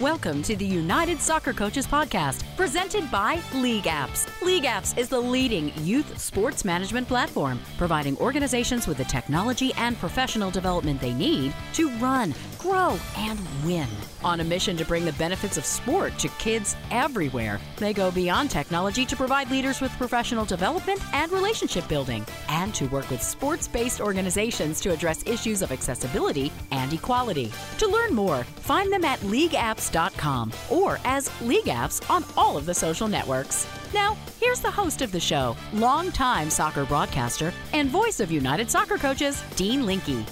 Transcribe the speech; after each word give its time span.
Welcome 0.00 0.42
to 0.42 0.56
the 0.56 0.66
United 0.66 1.20
Soccer 1.20 1.52
Coaches 1.52 1.86
Podcast, 1.86 2.42
presented 2.56 3.08
by 3.12 3.40
League 3.54 3.84
Apps. 3.84 4.28
League 4.42 4.64
Apps 4.64 4.98
is 4.98 5.08
the 5.08 5.20
leading 5.20 5.72
youth 5.86 6.18
sports 6.18 6.64
management 6.64 7.06
platform, 7.06 7.60
providing 7.78 8.16
organizations 8.18 8.88
with 8.88 8.96
the 8.96 9.04
technology 9.04 9.72
and 9.74 9.96
professional 9.96 10.50
development 10.50 11.00
they 11.00 11.14
need 11.14 11.54
to 11.74 11.96
run, 11.98 12.34
grow, 12.64 12.98
and 13.18 13.38
win. 13.62 13.86
On 14.24 14.40
a 14.40 14.44
mission 14.44 14.74
to 14.78 14.86
bring 14.86 15.04
the 15.04 15.12
benefits 15.12 15.58
of 15.58 15.66
sport 15.66 16.18
to 16.18 16.28
kids 16.38 16.76
everywhere, 16.90 17.60
they 17.76 17.92
go 17.92 18.10
beyond 18.10 18.50
technology 18.50 19.04
to 19.04 19.14
provide 19.14 19.50
leaders 19.50 19.82
with 19.82 19.92
professional 19.98 20.46
development 20.46 20.98
and 21.12 21.30
relationship 21.30 21.86
building, 21.88 22.24
and 22.48 22.74
to 22.74 22.86
work 22.86 23.08
with 23.10 23.22
sports 23.22 23.68
based 23.68 24.00
organizations 24.00 24.80
to 24.80 24.92
address 24.92 25.22
issues 25.26 25.60
of 25.60 25.72
accessibility 25.72 26.50
and 26.70 26.90
equality. 26.90 27.52
To 27.78 27.86
learn 27.86 28.14
more, 28.14 28.44
find 28.44 28.90
them 28.90 29.04
at 29.04 29.20
leagueapps.com 29.20 30.52
or 30.70 30.98
as 31.04 31.28
LeagueApps 31.40 32.10
on 32.10 32.24
all 32.34 32.56
of 32.56 32.64
the 32.64 32.74
social 32.74 33.08
networks. 33.08 33.66
Now, 33.92 34.16
here's 34.40 34.60
the 34.60 34.70
host 34.70 35.02
of 35.02 35.12
the 35.12 35.20
show, 35.20 35.54
longtime 35.74 36.48
soccer 36.48 36.86
broadcaster 36.86 37.52
and 37.74 37.90
voice 37.90 38.20
of 38.20 38.30
United 38.30 38.70
Soccer 38.70 38.96
Coaches, 38.96 39.42
Dean 39.54 39.84
Linke. 39.84 40.24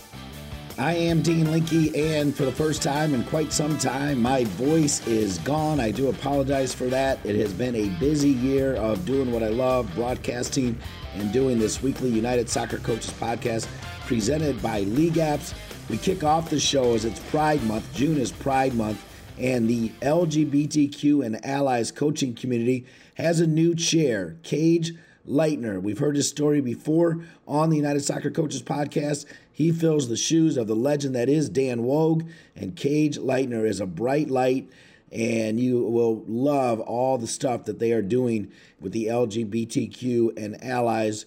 I 0.79 0.95
am 0.95 1.21
Dean 1.21 1.51
Linke, 1.51 1.95
and 1.95 2.35
for 2.35 2.47
the 2.47 2.53
first 2.53 2.83
time 2.83 3.12
in 3.12 3.25
quite 3.25 3.53
some 3.53 3.77
time, 3.77 4.23
my 4.23 4.45
voice 4.45 5.07
is 5.07 5.37
gone. 5.39 5.79
I 5.81 5.91
do 5.91 6.09
apologize 6.09 6.75
for 6.75 6.87
that. 6.87 7.19
It 7.25 7.37
has 7.37 7.53
been 7.53 7.77
a 7.77 7.91
busy 8.01 8.31
year 8.31 8.77
of 8.77 9.05
doing 9.05 9.33
what 9.33 9.43
I 9.43 9.48
love, 9.48 9.95
broadcasting, 9.95 10.79
and 11.15 11.31
doing 11.31 11.59
this 11.59 11.83
weekly 11.83 12.09
United 12.09 12.48
Soccer 12.48 12.79
Coaches 12.79 13.12
podcast 13.12 13.69
presented 14.07 14.62
by 14.62 14.81
League 14.81 15.15
Apps. 15.15 15.53
We 15.91 15.98
kick 15.98 16.25
off 16.25 16.48
the 16.48 16.59
show 16.59 16.95
as 16.95 17.05
it's 17.05 17.20
Pride 17.20 17.62
Month. 17.65 17.93
June 17.95 18.17
is 18.17 18.33
Pride 18.33 18.73
Month, 18.73 19.05
and 19.39 19.69
the 19.69 19.91
LGBTQ 20.00 21.25
and 21.25 21.45
allies 21.45 21.93
coaching 21.93 22.34
community 22.34 22.87
has 23.17 23.41
a 23.41 23.47
new 23.47 23.75
chair, 23.75 24.37
Cage 24.43 24.93
Leitner. 25.28 25.81
We've 25.81 25.98
heard 25.98 26.17
his 26.17 26.28
story 26.28 26.61
before 26.61 27.25
on 27.47 27.70
the 27.70 27.77
United 27.77 28.01
Soccer 28.01 28.31
Coaches 28.31 28.62
podcast. 28.62 29.25
He 29.53 29.70
fills 29.70 30.09
the 30.09 30.17
shoes 30.17 30.56
of 30.56 30.67
the 30.67 30.75
legend 30.75 31.15
that 31.15 31.28
is 31.28 31.48
Dan 31.48 31.81
Woog, 31.81 32.28
and 32.56 32.77
Cage 32.77 33.19
Leitner 33.19 33.67
is 33.67 33.81
a 33.81 33.87
bright 33.87 34.31
light, 34.31 34.69
and 35.12 35.61
you 35.61 35.83
will 35.84 36.25
love 36.27 36.81
all 36.81 37.19
the 37.19 37.27
stuff 37.27 37.65
that 37.65 37.78
they 37.78 37.93
are 37.93 38.03
doing 38.03 38.50
with 38.81 38.93
the 38.93 39.06
LGBTQ 39.06 40.37
and 40.37 40.62
allies 40.65 41.27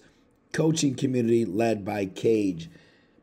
coaching 0.52 0.94
community 0.94 1.44
led 1.44 1.84
by 1.84 2.06
Cage. 2.06 2.68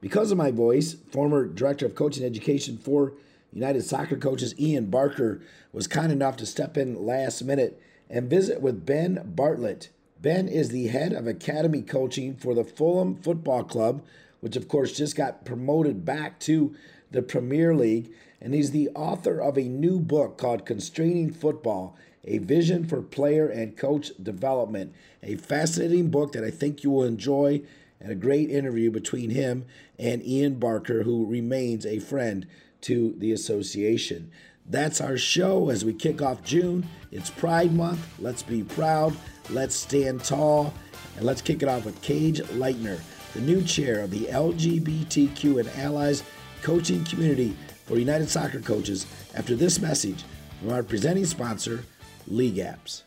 Because 0.01 0.31
of 0.31 0.37
my 0.37 0.51
voice, 0.51 0.95
former 1.11 1.45
director 1.45 1.85
of 1.85 1.95
coaching 1.95 2.25
education 2.25 2.77
for 2.77 3.13
United 3.53 3.83
Soccer 3.83 4.17
Coaches 4.17 4.53
Ian 4.59 4.87
Barker 4.87 5.41
was 5.71 5.87
kind 5.87 6.11
enough 6.11 6.37
to 6.37 6.45
step 6.45 6.77
in 6.77 7.05
last 7.05 7.41
minute 7.43 7.81
and 8.09 8.29
visit 8.29 8.61
with 8.61 8.85
Ben 8.85 9.21
Bartlett. 9.35 9.89
Ben 10.23 10.47
is 10.47 10.69
the 10.69 10.87
head 10.87 11.11
of 11.11 11.27
academy 11.27 11.81
coaching 11.81 12.33
for 12.33 12.55
the 12.55 12.63
Fulham 12.63 13.13
Football 13.13 13.65
Club, 13.65 14.01
which 14.39 14.55
of 14.55 14.69
course 14.69 14.93
just 14.93 15.17
got 15.17 15.43
promoted 15.43 16.05
back 16.05 16.39
to 16.39 16.73
the 17.11 17.21
Premier 17.21 17.75
League. 17.75 18.09
And 18.39 18.53
he's 18.53 18.71
the 18.71 18.89
author 18.95 19.41
of 19.41 19.57
a 19.57 19.63
new 19.67 19.99
book 19.99 20.37
called 20.37 20.65
Constraining 20.65 21.29
Football 21.29 21.97
A 22.23 22.37
Vision 22.37 22.85
for 22.85 23.01
Player 23.01 23.49
and 23.49 23.75
Coach 23.75 24.11
Development. 24.21 24.93
A 25.21 25.35
fascinating 25.35 26.09
book 26.09 26.31
that 26.31 26.45
I 26.45 26.51
think 26.51 26.85
you 26.85 26.91
will 26.91 27.03
enjoy, 27.03 27.61
and 27.99 28.09
a 28.09 28.15
great 28.15 28.49
interview 28.49 28.91
between 28.91 29.29
him 29.29 29.65
and 29.99 30.25
Ian 30.25 30.55
Barker, 30.55 31.03
who 31.03 31.25
remains 31.25 31.85
a 31.85 31.99
friend 31.99 32.47
to 32.81 33.13
the 33.17 33.33
association. 33.33 34.31
That's 34.65 35.01
our 35.01 35.17
show 35.17 35.69
as 35.69 35.83
we 35.83 35.93
kick 35.93 36.21
off 36.21 36.43
June. 36.43 36.87
It's 37.11 37.29
Pride 37.29 37.73
Month. 37.73 38.07
Let's 38.19 38.43
be 38.43 38.63
proud. 38.63 39.17
Let's 39.49 39.75
stand 39.75 40.23
tall. 40.23 40.73
And 41.15 41.25
let's 41.25 41.41
kick 41.41 41.61
it 41.61 41.69
off 41.69 41.85
with 41.85 42.01
Cage 42.01 42.41
Leitner, 42.41 42.99
the 43.33 43.41
new 43.41 43.61
chair 43.63 43.99
of 43.99 44.11
the 44.11 44.25
LGBTQ 44.25 45.59
and 45.59 45.69
Allies 45.79 46.23
coaching 46.61 47.03
community 47.03 47.55
for 47.85 47.97
United 47.97 48.29
Soccer 48.29 48.59
Coaches, 48.59 49.05
after 49.35 49.55
this 49.55 49.79
message 49.79 50.23
from 50.59 50.71
our 50.71 50.81
presenting 50.81 51.25
sponsor, 51.25 51.83
League 52.27 52.55
Apps. 52.55 53.03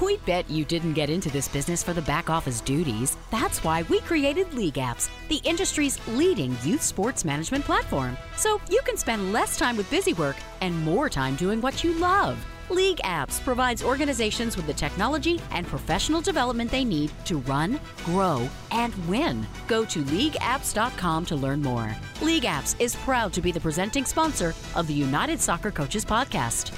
We 0.00 0.16
bet 0.18 0.48
you 0.50 0.64
didn't 0.64 0.94
get 0.94 1.10
into 1.10 1.30
this 1.30 1.46
business 1.48 1.82
for 1.82 1.92
the 1.92 2.02
back 2.02 2.30
office 2.30 2.60
duties. 2.60 3.16
That's 3.30 3.62
why 3.62 3.82
we 3.82 4.00
created 4.00 4.52
League 4.54 4.74
Apps, 4.74 5.08
the 5.28 5.40
industry's 5.44 5.98
leading 6.08 6.56
youth 6.62 6.82
sports 6.82 7.24
management 7.24 7.64
platform. 7.64 8.16
So 8.36 8.60
you 8.70 8.80
can 8.84 8.96
spend 8.96 9.32
less 9.32 9.56
time 9.56 9.76
with 9.76 9.90
busy 9.90 10.14
work 10.14 10.36
and 10.60 10.78
more 10.84 11.08
time 11.08 11.36
doing 11.36 11.60
what 11.60 11.84
you 11.84 11.92
love. 11.94 12.44
League 12.70 13.00
Apps 13.02 13.42
provides 13.42 13.82
organizations 13.82 14.56
with 14.56 14.66
the 14.66 14.72
technology 14.72 15.40
and 15.50 15.66
professional 15.66 16.20
development 16.20 16.70
they 16.70 16.84
need 16.84 17.10
to 17.24 17.38
run, 17.38 17.80
grow, 18.04 18.48
and 18.70 18.94
win. 19.08 19.44
Go 19.66 19.84
to 19.86 20.04
leagueapps.com 20.04 21.26
to 21.26 21.36
learn 21.36 21.60
more. 21.60 21.94
League 22.22 22.44
Apps 22.44 22.80
is 22.80 22.94
proud 22.96 23.32
to 23.32 23.42
be 23.42 23.50
the 23.50 23.60
presenting 23.60 24.04
sponsor 24.04 24.54
of 24.76 24.86
the 24.86 24.94
United 24.94 25.40
Soccer 25.40 25.72
Coaches 25.72 26.04
Podcast. 26.04 26.72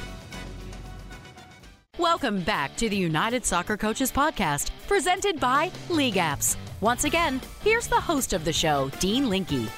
Welcome 1.99 2.41
back 2.41 2.75
to 2.77 2.89
the 2.89 2.97
United 2.97 3.45
Soccer 3.45 3.77
Coaches 3.77 4.11
Podcast, 4.11 4.71
presented 4.89 5.39
by 5.39 5.71
League 5.91 6.15
Apps. 6.15 6.57
Once 6.81 7.05
again, 7.05 7.39
here's 7.63 7.87
the 7.87 8.01
host 8.01 8.33
of 8.33 8.47
the 8.47 8.53
show, 8.53 8.91
Dean 8.99 9.29
Linke. 9.29 9.69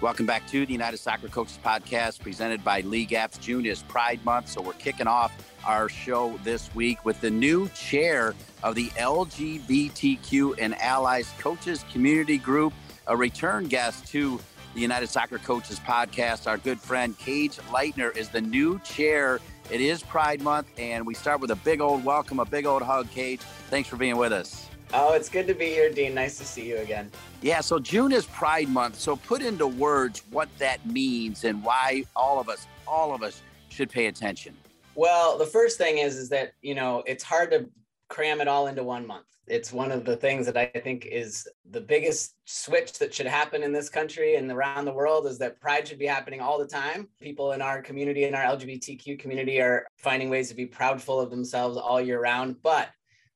Welcome 0.00 0.26
back 0.26 0.46
to 0.48 0.66
the 0.66 0.72
United 0.72 0.98
Soccer 0.98 1.28
Coaches 1.28 1.58
Podcast, 1.64 2.20
presented 2.20 2.62
by 2.62 2.80
League 2.82 3.10
Apps. 3.10 3.40
June 3.40 3.64
is 3.64 3.82
Pride 3.84 4.22
Month, 4.24 4.48
so 4.48 4.60
we're 4.60 4.72
kicking 4.74 5.06
off 5.06 5.32
our 5.64 5.88
show 5.88 6.38
this 6.44 6.74
week 6.74 7.04
with 7.04 7.20
the 7.20 7.30
new 7.30 7.68
chair 7.70 8.34
of 8.62 8.74
the 8.74 8.88
LGBTQ 8.90 10.56
and 10.58 10.74
Allies 10.80 11.32
Coaches 11.38 11.84
Community 11.92 12.38
Group, 12.38 12.72
a 13.06 13.16
return 13.16 13.66
guest 13.66 14.06
to 14.08 14.40
the 14.74 14.80
United 14.80 15.06
Soccer 15.06 15.38
Coaches 15.38 15.78
Podcast. 15.80 16.46
Our 16.46 16.58
good 16.58 16.80
friend 16.80 17.16
Cage 17.18 17.56
Leitner 17.70 18.14
is 18.16 18.28
the 18.28 18.40
new 18.40 18.78
chair 18.80 19.40
it 19.70 19.80
is 19.80 20.02
Pride 20.02 20.42
Month, 20.42 20.68
and 20.76 21.06
we 21.06 21.14
start 21.14 21.40
with 21.40 21.50
a 21.50 21.56
big 21.56 21.80
old 21.80 22.04
welcome, 22.04 22.38
a 22.38 22.44
big 22.44 22.66
old 22.66 22.82
hug, 22.82 23.10
Cage. 23.10 23.40
Thanks 23.70 23.88
for 23.88 23.96
being 23.96 24.16
with 24.16 24.32
us. 24.32 24.63
Oh, 24.92 25.14
it's 25.14 25.28
good 25.28 25.46
to 25.46 25.54
be 25.54 25.66
here, 25.66 25.90
Dean. 25.90 26.14
Nice 26.14 26.38
to 26.38 26.44
see 26.44 26.68
you 26.68 26.78
again. 26.78 27.10
Yeah, 27.42 27.60
so 27.60 27.78
June 27.78 28.12
is 28.12 28.26
Pride 28.26 28.68
Month. 28.68 28.98
So 28.98 29.16
put 29.16 29.42
into 29.42 29.66
words 29.66 30.22
what 30.30 30.48
that 30.58 30.84
means 30.86 31.44
and 31.44 31.64
why 31.64 32.04
all 32.14 32.38
of 32.38 32.48
us, 32.48 32.66
all 32.86 33.14
of 33.14 33.22
us 33.22 33.42
should 33.68 33.90
pay 33.90 34.06
attention. 34.06 34.56
Well, 34.94 35.38
the 35.38 35.46
first 35.46 35.78
thing 35.78 35.98
is 35.98 36.16
is 36.16 36.28
that, 36.28 36.52
you 36.62 36.74
know, 36.74 37.02
it's 37.06 37.24
hard 37.24 37.50
to 37.50 37.68
cram 38.08 38.40
it 38.40 38.48
all 38.48 38.66
into 38.68 38.84
one 38.84 39.06
month 39.06 39.26
it's 39.46 39.72
one 39.72 39.92
of 39.92 40.04
the 40.04 40.16
things 40.16 40.46
that 40.46 40.56
I 40.56 40.66
think 40.66 41.06
is 41.06 41.46
the 41.70 41.80
biggest 41.80 42.34
switch 42.46 42.98
that 42.98 43.12
should 43.12 43.26
happen 43.26 43.62
in 43.62 43.72
this 43.72 43.90
country 43.90 44.36
and 44.36 44.50
around 44.50 44.84
the 44.84 44.92
world 44.92 45.26
is 45.26 45.38
that 45.38 45.60
pride 45.60 45.86
should 45.86 45.98
be 45.98 46.06
happening 46.06 46.40
all 46.40 46.58
the 46.58 46.66
time. 46.66 47.08
People 47.20 47.52
in 47.52 47.60
our 47.60 47.82
community, 47.82 48.24
in 48.24 48.34
our 48.34 48.56
LGBTQ 48.56 49.18
community, 49.18 49.60
are 49.60 49.86
finding 49.96 50.30
ways 50.30 50.48
to 50.48 50.54
be 50.54 50.66
proudful 50.66 51.22
of 51.22 51.30
themselves 51.30 51.76
all 51.76 52.00
year 52.00 52.20
round. 52.20 52.56
But 52.62 52.88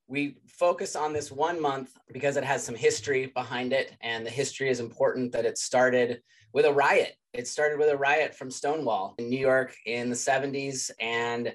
we 0.08 0.36
focus 0.46 0.96
on 0.96 1.12
this 1.12 1.30
one 1.30 1.60
month 1.60 1.92
because 2.12 2.36
it 2.36 2.44
has 2.44 2.64
some 2.64 2.74
history 2.74 3.26
behind 3.26 3.72
it. 3.72 3.94
And 4.00 4.26
the 4.26 4.30
history 4.30 4.70
is 4.70 4.80
important 4.80 5.32
that 5.32 5.44
it 5.44 5.58
started 5.58 6.22
with 6.54 6.64
a 6.64 6.72
riot. 6.72 7.14
It 7.34 7.46
started 7.46 7.78
with 7.78 7.90
a 7.90 7.96
riot 7.96 8.34
from 8.34 8.50
Stonewall 8.50 9.14
in 9.18 9.28
New 9.28 9.38
York 9.38 9.76
in 9.84 10.08
the 10.08 10.16
70s. 10.16 10.90
And 10.98 11.54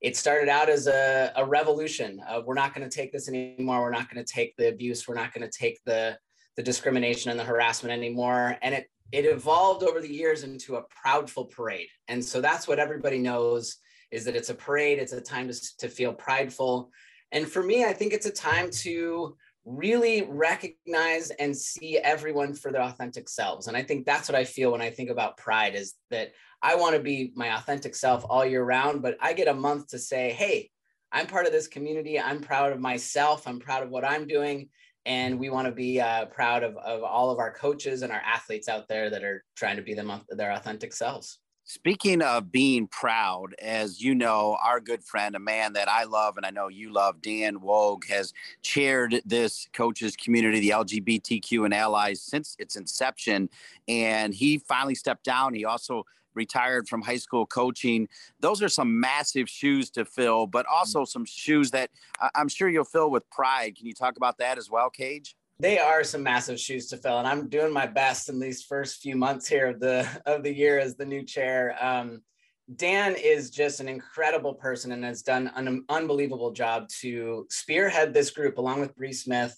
it 0.00 0.16
started 0.16 0.48
out 0.48 0.68
as 0.68 0.88
a, 0.88 1.32
a 1.36 1.44
revolution 1.44 2.20
of 2.28 2.44
we're 2.44 2.54
not 2.54 2.74
going 2.74 2.88
to 2.88 2.94
take 2.94 3.12
this 3.12 3.28
anymore. 3.28 3.80
We're 3.82 3.90
not 3.90 4.12
going 4.12 4.22
to 4.22 4.32
take 4.32 4.56
the 4.56 4.68
abuse. 4.68 5.06
We're 5.06 5.14
not 5.14 5.32
going 5.32 5.48
to 5.48 5.58
take 5.58 5.78
the, 5.86 6.18
the 6.56 6.62
discrimination 6.62 7.30
and 7.30 7.38
the 7.38 7.44
harassment 7.44 7.92
anymore. 7.92 8.58
And 8.62 8.74
it, 8.74 8.88
it 9.12 9.26
evolved 9.26 9.84
over 9.84 10.00
the 10.00 10.12
years 10.12 10.42
into 10.42 10.74
a 10.74 10.82
proudful 11.06 11.48
parade. 11.48 11.88
And 12.08 12.24
so 12.24 12.40
that's 12.40 12.66
what 12.66 12.80
everybody 12.80 13.18
knows 13.18 13.76
is 14.10 14.24
that 14.24 14.34
it's 14.34 14.50
a 14.50 14.54
parade. 14.54 14.98
It's 14.98 15.12
a 15.12 15.20
time 15.20 15.48
to, 15.48 15.76
to 15.78 15.88
feel 15.88 16.12
prideful. 16.12 16.90
And 17.32 17.50
for 17.50 17.62
me, 17.62 17.84
I 17.84 17.92
think 17.92 18.12
it's 18.12 18.26
a 18.26 18.30
time 18.30 18.70
to 18.82 19.36
really 19.64 20.22
recognize 20.22 21.30
and 21.30 21.56
see 21.56 21.98
everyone 21.98 22.54
for 22.54 22.70
their 22.72 22.82
authentic 22.82 23.28
selves. 23.28 23.68
And 23.68 23.76
I 23.76 23.82
think 23.82 24.04
that's 24.04 24.28
what 24.28 24.36
I 24.36 24.44
feel 24.44 24.72
when 24.72 24.82
I 24.82 24.90
think 24.90 25.08
about 25.08 25.36
pride 25.36 25.74
is 25.74 25.94
that 26.10 26.32
I 26.60 26.74
want 26.76 26.94
to 26.94 27.02
be 27.02 27.32
my 27.34 27.56
authentic 27.56 27.94
self 27.94 28.24
all 28.28 28.44
year 28.44 28.64
round, 28.64 29.02
but 29.02 29.16
I 29.20 29.32
get 29.32 29.48
a 29.48 29.54
month 29.54 29.88
to 29.88 29.98
say, 29.98 30.32
hey, 30.32 30.70
I'm 31.10 31.26
part 31.26 31.46
of 31.46 31.52
this 31.52 31.68
community. 31.68 32.18
I'm 32.18 32.40
proud 32.40 32.72
of 32.72 32.80
myself. 32.80 33.46
I'm 33.46 33.60
proud 33.60 33.82
of 33.82 33.90
what 33.90 34.04
I'm 34.04 34.26
doing. 34.26 34.68
And 35.04 35.38
we 35.38 35.50
want 35.50 35.66
to 35.66 35.72
be 35.72 36.00
uh, 36.00 36.26
proud 36.26 36.62
of, 36.62 36.76
of 36.76 37.02
all 37.02 37.30
of 37.30 37.38
our 37.38 37.52
coaches 37.52 38.02
and 38.02 38.12
our 38.12 38.22
athletes 38.24 38.68
out 38.68 38.88
there 38.88 39.10
that 39.10 39.24
are 39.24 39.44
trying 39.56 39.76
to 39.76 39.82
be 39.82 39.94
them, 39.94 40.12
their 40.28 40.52
authentic 40.52 40.92
selves. 40.92 41.38
Speaking 41.74 42.20
of 42.20 42.52
being 42.52 42.86
proud, 42.86 43.54
as 43.58 43.98
you 43.98 44.14
know, 44.14 44.58
our 44.62 44.78
good 44.78 45.02
friend, 45.02 45.34
a 45.34 45.38
man 45.38 45.72
that 45.72 45.88
I 45.88 46.04
love 46.04 46.36
and 46.36 46.44
I 46.44 46.50
know 46.50 46.68
you 46.68 46.92
love, 46.92 47.22
Dan 47.22 47.60
Woog, 47.60 48.06
has 48.10 48.34
chaired 48.60 49.22
this 49.24 49.70
coaches 49.72 50.14
community, 50.14 50.60
the 50.60 50.68
LGBTQ 50.68 51.64
and 51.64 51.72
allies, 51.72 52.20
since 52.20 52.56
its 52.58 52.76
inception. 52.76 53.48
And 53.88 54.34
he 54.34 54.58
finally 54.58 54.94
stepped 54.94 55.24
down. 55.24 55.54
He 55.54 55.64
also 55.64 56.04
retired 56.34 56.90
from 56.90 57.00
high 57.00 57.16
school 57.16 57.46
coaching. 57.46 58.06
Those 58.40 58.62
are 58.62 58.68
some 58.68 59.00
massive 59.00 59.48
shoes 59.48 59.88
to 59.92 60.04
fill, 60.04 60.46
but 60.46 60.66
mm-hmm. 60.66 60.76
also 60.76 61.06
some 61.06 61.24
shoes 61.24 61.70
that 61.70 61.88
uh, 62.20 62.28
I'm 62.34 62.48
sure 62.48 62.68
you'll 62.68 62.84
fill 62.84 63.10
with 63.10 63.28
pride. 63.30 63.76
Can 63.76 63.86
you 63.86 63.94
talk 63.94 64.18
about 64.18 64.36
that 64.38 64.58
as 64.58 64.68
well, 64.68 64.90
Cage? 64.90 65.36
They 65.62 65.78
are 65.78 66.02
some 66.02 66.24
massive 66.24 66.58
shoes 66.58 66.88
to 66.88 66.96
fill 66.96 67.18
and 67.18 67.28
i'm 67.28 67.48
doing 67.48 67.72
my 67.72 67.86
best 67.86 68.28
in 68.28 68.40
these 68.40 68.64
first 68.64 69.00
few 69.00 69.16
months 69.16 69.46
here 69.46 69.68
of 69.68 69.80
the 69.80 70.06
of 70.26 70.42
the 70.42 70.52
year 70.52 70.78
as 70.78 70.96
the 70.96 71.06
new 71.06 71.22
chair. 71.22 71.76
Um, 71.80 72.22
dan 72.76 73.14
is 73.14 73.50
just 73.50 73.80
an 73.80 73.88
incredible 73.88 74.54
person 74.54 74.92
and 74.92 75.04
has 75.04 75.22
done 75.22 75.50
an 75.54 75.84
unbelievable 75.88 76.52
job 76.52 76.88
to 77.00 77.46
spearhead 77.50 78.12
this 78.12 78.30
group 78.30 78.58
along 78.58 78.80
with 78.80 78.96
Bree 78.96 79.12
smith 79.12 79.56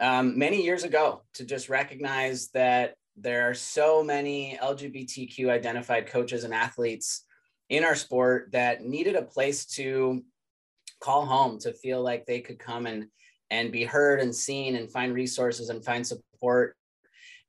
um, 0.00 0.38
many 0.38 0.62
years 0.62 0.84
ago 0.84 1.22
to 1.34 1.44
just 1.44 1.68
recognize 1.68 2.48
that 2.48 2.94
there 3.16 3.48
are 3.48 3.54
so 3.54 4.02
many 4.02 4.58
lgbtq 4.60 5.48
identified 5.48 6.06
coaches 6.06 6.44
and 6.44 6.54
athletes 6.54 7.24
in 7.68 7.84
our 7.84 7.94
sport 7.94 8.50
that 8.52 8.84
needed 8.84 9.16
a 9.16 9.22
place 9.22 9.66
to 9.66 10.22
call 11.00 11.26
home 11.26 11.58
to 11.58 11.72
feel 11.72 12.02
like 12.02 12.24
they 12.24 12.40
could 12.40 12.58
come 12.58 12.86
and 12.86 13.06
and 13.50 13.72
be 13.72 13.84
heard 13.84 14.20
and 14.20 14.34
seen 14.34 14.76
and 14.76 14.90
find 14.90 15.14
resources 15.14 15.68
and 15.68 15.84
find 15.84 16.06
support. 16.06 16.76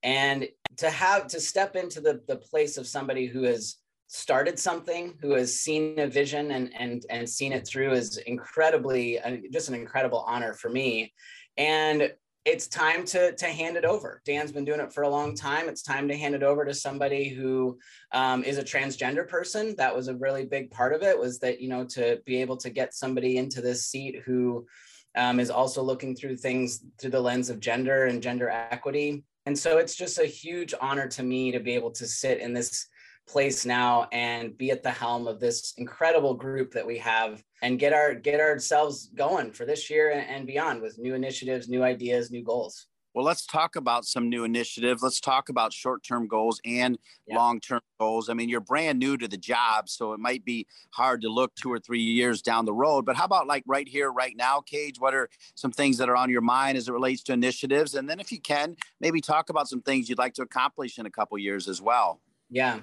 And 0.04 0.48
to 0.78 0.90
have 0.90 1.28
to 1.28 1.40
step 1.40 1.76
into 1.76 2.02
the, 2.02 2.22
the 2.28 2.36
place 2.36 2.78
of 2.78 2.88
somebody 2.88 3.26
who 3.26 3.44
has 3.44 3.78
started 4.08 4.58
something 4.58 5.14
who 5.22 5.32
has 5.32 5.60
seen 5.60 6.00
a 6.00 6.08
vision 6.08 6.52
and 6.52 6.72
and 6.78 7.06
and 7.10 7.30
seen 7.30 7.52
it 7.52 7.68
through 7.68 7.92
is 7.92 8.18
incredibly 8.18 9.20
uh, 9.20 9.38
just 9.52 9.70
an 9.70 9.76
incredible 9.76 10.24
honor 10.26 10.54
for 10.54 10.70
me. 10.70 11.14
And 11.58 12.12
it's 12.46 12.68
time 12.68 13.04
to 13.06 13.34
to 13.36 13.46
hand 13.46 13.76
it 13.76 13.84
over. 13.84 14.22
Dan's 14.26 14.54
been 14.54 14.64
doing 14.64 14.80
it 14.80 14.94
for 14.94 15.04
a 15.04 15.10
long 15.10 15.36
time. 15.36 15.68
It's 15.68 15.82
time 15.82 16.08
to 16.08 16.18
hand 16.18 16.34
it 16.34 16.44
over 16.44 16.64
to 16.64 16.74
somebody 16.74 17.28
who 17.28 17.78
um, 18.14 18.46
is 18.46 18.58
a 18.58 18.64
transgender 18.64 19.28
person. 19.28 19.76
That 19.78 19.94
was 19.94 20.08
a 20.08 20.16
really 20.16 20.46
big 20.46 20.72
part 20.72 20.94
of 20.94 21.04
it 21.04 21.20
was 21.20 21.40
that 21.40 21.60
you 21.60 21.68
know 21.68 21.84
to 21.88 22.22
be 22.26 22.40
able 22.42 22.58
to 22.58 22.70
get 22.70 22.94
somebody 22.94 23.38
into 23.38 23.60
this 23.60 23.88
seat 23.88 24.22
who 24.26 24.66
um, 25.18 25.40
is 25.40 25.50
also 25.50 25.82
looking 25.82 26.16
through 26.16 26.38
things 26.38 26.84
through 27.00 27.10
the 27.10 27.20
lens 27.20 27.50
of 27.50 27.60
gender 27.60 28.06
and 28.06 28.22
gender 28.22 28.50
equity. 28.50 29.24
And 29.46 29.58
so 29.58 29.78
it's 29.78 29.96
just 29.96 30.20
a 30.20 30.26
huge 30.26 30.74
honor 30.80 31.08
to 31.10 31.24
me 31.24 31.52
to 31.52 31.60
be 31.60 31.74
able 31.74 31.92
to 31.92 32.06
sit 32.06 32.40
in 32.40 32.54
this 32.54 32.88
place 33.28 33.66
now 33.66 34.08
and 34.12 34.58
be 34.58 34.72
at 34.72 34.84
the 34.84 34.92
helm 34.92 35.28
of 35.28 35.40
this 35.40 35.74
incredible 35.78 36.34
group 36.34 36.72
that 36.72 36.88
we 36.88 36.98
have 36.98 37.44
and 37.62 37.80
get 37.80 37.94
our 37.94 38.14
get 38.14 38.40
ourselves 38.40 39.10
going 39.16 39.52
for 39.52 39.66
this 39.66 39.90
year 39.90 40.12
and 40.12 40.48
beyond 40.48 40.82
with 40.82 40.98
new 40.98 41.14
initiatives, 41.14 41.68
new 41.68 41.84
ideas, 41.84 42.32
new 42.32 42.44
goals. 42.44 42.88
Well, 43.18 43.26
let's 43.26 43.48
talk 43.48 43.76
about 43.76 44.06
some 44.06 44.30
new 44.30 44.44
initiatives. 44.44 45.02
Let's 45.02 45.20
talk 45.20 45.50
about 45.50 45.74
short 45.74 46.04
term 46.04 46.28
goals 46.28 46.62
and 46.64 47.00
yeah. 47.26 47.36
long 47.36 47.60
term 47.60 47.82
goals. 48.00 48.30
I 48.30 48.36
mean, 48.36 48.48
you're 48.48 48.60
brand 48.60 49.00
new 49.00 49.18
to 49.18 49.28
the 49.28 49.38
job, 49.40 49.90
so 49.90 50.14
it 50.14 50.20
might 50.20 50.46
be 50.46 50.68
hard 50.92 51.22
to 51.22 51.28
look 51.28 51.56
two 51.56 51.74
or 51.74 51.80
three 51.80 52.00
years 52.00 52.44
down 52.44 52.66
the 52.66 52.76
road. 52.76 53.08
But 53.08 53.16
how 53.16 53.26
about 53.26 53.48
like 53.48 53.64
right 53.66 53.88
here, 53.88 54.12
right 54.12 54.36
now, 54.38 54.62
Cage? 54.62 55.00
What 55.00 55.16
are 55.16 55.30
some 55.56 55.72
things 55.72 55.98
that 55.98 56.10
are 56.10 56.16
on 56.16 56.30
your 56.30 56.42
mind 56.42 56.78
as 56.78 56.90
it 56.90 56.92
relates 56.92 57.24
to 57.24 57.34
initiatives? 57.34 57.96
And 57.96 58.08
then, 58.08 58.20
if 58.20 58.32
you 58.32 58.40
can, 58.40 58.76
maybe 59.02 59.20
talk 59.20 59.50
about 59.50 59.68
some 59.68 59.82
things 59.82 60.10
you'd 60.10 60.20
like 60.20 60.36
to 60.36 60.44
accomplish 60.44 61.00
in 61.00 61.08
a 61.08 61.12
couple 61.12 61.40
years 61.40 61.68
as 61.68 61.82
well. 61.82 62.22
Yeah. 62.52 62.82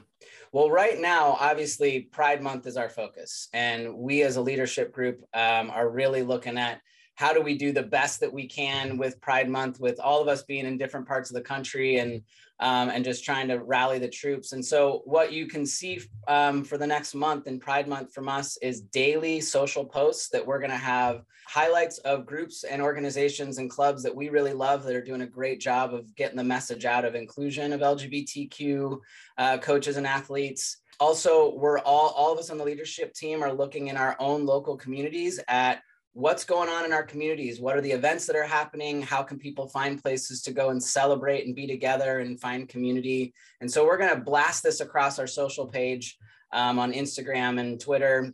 Well, 0.50 0.68
right 0.68 1.00
now, 1.00 1.36
obviously, 1.38 2.00
Pride 2.00 2.42
Month 2.42 2.66
is 2.66 2.76
our 2.76 2.88
focus. 2.88 3.50
And 3.52 3.94
we 3.94 4.22
as 4.22 4.34
a 4.34 4.42
leadership 4.42 4.92
group 4.92 5.24
um, 5.32 5.70
are 5.70 5.88
really 5.88 6.24
looking 6.24 6.58
at 6.58 6.80
how 7.16 7.32
do 7.32 7.40
we 7.40 7.56
do 7.56 7.72
the 7.72 7.82
best 7.82 8.20
that 8.20 8.32
we 8.32 8.46
can 8.46 8.96
with 8.98 9.20
Pride 9.20 9.48
Month, 9.48 9.80
with 9.80 10.00
all 10.00 10.20
of 10.20 10.28
us 10.28 10.42
being 10.42 10.66
in 10.66 10.76
different 10.76 11.06
parts 11.06 11.30
of 11.30 11.34
the 11.34 11.42
country 11.42 11.98
and 11.98 12.22
um, 12.60 12.88
and 12.88 13.04
just 13.04 13.24
trying 13.24 13.48
to 13.48 13.58
rally 13.58 13.98
the 13.98 14.08
troops. 14.08 14.52
And 14.52 14.64
so, 14.64 15.02
what 15.04 15.32
you 15.32 15.46
can 15.46 15.66
see 15.66 16.00
um, 16.28 16.64
for 16.64 16.78
the 16.78 16.86
next 16.86 17.14
month 17.14 17.46
in 17.46 17.58
Pride 17.58 17.88
Month 17.88 18.14
from 18.14 18.28
us 18.28 18.56
is 18.58 18.80
daily 18.80 19.40
social 19.40 19.84
posts 19.84 20.28
that 20.30 20.46
we're 20.46 20.60
going 20.60 20.70
to 20.70 20.76
have 20.76 21.22
highlights 21.46 21.98
of 21.98 22.26
groups 22.26 22.64
and 22.64 22.80
organizations 22.80 23.58
and 23.58 23.68
clubs 23.68 24.02
that 24.02 24.14
we 24.14 24.28
really 24.28 24.52
love 24.52 24.84
that 24.84 24.94
are 24.94 25.04
doing 25.04 25.22
a 25.22 25.26
great 25.26 25.60
job 25.60 25.92
of 25.92 26.14
getting 26.14 26.36
the 26.36 26.44
message 26.44 26.84
out 26.84 27.04
of 27.04 27.14
inclusion 27.14 27.72
of 27.72 27.80
LGBTQ 27.80 28.98
uh, 29.38 29.58
coaches 29.58 29.96
and 29.96 30.06
athletes. 30.06 30.78
Also, 31.00 31.54
we're 31.56 31.80
all 31.80 32.10
all 32.10 32.32
of 32.32 32.38
us 32.38 32.50
on 32.50 32.58
the 32.58 32.64
leadership 32.64 33.12
team 33.14 33.42
are 33.42 33.52
looking 33.52 33.88
in 33.88 33.96
our 33.96 34.16
own 34.20 34.46
local 34.46 34.76
communities 34.76 35.40
at 35.48 35.82
what's 36.14 36.44
going 36.44 36.68
on 36.68 36.84
in 36.84 36.92
our 36.92 37.02
communities? 37.02 37.60
What 37.60 37.76
are 37.76 37.80
the 37.80 37.90
events 37.90 38.26
that 38.26 38.36
are 38.36 38.44
happening? 38.44 39.02
How 39.02 39.24
can 39.24 39.36
people 39.36 39.66
find 39.68 40.00
places 40.00 40.42
to 40.42 40.52
go 40.52 40.70
and 40.70 40.82
celebrate 40.82 41.44
and 41.44 41.56
be 41.56 41.66
together 41.66 42.20
and 42.20 42.40
find 42.40 42.68
community? 42.68 43.34
And 43.60 43.70
so 43.70 43.84
we're 43.84 43.98
going 43.98 44.14
to 44.14 44.20
blast 44.20 44.62
this 44.62 44.80
across 44.80 45.18
our 45.18 45.26
social 45.26 45.66
page 45.66 46.16
um, 46.52 46.78
on 46.78 46.92
instagram 46.92 47.58
and 47.58 47.80
twitter 47.80 48.32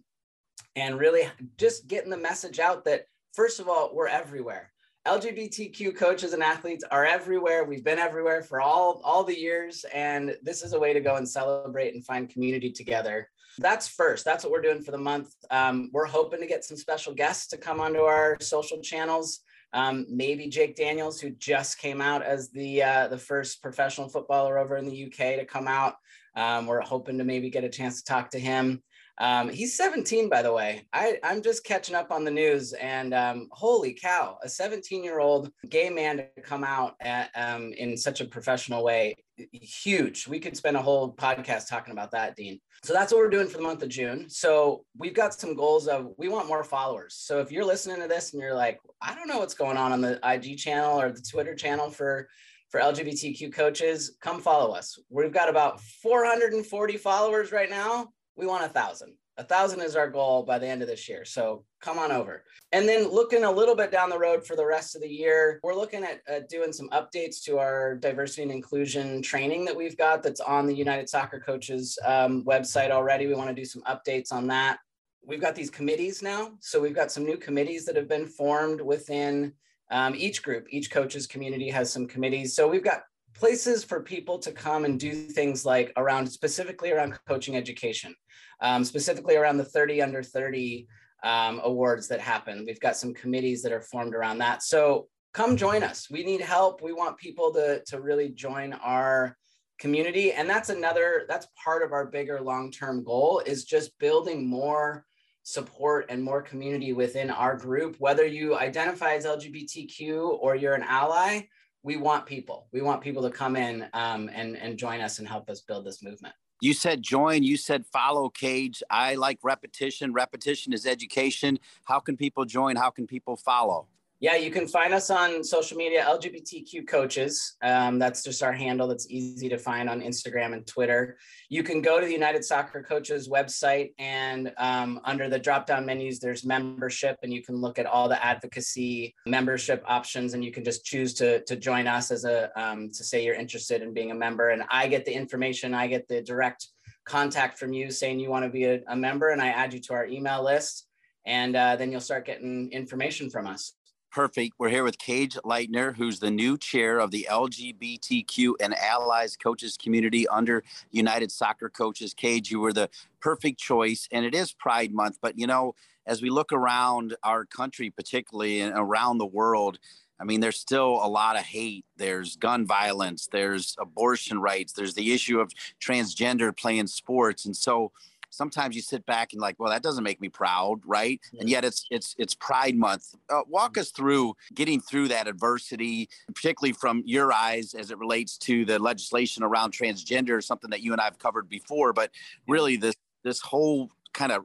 and 0.76 0.98
really 0.98 1.26
just 1.56 1.86
getting 1.86 2.10
the 2.10 2.18
message 2.18 2.58
out 2.58 2.84
that 2.84 3.06
first 3.32 3.60
of 3.60 3.68
all 3.68 3.94
we're 3.94 4.08
everywhere. 4.08 4.70
Lgbtq 5.08 5.96
coaches 5.96 6.34
and 6.34 6.42
athletes 6.42 6.84
are 6.90 7.06
everywhere. 7.06 7.64
We've 7.64 7.82
been 7.82 7.98
everywhere 7.98 8.42
for 8.42 8.60
all 8.60 9.00
all 9.02 9.24
the 9.24 9.38
years 9.38 9.86
and 9.94 10.36
this 10.42 10.62
is 10.62 10.74
a 10.74 10.78
way 10.78 10.92
to 10.92 11.00
go 11.00 11.16
and 11.16 11.26
celebrate 11.26 11.94
and 11.94 12.04
find 12.04 12.28
community 12.28 12.70
together 12.70 13.30
that's 13.60 13.88
first. 13.88 14.24
That's 14.24 14.42
what 14.42 14.52
we're 14.52 14.62
doing 14.62 14.82
for 14.82 14.90
the 14.90 14.98
month. 14.98 15.34
Um, 15.50 15.90
we're 15.92 16.06
hoping 16.06 16.40
to 16.40 16.46
get 16.46 16.64
some 16.64 16.76
special 16.76 17.14
guests 17.14 17.46
to 17.48 17.56
come 17.56 17.80
onto 17.80 18.00
our 18.00 18.36
social 18.40 18.80
channels. 18.80 19.40
Um, 19.72 20.06
maybe 20.08 20.48
Jake 20.48 20.74
Daniels, 20.74 21.20
who 21.20 21.30
just 21.30 21.78
came 21.78 22.00
out 22.00 22.22
as 22.22 22.50
the 22.50 22.82
uh, 22.82 23.08
the 23.08 23.18
first 23.18 23.62
professional 23.62 24.08
footballer 24.08 24.58
over 24.58 24.76
in 24.76 24.86
the 24.86 25.04
UK 25.04 25.38
to 25.38 25.44
come 25.44 25.68
out. 25.68 25.94
Um, 26.34 26.66
we're 26.66 26.80
hoping 26.80 27.18
to 27.18 27.24
maybe 27.24 27.50
get 27.50 27.64
a 27.64 27.68
chance 27.68 28.02
to 28.02 28.12
talk 28.12 28.30
to 28.30 28.38
him. 28.38 28.82
Um, 29.18 29.50
he's 29.50 29.76
17, 29.76 30.30
by 30.30 30.40
the 30.40 30.52
way. 30.52 30.86
I, 30.94 31.18
am 31.22 31.42
just 31.42 31.62
catching 31.62 31.94
up 31.94 32.10
on 32.10 32.24
the 32.24 32.30
news, 32.30 32.72
and 32.72 33.12
um, 33.12 33.48
holy 33.52 33.92
cow, 33.92 34.38
a 34.42 34.48
17 34.48 35.04
year 35.04 35.20
old 35.20 35.52
gay 35.68 35.90
man 35.90 36.16
to 36.16 36.42
come 36.42 36.64
out 36.64 36.94
at, 37.02 37.30
um, 37.34 37.74
in 37.74 37.98
such 37.98 38.22
a 38.22 38.24
professional 38.24 38.82
way, 38.82 39.16
huge. 39.52 40.26
We 40.26 40.40
could 40.40 40.56
spend 40.56 40.76
a 40.76 40.82
whole 40.82 41.12
podcast 41.12 41.68
talking 41.68 41.92
about 41.92 42.10
that, 42.12 42.36
Dean. 42.36 42.60
So 42.82 42.92
that's 42.92 43.12
what 43.12 43.18
we're 43.18 43.30
doing 43.30 43.48
for 43.48 43.58
the 43.58 43.62
month 43.62 43.82
of 43.82 43.88
June. 43.88 44.28
So 44.28 44.84
we've 44.96 45.14
got 45.14 45.34
some 45.34 45.54
goals 45.54 45.86
of 45.86 46.12
we 46.16 46.28
want 46.28 46.48
more 46.48 46.64
followers. 46.64 47.16
So 47.18 47.40
if 47.40 47.52
you're 47.52 47.64
listening 47.64 48.00
to 48.00 48.08
this 48.08 48.32
and 48.32 48.42
you're 48.42 48.54
like, 48.54 48.80
I 49.02 49.14
don't 49.14 49.28
know 49.28 49.38
what's 49.38 49.54
going 49.54 49.76
on 49.76 49.92
on 49.92 50.00
the 50.00 50.18
IG 50.24 50.58
channel 50.58 51.00
or 51.00 51.10
the 51.10 51.22
Twitter 51.22 51.54
channel 51.54 51.90
for 51.90 52.28
for 52.70 52.78
LGBTQ 52.78 53.52
coaches, 53.52 54.16
come 54.20 54.40
follow 54.40 54.72
us. 54.72 54.96
We've 55.08 55.32
got 55.32 55.48
about 55.48 55.80
440 55.80 56.96
followers 56.98 57.50
right 57.50 57.68
now 57.68 58.10
we 58.40 58.46
want 58.46 58.64
a 58.64 58.68
thousand. 58.68 59.12
A 59.38 59.44
thousand 59.44 59.80
is 59.80 59.96
our 59.96 60.08
goal 60.08 60.42
by 60.42 60.58
the 60.58 60.66
end 60.66 60.82
of 60.82 60.88
this 60.88 61.08
year. 61.08 61.24
So 61.24 61.64
come 61.80 61.98
on 61.98 62.12
over. 62.12 62.44
And 62.72 62.88
then 62.88 63.08
looking 63.08 63.44
a 63.44 63.50
little 63.50 63.74
bit 63.74 63.90
down 63.90 64.10
the 64.10 64.18
road 64.18 64.46
for 64.46 64.54
the 64.54 64.66
rest 64.66 64.94
of 64.94 65.02
the 65.02 65.08
year, 65.08 65.60
we're 65.62 65.74
looking 65.74 66.04
at, 66.04 66.20
at 66.28 66.48
doing 66.48 66.72
some 66.72 66.90
updates 66.90 67.42
to 67.44 67.58
our 67.58 67.96
diversity 67.96 68.42
and 68.42 68.50
inclusion 68.52 69.22
training 69.22 69.64
that 69.64 69.76
we've 69.76 69.96
got 69.96 70.22
that's 70.22 70.40
on 70.40 70.66
the 70.66 70.74
United 70.74 71.08
Soccer 71.08 71.40
Coaches 71.40 71.98
um, 72.04 72.44
website 72.44 72.90
already. 72.90 73.26
We 73.26 73.34
want 73.34 73.48
to 73.48 73.54
do 73.54 73.64
some 73.64 73.82
updates 73.82 74.30
on 74.30 74.46
that. 74.48 74.78
We've 75.24 75.40
got 75.40 75.54
these 75.54 75.70
committees 75.70 76.22
now. 76.22 76.52
So 76.60 76.80
we've 76.80 76.94
got 76.94 77.10
some 77.10 77.24
new 77.24 77.36
committees 77.36 77.84
that 77.86 77.96
have 77.96 78.08
been 78.08 78.26
formed 78.26 78.80
within 78.80 79.54
um, 79.90 80.14
each 80.14 80.42
group. 80.42 80.66
Each 80.70 80.90
coaches 80.90 81.26
community 81.26 81.68
has 81.70 81.92
some 81.92 82.06
committees. 82.06 82.54
So 82.54 82.68
we've 82.68 82.84
got 82.84 83.02
places 83.34 83.84
for 83.84 84.00
people 84.00 84.38
to 84.38 84.52
come 84.52 84.84
and 84.84 84.98
do 84.98 85.12
things 85.12 85.64
like 85.64 85.92
around 85.96 86.26
specifically 86.26 86.92
around 86.92 87.18
coaching 87.26 87.56
education, 87.56 88.14
um, 88.62 88.84
specifically 88.84 89.36
around 89.36 89.56
the 89.56 89.64
30 89.64 90.02
under 90.02 90.22
30 90.22 90.86
um, 91.22 91.60
awards 91.64 92.08
that 92.08 92.20
happen. 92.20 92.64
We've 92.66 92.80
got 92.80 92.96
some 92.96 93.14
committees 93.14 93.62
that 93.62 93.72
are 93.72 93.80
formed 93.80 94.14
around 94.14 94.38
that. 94.38 94.62
So 94.62 95.08
come 95.32 95.56
join 95.56 95.82
us. 95.82 96.10
We 96.10 96.24
need 96.24 96.40
help. 96.40 96.82
We 96.82 96.92
want 96.92 97.18
people 97.18 97.52
to, 97.54 97.82
to 97.86 98.00
really 98.00 98.30
join 98.30 98.72
our 98.72 99.36
community. 99.78 100.32
And 100.32 100.48
that's 100.48 100.70
another, 100.70 101.24
that's 101.28 101.46
part 101.62 101.82
of 101.82 101.92
our 101.92 102.06
bigger 102.06 102.40
long-term 102.40 103.04
goal 103.04 103.42
is 103.44 103.64
just 103.64 103.98
building 103.98 104.48
more 104.48 105.04
support 105.42 106.06
and 106.08 106.22
more 106.22 106.42
community 106.42 106.92
within 106.92 107.30
our 107.30 107.56
group, 107.56 107.96
whether 107.98 108.26
you 108.26 108.56
identify 108.58 109.14
as 109.14 109.24
LGBTQ 109.24 110.38
or 110.40 110.54
you're 110.54 110.74
an 110.74 110.84
ally, 110.86 111.42
we 111.82 111.96
want 111.96 112.26
people. 112.26 112.68
We 112.72 112.82
want 112.82 113.00
people 113.00 113.22
to 113.22 113.30
come 113.30 113.56
in 113.56 113.86
um, 113.94 114.30
and 114.32 114.56
and 114.56 114.78
join 114.78 115.00
us 115.00 115.18
and 115.18 115.26
help 115.26 115.48
us 115.48 115.62
build 115.62 115.86
this 115.86 116.02
movement. 116.02 116.34
You 116.60 116.74
said 116.74 117.02
join. 117.02 117.42
You 117.42 117.56
said 117.56 117.86
follow 117.86 118.28
Cage. 118.28 118.82
I 118.90 119.14
like 119.14 119.38
repetition. 119.42 120.12
Repetition 120.12 120.72
is 120.72 120.86
education. 120.86 121.58
How 121.84 122.00
can 122.00 122.16
people 122.16 122.44
join? 122.44 122.76
How 122.76 122.90
can 122.90 123.06
people 123.06 123.36
follow? 123.36 123.86
Yeah, 124.22 124.36
you 124.36 124.50
can 124.50 124.68
find 124.68 124.92
us 124.92 125.08
on 125.08 125.42
social 125.42 125.78
media, 125.78 126.04
LGBTQ 126.04 126.86
Coaches. 126.86 127.56
Um, 127.62 127.98
that's 127.98 128.22
just 128.22 128.42
our 128.42 128.52
handle. 128.52 128.86
That's 128.86 129.08
easy 129.08 129.48
to 129.48 129.56
find 129.56 129.88
on 129.88 130.02
Instagram 130.02 130.52
and 130.52 130.66
Twitter. 130.66 131.16
You 131.48 131.62
can 131.62 131.80
go 131.80 131.98
to 131.98 132.04
the 132.04 132.12
United 132.12 132.44
Soccer 132.44 132.82
Coaches 132.82 133.30
website, 133.30 133.94
and 133.98 134.52
um, 134.58 135.00
under 135.06 135.30
the 135.30 135.38
drop 135.38 135.64
down 135.64 135.86
menus, 135.86 136.18
there's 136.18 136.44
membership, 136.44 137.16
and 137.22 137.32
you 137.32 137.42
can 137.42 137.62
look 137.62 137.78
at 137.78 137.86
all 137.86 138.10
the 138.10 138.22
advocacy 138.22 139.14
membership 139.24 139.82
options, 139.86 140.34
and 140.34 140.44
you 140.44 140.52
can 140.52 140.64
just 140.64 140.84
choose 140.84 141.14
to, 141.14 141.42
to 141.44 141.56
join 141.56 141.86
us 141.86 142.10
as 142.10 142.26
a 142.26 142.50
um, 142.60 142.90
to 142.90 143.02
say 143.02 143.24
you're 143.24 143.34
interested 143.34 143.80
in 143.80 143.94
being 143.94 144.10
a 144.10 144.14
member. 144.14 144.50
And 144.50 144.64
I 144.70 144.86
get 144.86 145.06
the 145.06 145.14
information, 145.14 145.72
I 145.72 145.86
get 145.86 146.08
the 146.08 146.20
direct 146.20 146.68
contact 147.06 147.58
from 147.58 147.72
you 147.72 147.90
saying 147.90 148.20
you 148.20 148.28
want 148.28 148.44
to 148.44 148.50
be 148.50 148.64
a, 148.64 148.82
a 148.88 148.96
member, 148.96 149.30
and 149.30 149.40
I 149.40 149.48
add 149.48 149.72
you 149.72 149.80
to 149.80 149.94
our 149.94 150.04
email 150.04 150.44
list, 150.44 150.86
and 151.24 151.56
uh, 151.56 151.76
then 151.76 151.90
you'll 151.90 152.02
start 152.02 152.26
getting 152.26 152.70
information 152.70 153.30
from 153.30 153.46
us. 153.46 153.72
Perfect. 154.10 154.56
We're 154.58 154.70
here 154.70 154.82
with 154.82 154.98
Cage 154.98 155.36
Leitner, 155.44 155.94
who's 155.94 156.18
the 156.18 156.32
new 156.32 156.58
chair 156.58 156.98
of 156.98 157.12
the 157.12 157.28
LGBTQ 157.30 158.54
and 158.60 158.76
allies 158.76 159.36
coaches 159.36 159.76
community 159.76 160.26
under 160.26 160.64
United 160.90 161.30
Soccer 161.30 161.68
Coaches. 161.68 162.12
Cage, 162.12 162.50
you 162.50 162.58
were 162.58 162.72
the 162.72 162.90
perfect 163.20 163.60
choice, 163.60 164.08
and 164.10 164.24
it 164.24 164.34
is 164.34 164.52
Pride 164.52 164.92
Month. 164.92 165.18
But 165.22 165.38
you 165.38 165.46
know, 165.46 165.76
as 166.06 166.22
we 166.22 166.28
look 166.28 166.52
around 166.52 167.14
our 167.22 167.44
country, 167.44 167.88
particularly 167.88 168.60
and 168.60 168.72
around 168.76 169.18
the 169.18 169.26
world, 169.26 169.78
I 170.18 170.24
mean, 170.24 170.40
there's 170.40 170.58
still 170.58 170.98
a 171.00 171.06
lot 171.06 171.36
of 171.36 171.44
hate. 171.44 171.84
There's 171.96 172.34
gun 172.34 172.66
violence. 172.66 173.28
There's 173.30 173.76
abortion 173.78 174.40
rights. 174.40 174.72
There's 174.72 174.94
the 174.94 175.12
issue 175.12 175.38
of 175.38 175.52
transgender 175.80 176.54
playing 176.56 176.88
sports, 176.88 177.44
and 177.44 177.56
so 177.56 177.92
sometimes 178.30 178.74
you 178.74 178.82
sit 178.82 179.04
back 179.06 179.32
and 179.32 179.40
like, 179.40 179.56
well, 179.58 179.70
that 179.70 179.82
doesn't 179.82 180.04
make 180.04 180.20
me 180.20 180.28
proud, 180.28 180.80
right? 180.86 181.20
Yeah. 181.32 181.40
And 181.40 181.50
yet 181.50 181.64
it's 181.64 181.86
it's 181.90 182.14
it's 182.18 182.34
Pride 182.34 182.76
Month. 182.76 183.14
Uh, 183.28 183.42
walk 183.48 183.76
us 183.76 183.90
through 183.90 184.34
getting 184.54 184.80
through 184.80 185.08
that 185.08 185.28
adversity, 185.28 186.08
particularly 186.34 186.72
from 186.72 187.02
your 187.04 187.32
eyes 187.32 187.74
as 187.74 187.90
it 187.90 187.98
relates 187.98 188.38
to 188.38 188.64
the 188.64 188.78
legislation 188.78 189.42
around 189.42 189.72
transgender, 189.72 190.42
something 190.42 190.70
that 190.70 190.80
you 190.80 190.92
and 190.92 191.00
I've 191.00 191.18
covered 191.18 191.48
before, 191.48 191.92
but 191.92 192.10
really 192.48 192.76
this 192.76 192.94
this 193.22 193.40
whole 193.40 193.90
kind 194.12 194.32
of 194.32 194.44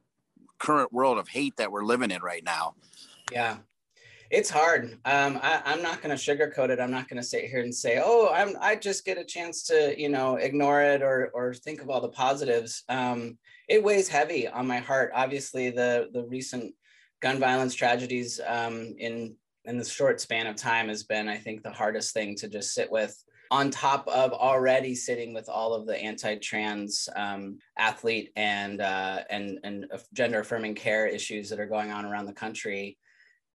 current 0.59 0.91
world 0.91 1.17
of 1.17 1.27
hate 1.27 1.57
that 1.57 1.71
we're 1.71 1.83
living 1.83 2.11
in 2.11 2.21
right 2.21 2.43
now. 2.43 2.75
Yeah, 3.31 3.57
it's 4.29 4.49
hard. 4.49 4.97
Um, 5.05 5.39
I, 5.41 5.61
am 5.65 5.81
not 5.81 6.01
going 6.01 6.15
to 6.15 6.21
sugarcoat 6.21 6.69
it. 6.69 6.79
I'm 6.79 6.91
not 6.91 7.07
going 7.07 7.21
to 7.21 7.27
sit 7.27 7.45
here 7.45 7.61
and 7.61 7.73
say, 7.73 8.01
"Oh, 8.03 8.29
I'm." 8.33 8.55
I 8.59 8.75
just 8.75 9.05
get 9.05 9.17
a 9.17 9.23
chance 9.23 9.63
to, 9.63 9.99
you 9.99 10.09
know, 10.09 10.35
ignore 10.35 10.81
it 10.81 11.01
or 11.01 11.31
or 11.33 11.53
think 11.53 11.81
of 11.81 11.89
all 11.89 12.01
the 12.01 12.09
positives. 12.09 12.83
Um, 12.89 13.37
it 13.67 13.83
weighs 13.83 14.07
heavy 14.07 14.47
on 14.47 14.67
my 14.67 14.77
heart. 14.77 15.11
Obviously, 15.13 15.69
the 15.69 16.09
the 16.13 16.23
recent 16.23 16.73
gun 17.21 17.39
violence 17.39 17.73
tragedies 17.73 18.39
um, 18.45 18.93
in 18.97 19.35
in 19.65 19.77
the 19.77 19.85
short 19.85 20.21
span 20.21 20.47
of 20.47 20.55
time 20.55 20.89
has 20.89 21.03
been, 21.03 21.27
I 21.27 21.37
think, 21.37 21.63
the 21.63 21.71
hardest 21.71 22.13
thing 22.13 22.35
to 22.35 22.47
just 22.47 22.73
sit 22.73 22.91
with. 22.91 23.15
On 23.51 23.69
top 23.69 24.07
of 24.07 24.31
already 24.33 24.95
sitting 24.95 25.33
with 25.33 25.49
all 25.49 25.73
of 25.73 25.85
the 25.85 25.95
anti-trans 25.95 27.07
um, 27.15 27.59
athlete 27.77 28.31
and 28.35 28.81
uh, 28.81 29.19
and 29.29 29.59
and 29.63 29.85
gender 30.13 30.39
affirming 30.39 30.75
care 30.75 31.07
issues 31.07 31.49
that 31.49 31.59
are 31.59 31.67
going 31.67 31.91
on 31.91 32.05
around 32.05 32.25
the 32.25 32.33
country, 32.33 32.97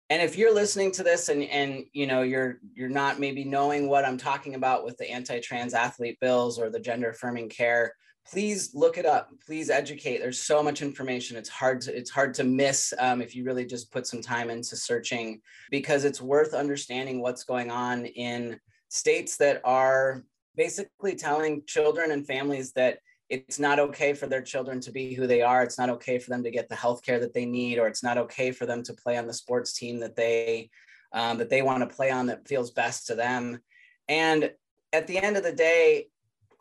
and 0.09 0.21
if 0.21 0.37
you're 0.37 0.53
listening 0.53 0.91
to 0.93 1.03
this 1.03 1.27
and 1.27 1.43
and 1.43 1.85
you 1.91 2.07
know 2.07 2.21
you're 2.21 2.59
you're 2.73 2.89
not 2.89 3.19
maybe 3.19 3.43
knowing 3.43 3.89
what 3.89 4.05
I'm 4.05 4.17
talking 4.17 4.55
about 4.55 4.85
with 4.85 4.97
the 4.97 5.11
anti-trans 5.11 5.73
athlete 5.73 6.19
bills 6.21 6.57
or 6.57 6.69
the 6.69 6.79
gender 6.79 7.09
affirming 7.09 7.49
care, 7.49 7.93
please 8.29 8.73
look 8.73 8.97
it 8.97 9.05
up. 9.05 9.31
Please 9.45 9.69
educate. 9.69 10.19
There's 10.19 10.41
so 10.41 10.61
much 10.63 10.81
information. 10.81 11.37
It's 11.37 11.49
hard 11.49 11.81
to 11.81 11.95
it's 11.95 12.09
hard 12.09 12.33
to 12.35 12.43
miss 12.43 12.93
um, 12.99 13.21
if 13.21 13.35
you 13.35 13.43
really 13.43 13.65
just 13.65 13.91
put 13.91 14.07
some 14.07 14.21
time 14.21 14.49
into 14.49 14.75
searching 14.75 15.41
because 15.69 16.05
it's 16.05 16.21
worth 16.21 16.53
understanding 16.53 17.21
what's 17.21 17.43
going 17.43 17.71
on 17.71 18.05
in 18.05 18.59
states 18.89 19.37
that 19.37 19.61
are 19.63 20.23
basically 20.55 21.15
telling 21.15 21.63
children 21.65 22.11
and 22.11 22.27
families 22.27 22.71
that 22.73 22.99
it's 23.29 23.59
not 23.59 23.79
okay 23.79 24.13
for 24.13 24.27
their 24.27 24.41
children 24.41 24.81
to 24.81 24.91
be 24.91 25.13
who 25.13 25.25
they 25.25 25.41
are. 25.41 25.63
It's 25.63 25.79
not 25.79 25.89
okay 25.89 26.19
for 26.19 26.29
them 26.29 26.43
to 26.43 26.51
get 26.51 26.67
the 26.67 26.75
health 26.75 27.01
care 27.01 27.19
that 27.19 27.33
they 27.33 27.45
need 27.45 27.79
or 27.79 27.87
it's 27.87 28.03
not 28.03 28.17
okay 28.17 28.51
for 28.51 28.65
them 28.65 28.83
to 28.83 28.93
play 28.93 29.17
on 29.17 29.25
the 29.25 29.33
sports 29.33 29.73
team 29.73 29.99
that 30.01 30.17
they 30.17 30.69
um, 31.13 31.37
that 31.37 31.49
they 31.49 31.61
want 31.61 31.87
to 31.87 31.95
play 31.95 32.11
on 32.11 32.27
that 32.27 32.47
feels 32.47 32.71
best 32.71 33.07
to 33.07 33.15
them. 33.15 33.59
And 34.07 34.51
at 34.93 35.07
the 35.07 35.17
end 35.17 35.37
of 35.37 35.43
the 35.43 35.53
day 35.53 36.07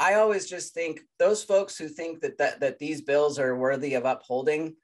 I 0.01 0.15
always 0.15 0.49
just 0.49 0.73
think 0.73 1.03
those 1.19 1.45
folks 1.45 1.77
who 1.77 1.87
think 1.87 2.23
that, 2.23 2.39
that 2.39 2.61
that 2.61 2.79
these 2.79 3.03
bills 3.03 3.39
are 3.39 3.55
worthy 3.55 3.95
of 3.95 4.07
upholding, 4.07 4.75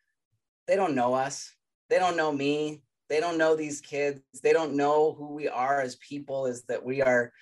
they 0.68 0.76
don't 0.76 0.94
know 0.94 1.14
us. 1.14 1.54
They 1.88 1.98
don't 1.98 2.18
know 2.18 2.30
me. 2.30 2.82
They 3.08 3.18
don't 3.18 3.38
know 3.38 3.56
these 3.56 3.80
kids. 3.80 4.20
They 4.42 4.52
don't 4.52 4.74
know 4.74 5.14
who 5.14 5.32
we 5.32 5.48
are 5.48 5.80
as 5.80 5.96
people, 5.96 6.44
is 6.44 6.64
that 6.64 6.84
we 6.84 7.00
are, 7.00 7.32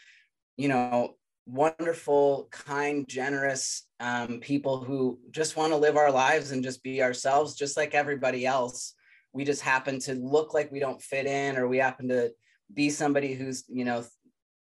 you 0.57 0.69
know, 0.69 1.17
wonderful, 1.47 2.47
kind, 2.53 3.09
generous 3.09 3.89
um, 3.99 4.39
people 4.39 4.85
who 4.85 5.19
just 5.33 5.57
want 5.57 5.73
to 5.73 5.77
live 5.77 5.97
our 5.97 6.13
lives 6.13 6.53
and 6.53 6.63
just 6.63 6.81
be 6.83 7.03
ourselves, 7.03 7.57
just 7.57 7.77
like 7.77 7.93
everybody 7.93 8.47
else. 8.47 8.95
We 9.33 9.45
just 9.45 9.63
happen 9.63 9.99
to 10.01 10.15
look 10.15 10.55
like 10.55 10.71
we 10.71 10.79
don't 10.79 11.03
fit 11.03 11.27
in, 11.27 11.57
or 11.57 11.67
we 11.67 11.79
happen 11.79 12.07
to 12.09 12.31
be 12.73 12.89
somebody 12.89 13.35
who's, 13.35 13.65
you 13.69 13.85
know, 13.85 14.05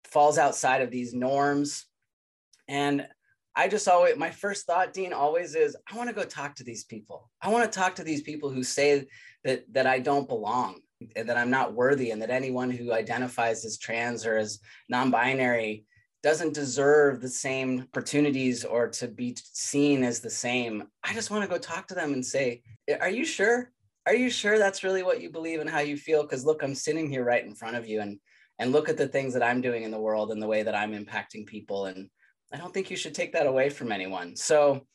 falls 0.05 0.39
outside 0.39 0.81
of 0.81 0.89
these 0.89 1.13
norms 1.13 1.85
and 2.67 3.07
I 3.55 3.67
just 3.69 3.87
always, 3.87 4.17
my 4.17 4.31
first 4.31 4.65
thought, 4.65 4.93
Dean, 4.93 5.13
always 5.13 5.55
is, 5.55 5.77
I 5.89 5.95
want 5.95 6.09
to 6.09 6.15
go 6.15 6.23
talk 6.23 6.55
to 6.55 6.63
these 6.63 6.83
people. 6.83 7.29
I 7.41 7.49
want 7.49 7.71
to 7.71 7.79
talk 7.79 7.95
to 7.95 8.03
these 8.03 8.21
people 8.21 8.49
who 8.49 8.63
say 8.63 9.07
that 9.45 9.63
that 9.73 9.87
I 9.87 9.99
don't 9.99 10.27
belong, 10.27 10.81
and 11.15 11.29
that 11.29 11.37
I'm 11.37 11.51
not 11.51 11.73
worthy, 11.73 12.11
and 12.11 12.21
that 12.21 12.29
anyone 12.29 12.69
who 12.69 12.91
identifies 12.91 13.63
as 13.63 13.77
trans 13.77 14.25
or 14.25 14.37
as 14.37 14.59
non-binary 14.89 15.85
doesn't 16.21 16.53
deserve 16.53 17.21
the 17.21 17.29
same 17.29 17.81
opportunities 17.81 18.65
or 18.65 18.87
to 18.89 19.07
be 19.07 19.37
seen 19.43 20.03
as 20.03 20.19
the 20.19 20.29
same. 20.29 20.83
I 21.03 21.13
just 21.13 21.29
want 21.29 21.43
to 21.43 21.49
go 21.49 21.59
talk 21.59 21.87
to 21.87 21.95
them 21.95 22.13
and 22.13 22.25
say, 22.25 22.63
Are 22.99 23.09
you 23.09 23.23
sure? 23.23 23.71
Are 24.07 24.15
you 24.15 24.29
sure 24.29 24.57
that's 24.57 24.83
really 24.83 25.01
what 25.01 25.21
you 25.21 25.31
believe 25.31 25.61
and 25.61 25.69
how 25.69 25.79
you 25.79 25.97
feel? 25.97 26.23
Because 26.23 26.45
look, 26.45 26.61
I'm 26.61 26.75
sitting 26.75 27.09
here 27.09 27.23
right 27.23 27.45
in 27.45 27.55
front 27.55 27.77
of 27.77 27.87
you 27.87 28.01
and 28.01 28.19
and 28.59 28.71
look 28.71 28.89
at 28.89 28.97
the 28.97 29.07
things 29.07 29.33
that 29.33 29.43
I'm 29.43 29.61
doing 29.61 29.83
in 29.83 29.91
the 29.91 29.99
world 29.99 30.31
and 30.31 30.41
the 30.41 30.47
way 30.47 30.63
that 30.63 30.75
I'm 30.75 30.93
impacting 30.93 31.45
people 31.45 31.85
and 31.85 32.09
I 32.53 32.57
don't 32.57 32.73
think 32.73 32.89
you 32.89 32.97
should 32.97 33.15
take 33.15 33.33
that 33.33 33.47
away 33.47 33.69
from 33.69 33.91
anyone. 33.91 34.35
So 34.35 34.85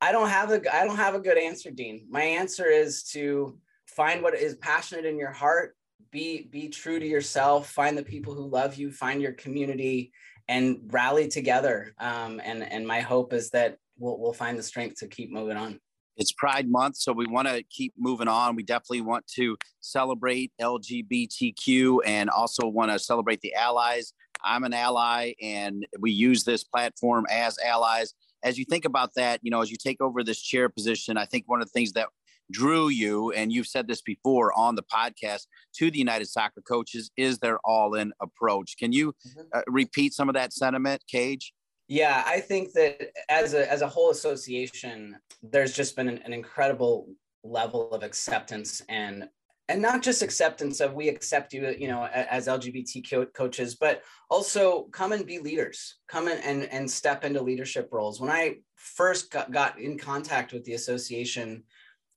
I 0.00 0.12
don't 0.12 0.28
have 0.28 0.50
a 0.50 0.74
I 0.74 0.84
don't 0.84 0.96
have 0.96 1.14
a 1.14 1.20
good 1.20 1.38
answer, 1.38 1.70
Dean. 1.70 2.06
My 2.10 2.22
answer 2.22 2.66
is 2.66 3.02
to 3.12 3.58
find 3.86 4.22
what 4.22 4.34
is 4.34 4.56
passionate 4.56 5.04
in 5.04 5.18
your 5.18 5.30
heart, 5.30 5.76
be 6.10 6.48
be 6.50 6.68
true 6.68 6.98
to 6.98 7.06
yourself, 7.06 7.70
find 7.70 7.96
the 7.96 8.02
people 8.02 8.34
who 8.34 8.48
love 8.48 8.76
you, 8.76 8.90
find 8.90 9.20
your 9.20 9.32
community, 9.32 10.12
and 10.48 10.80
rally 10.90 11.28
together. 11.28 11.94
Um, 11.98 12.40
and 12.42 12.62
and 12.62 12.86
my 12.86 13.00
hope 13.00 13.32
is 13.32 13.50
that 13.50 13.76
we'll 13.98 14.18
we'll 14.18 14.32
find 14.32 14.58
the 14.58 14.62
strength 14.62 14.96
to 15.00 15.08
keep 15.08 15.30
moving 15.30 15.56
on. 15.56 15.80
It's 16.16 16.32
Pride 16.32 16.68
Month, 16.68 16.96
so 16.96 17.12
we 17.12 17.26
want 17.26 17.48
to 17.48 17.62
keep 17.70 17.94
moving 17.96 18.28
on. 18.28 18.56
We 18.56 18.62
definitely 18.62 19.00
want 19.02 19.26
to 19.36 19.56
celebrate 19.80 20.52
LGBTQ 20.60 22.00
and 22.04 22.28
also 22.28 22.66
want 22.66 22.90
to 22.90 22.98
celebrate 22.98 23.40
the 23.40 23.54
allies 23.54 24.12
I'm 24.44 24.64
an 24.64 24.72
ally 24.72 25.34
and 25.40 25.86
we 25.98 26.10
use 26.10 26.44
this 26.44 26.64
platform 26.64 27.26
as 27.30 27.58
allies. 27.58 28.14
As 28.42 28.58
you 28.58 28.64
think 28.64 28.84
about 28.84 29.14
that, 29.16 29.40
you 29.42 29.50
know, 29.50 29.60
as 29.60 29.70
you 29.70 29.76
take 29.76 30.00
over 30.00 30.24
this 30.24 30.40
chair 30.40 30.68
position, 30.68 31.16
I 31.16 31.26
think 31.26 31.44
one 31.46 31.60
of 31.60 31.66
the 31.66 31.72
things 31.72 31.92
that 31.92 32.08
drew 32.50 32.88
you, 32.88 33.30
and 33.32 33.52
you've 33.52 33.66
said 33.66 33.86
this 33.86 34.02
before 34.02 34.52
on 34.58 34.74
the 34.74 34.82
podcast, 34.82 35.46
to 35.74 35.90
the 35.90 35.98
United 35.98 36.26
Soccer 36.26 36.60
Coaches 36.62 37.10
is 37.16 37.38
their 37.38 37.58
all 37.64 37.94
in 37.94 38.12
approach. 38.20 38.76
Can 38.78 38.92
you 38.92 39.12
mm-hmm. 39.12 39.40
uh, 39.52 39.62
repeat 39.68 40.14
some 40.14 40.28
of 40.28 40.34
that 40.34 40.52
sentiment, 40.52 41.02
Cage? 41.08 41.52
Yeah, 41.88 42.22
I 42.26 42.40
think 42.40 42.72
that 42.74 43.10
as 43.28 43.54
a 43.54 43.70
as 43.70 43.82
a 43.82 43.88
whole 43.88 44.10
association, 44.10 45.16
there's 45.42 45.72
just 45.72 45.96
been 45.96 46.08
an, 46.08 46.18
an 46.18 46.32
incredible 46.32 47.08
level 47.42 47.90
of 47.90 48.02
acceptance 48.02 48.80
and 48.88 49.28
and 49.70 49.80
not 49.80 50.02
just 50.02 50.20
acceptance 50.20 50.80
of 50.80 50.94
we 50.94 51.08
accept 51.08 51.52
you 51.54 51.74
you 51.78 51.86
know 51.86 52.04
as 52.06 52.48
lgbt 52.48 53.08
co- 53.08 53.26
coaches 53.26 53.76
but 53.76 54.02
also 54.28 54.82
come 54.90 55.12
and 55.12 55.24
be 55.24 55.38
leaders 55.38 55.98
come 56.08 56.26
in 56.26 56.38
and, 56.38 56.64
and 56.64 56.90
step 56.90 57.24
into 57.24 57.40
leadership 57.40 57.88
roles. 57.92 58.20
When 58.20 58.30
i 58.30 58.56
first 58.74 59.30
got, 59.30 59.52
got 59.52 59.78
in 59.78 59.96
contact 59.96 60.52
with 60.52 60.64
the 60.64 60.74
association 60.74 61.62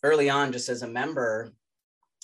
early 0.02 0.30
on 0.30 0.52
just 0.52 0.68
as 0.68 0.82
a 0.82 0.88
member 0.88 1.54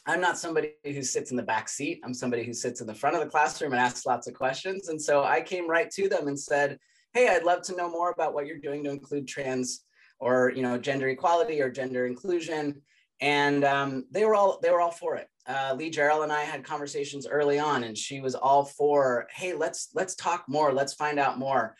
i'm 0.08 0.20
not 0.20 0.40
somebody 0.40 0.74
who 0.84 1.04
sits 1.04 1.30
in 1.30 1.38
the 1.38 1.44
back 1.44 1.70
seat. 1.70 2.02
I'm 2.04 2.14
somebody 2.14 2.44
who 2.44 2.54
sits 2.54 2.82
in 2.82 2.88
the 2.88 2.96
front 2.96 3.16
of 3.16 3.22
the 3.22 3.30
classroom 3.30 3.74
and 3.74 3.82
asks 3.82 4.06
lots 4.06 4.28
of 4.28 4.34
questions. 4.34 4.90
And 4.90 5.00
so 5.00 5.24
i 5.24 5.42
came 5.42 5.70
right 5.70 5.92
to 5.92 6.10
them 6.10 6.28
and 6.28 6.40
said 6.40 6.80
hey 7.14 7.30
i'd 7.30 7.44
love 7.44 7.62
to 7.64 7.76
know 7.76 7.90
more 7.90 8.12
about 8.12 8.34
what 8.34 8.48
you're 8.48 8.58
doing 8.58 8.84
to 8.84 8.90
include 8.90 9.28
trans 9.28 9.86
or 10.20 10.52
you 10.56 10.64
know 10.64 10.78
gender 10.78 11.10
equality 11.10 11.62
or 11.62 11.70
gender 11.70 12.08
inclusion 12.08 12.82
and 13.22 13.64
um, 13.64 14.06
they 14.12 14.26
were 14.26 14.36
all 14.36 14.60
they 14.62 14.70
were 14.70 14.82
all 14.82 14.92
for 14.92 15.16
it. 15.16 15.28
Uh, 15.48 15.74
Lee 15.78 15.90
Gerald 15.90 16.24
and 16.24 16.32
I 16.32 16.44
had 16.44 16.64
conversations 16.64 17.28
early 17.28 17.60
on, 17.60 17.84
and 17.84 17.98
she 17.98 18.22
was 18.22 18.36
all 18.36 18.66
for, 18.66 19.28
hey, 19.34 19.54
let's 19.54 19.90
let's 19.94 20.16
talk 20.16 20.46
more, 20.48 20.72
let's 20.74 20.94
find 20.94 21.20
out 21.20 21.40
more. 21.40 21.76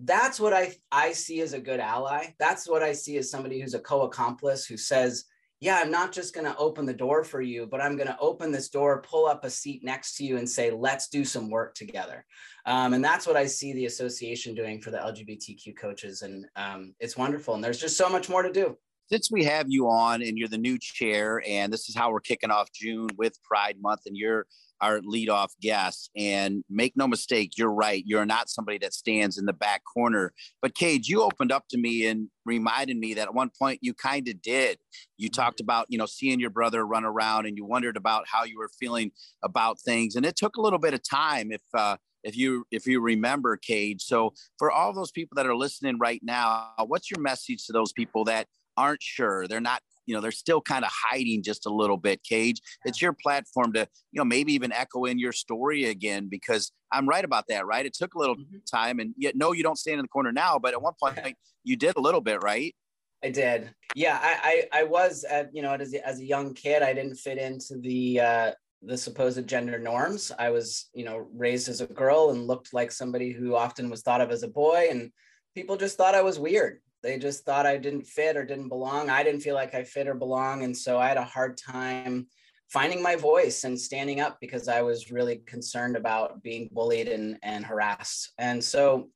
That's 0.00 0.40
what 0.40 0.52
I 0.52 0.74
I 0.90 1.12
see 1.12 1.40
as 1.40 1.52
a 1.52 1.60
good 1.60 1.80
ally. 1.80 2.34
That's 2.38 2.68
what 2.68 2.82
I 2.82 2.92
see 2.92 3.18
as 3.18 3.30
somebody 3.30 3.60
who's 3.60 3.74
a 3.74 3.80
co-accomplice 3.80 4.64
who 4.64 4.76
says, 4.76 5.26
yeah, 5.60 5.76
I'm 5.76 5.90
not 5.90 6.10
just 6.10 6.34
going 6.34 6.46
to 6.46 6.56
open 6.56 6.86
the 6.86 6.94
door 6.94 7.22
for 7.22 7.42
you, 7.42 7.66
but 7.70 7.82
I'm 7.82 7.94
going 7.94 8.08
to 8.08 8.18
open 8.18 8.50
this 8.50 8.70
door, 8.70 9.02
pull 9.02 9.26
up 9.26 9.44
a 9.44 9.50
seat 9.50 9.84
next 9.84 10.16
to 10.16 10.24
you, 10.24 10.38
and 10.38 10.48
say, 10.48 10.70
let's 10.70 11.08
do 11.08 11.22
some 11.22 11.50
work 11.50 11.74
together. 11.74 12.24
Um, 12.64 12.94
and 12.94 13.04
that's 13.04 13.26
what 13.26 13.36
I 13.36 13.44
see 13.44 13.74
the 13.74 13.84
association 13.84 14.54
doing 14.54 14.80
for 14.80 14.90
the 14.90 14.96
LGBTQ 14.96 15.76
coaches. 15.76 16.22
And 16.22 16.46
um, 16.56 16.94
it's 16.98 17.16
wonderful. 17.18 17.54
And 17.54 17.62
there's 17.62 17.78
just 17.78 17.98
so 17.98 18.08
much 18.08 18.30
more 18.30 18.42
to 18.42 18.50
do. 18.50 18.78
Since 19.12 19.30
we 19.30 19.44
have 19.44 19.66
you 19.68 19.88
on 19.88 20.22
and 20.22 20.38
you're 20.38 20.48
the 20.48 20.58
new 20.58 20.78
chair, 20.78 21.42
and 21.46 21.72
this 21.72 21.88
is 21.88 21.96
how 21.96 22.12
we're 22.12 22.20
kicking 22.20 22.50
off 22.50 22.72
June 22.72 23.08
with 23.16 23.42
Pride 23.42 23.76
Month, 23.80 24.02
and 24.06 24.16
you're 24.16 24.46
our 24.80 25.00
leadoff 25.00 25.50
guest. 25.60 26.10
And 26.16 26.64
make 26.70 26.96
no 26.96 27.06
mistake, 27.06 27.52
you're 27.56 27.72
right. 27.72 28.02
You're 28.06 28.24
not 28.24 28.48
somebody 28.48 28.78
that 28.78 28.94
stands 28.94 29.36
in 29.36 29.46
the 29.46 29.52
back 29.52 29.82
corner. 29.84 30.32
But 30.62 30.74
Cage, 30.74 31.08
you 31.08 31.22
opened 31.22 31.52
up 31.52 31.64
to 31.70 31.78
me 31.78 32.06
and 32.06 32.28
reminded 32.44 32.96
me 32.96 33.14
that 33.14 33.28
at 33.28 33.34
one 33.34 33.50
point 33.58 33.80
you 33.82 33.94
kind 33.94 34.28
of 34.28 34.40
did. 34.40 34.78
You 35.18 35.28
mm-hmm. 35.28 35.40
talked 35.40 35.60
about, 35.60 35.86
you 35.88 35.98
know, 35.98 36.06
seeing 36.06 36.40
your 36.40 36.50
brother 36.50 36.86
run 36.86 37.04
around 37.04 37.46
and 37.46 37.56
you 37.56 37.64
wondered 37.64 37.96
about 37.96 38.24
how 38.30 38.44
you 38.44 38.58
were 38.58 38.70
feeling 38.78 39.10
about 39.42 39.80
things. 39.80 40.16
And 40.16 40.24
it 40.24 40.36
took 40.36 40.56
a 40.56 40.60
little 40.60 40.78
bit 40.78 40.94
of 40.94 41.02
time 41.02 41.52
if 41.52 41.62
uh 41.74 41.96
if 42.22 42.36
you 42.36 42.64
if 42.70 42.86
you 42.86 43.00
remember 43.00 43.56
Cage. 43.56 44.02
So 44.02 44.34
for 44.58 44.70
all 44.70 44.92
those 44.92 45.10
people 45.10 45.34
that 45.36 45.46
are 45.46 45.56
listening 45.56 45.98
right 45.98 46.20
now, 46.22 46.70
what's 46.86 47.10
your 47.10 47.20
message 47.20 47.66
to 47.66 47.72
those 47.72 47.92
people 47.92 48.24
that 48.24 48.46
aren't 48.76 49.02
sure? 49.02 49.46
They're 49.46 49.60
not 49.60 49.82
you 50.06 50.14
know 50.14 50.20
they're 50.20 50.32
still 50.32 50.60
kind 50.60 50.84
of 50.84 50.90
hiding 50.92 51.42
just 51.42 51.66
a 51.66 51.70
little 51.72 51.96
bit 51.96 52.20
cage 52.24 52.60
it's 52.84 53.00
your 53.00 53.12
platform 53.12 53.72
to 53.72 53.86
you 54.10 54.18
know 54.18 54.24
maybe 54.24 54.52
even 54.52 54.72
echo 54.72 55.04
in 55.04 55.20
your 55.20 55.30
story 55.30 55.84
again 55.84 56.26
because 56.28 56.72
i'm 56.90 57.08
right 57.08 57.24
about 57.24 57.44
that 57.48 57.64
right 57.64 57.86
it 57.86 57.94
took 57.94 58.14
a 58.14 58.18
little 58.18 58.34
mm-hmm. 58.34 58.56
time 58.68 58.98
and 58.98 59.14
yet 59.16 59.36
no 59.36 59.52
you 59.52 59.62
don't 59.62 59.78
stand 59.78 60.00
in 60.00 60.04
the 60.04 60.08
corner 60.08 60.32
now 60.32 60.58
but 60.58 60.72
at 60.72 60.82
one 60.82 60.94
point 61.00 61.36
you 61.64 61.76
did 61.76 61.96
a 61.96 62.00
little 62.00 62.20
bit 62.20 62.42
right 62.42 62.74
I 63.22 63.30
did. 63.30 63.74
Yeah, 63.94 64.18
I, 64.20 64.66
I, 64.72 64.80
I 64.80 64.84
was 64.84 65.24
at, 65.24 65.54
you 65.54 65.60
know, 65.62 65.74
as 65.74 65.92
a, 65.92 66.06
as 66.06 66.20
a 66.20 66.24
young 66.24 66.54
kid, 66.54 66.82
I 66.82 66.94
didn't 66.94 67.16
fit 67.16 67.36
into 67.36 67.76
the, 67.78 68.20
uh, 68.20 68.50
the 68.82 68.96
supposed 68.96 69.46
gender 69.46 69.78
norms. 69.78 70.32
I 70.38 70.48
was, 70.50 70.88
you 70.94 71.04
know, 71.04 71.28
raised 71.34 71.68
as 71.68 71.82
a 71.82 71.86
girl 71.86 72.30
and 72.30 72.46
looked 72.46 72.72
like 72.72 72.90
somebody 72.90 73.30
who 73.32 73.54
often 73.54 73.90
was 73.90 74.00
thought 74.02 74.22
of 74.22 74.30
as 74.30 74.42
a 74.42 74.48
boy. 74.48 74.88
And 74.90 75.10
people 75.54 75.76
just 75.76 75.98
thought 75.98 76.14
I 76.14 76.22
was 76.22 76.38
weird. 76.38 76.80
They 77.02 77.18
just 77.18 77.44
thought 77.44 77.66
I 77.66 77.76
didn't 77.76 78.06
fit 78.06 78.36
or 78.36 78.44
didn't 78.44 78.68
belong. 78.68 79.10
I 79.10 79.22
didn't 79.22 79.40
feel 79.40 79.54
like 79.54 79.74
I 79.74 79.84
fit 79.84 80.08
or 80.08 80.14
belong. 80.14 80.64
And 80.64 80.76
so 80.76 80.98
I 80.98 81.08
had 81.08 81.16
a 81.16 81.24
hard 81.24 81.56
time 81.56 82.26
finding 82.68 83.02
my 83.02 83.16
voice 83.16 83.64
and 83.64 83.78
standing 83.78 84.20
up 84.20 84.38
because 84.40 84.68
I 84.68 84.82
was 84.82 85.10
really 85.10 85.36
concerned 85.46 85.96
about 85.96 86.42
being 86.42 86.68
bullied 86.72 87.08
and, 87.08 87.38
and 87.42 87.64
harassed. 87.64 88.32
And 88.38 88.62
so, 88.62 89.08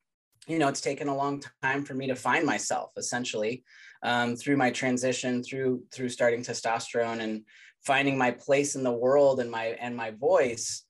you 0.46 0.58
know, 0.58 0.68
it's 0.68 0.80
taken 0.80 1.08
a 1.08 1.16
long 1.16 1.42
time 1.62 1.84
for 1.84 1.94
me 1.94 2.08
to 2.08 2.16
find 2.16 2.44
myself 2.44 2.90
essentially 2.96 3.64
um, 4.02 4.36
through 4.36 4.56
my 4.56 4.70
transition, 4.70 5.42
through 5.42 5.84
through 5.92 6.10
starting 6.10 6.42
testosterone 6.42 7.20
and 7.20 7.44
finding 7.86 8.18
my 8.18 8.30
place 8.30 8.74
in 8.76 8.82
the 8.82 8.92
world 8.92 9.40
and 9.40 9.50
my 9.50 9.66
and 9.80 9.96
my 9.96 10.10
voice. 10.10 10.84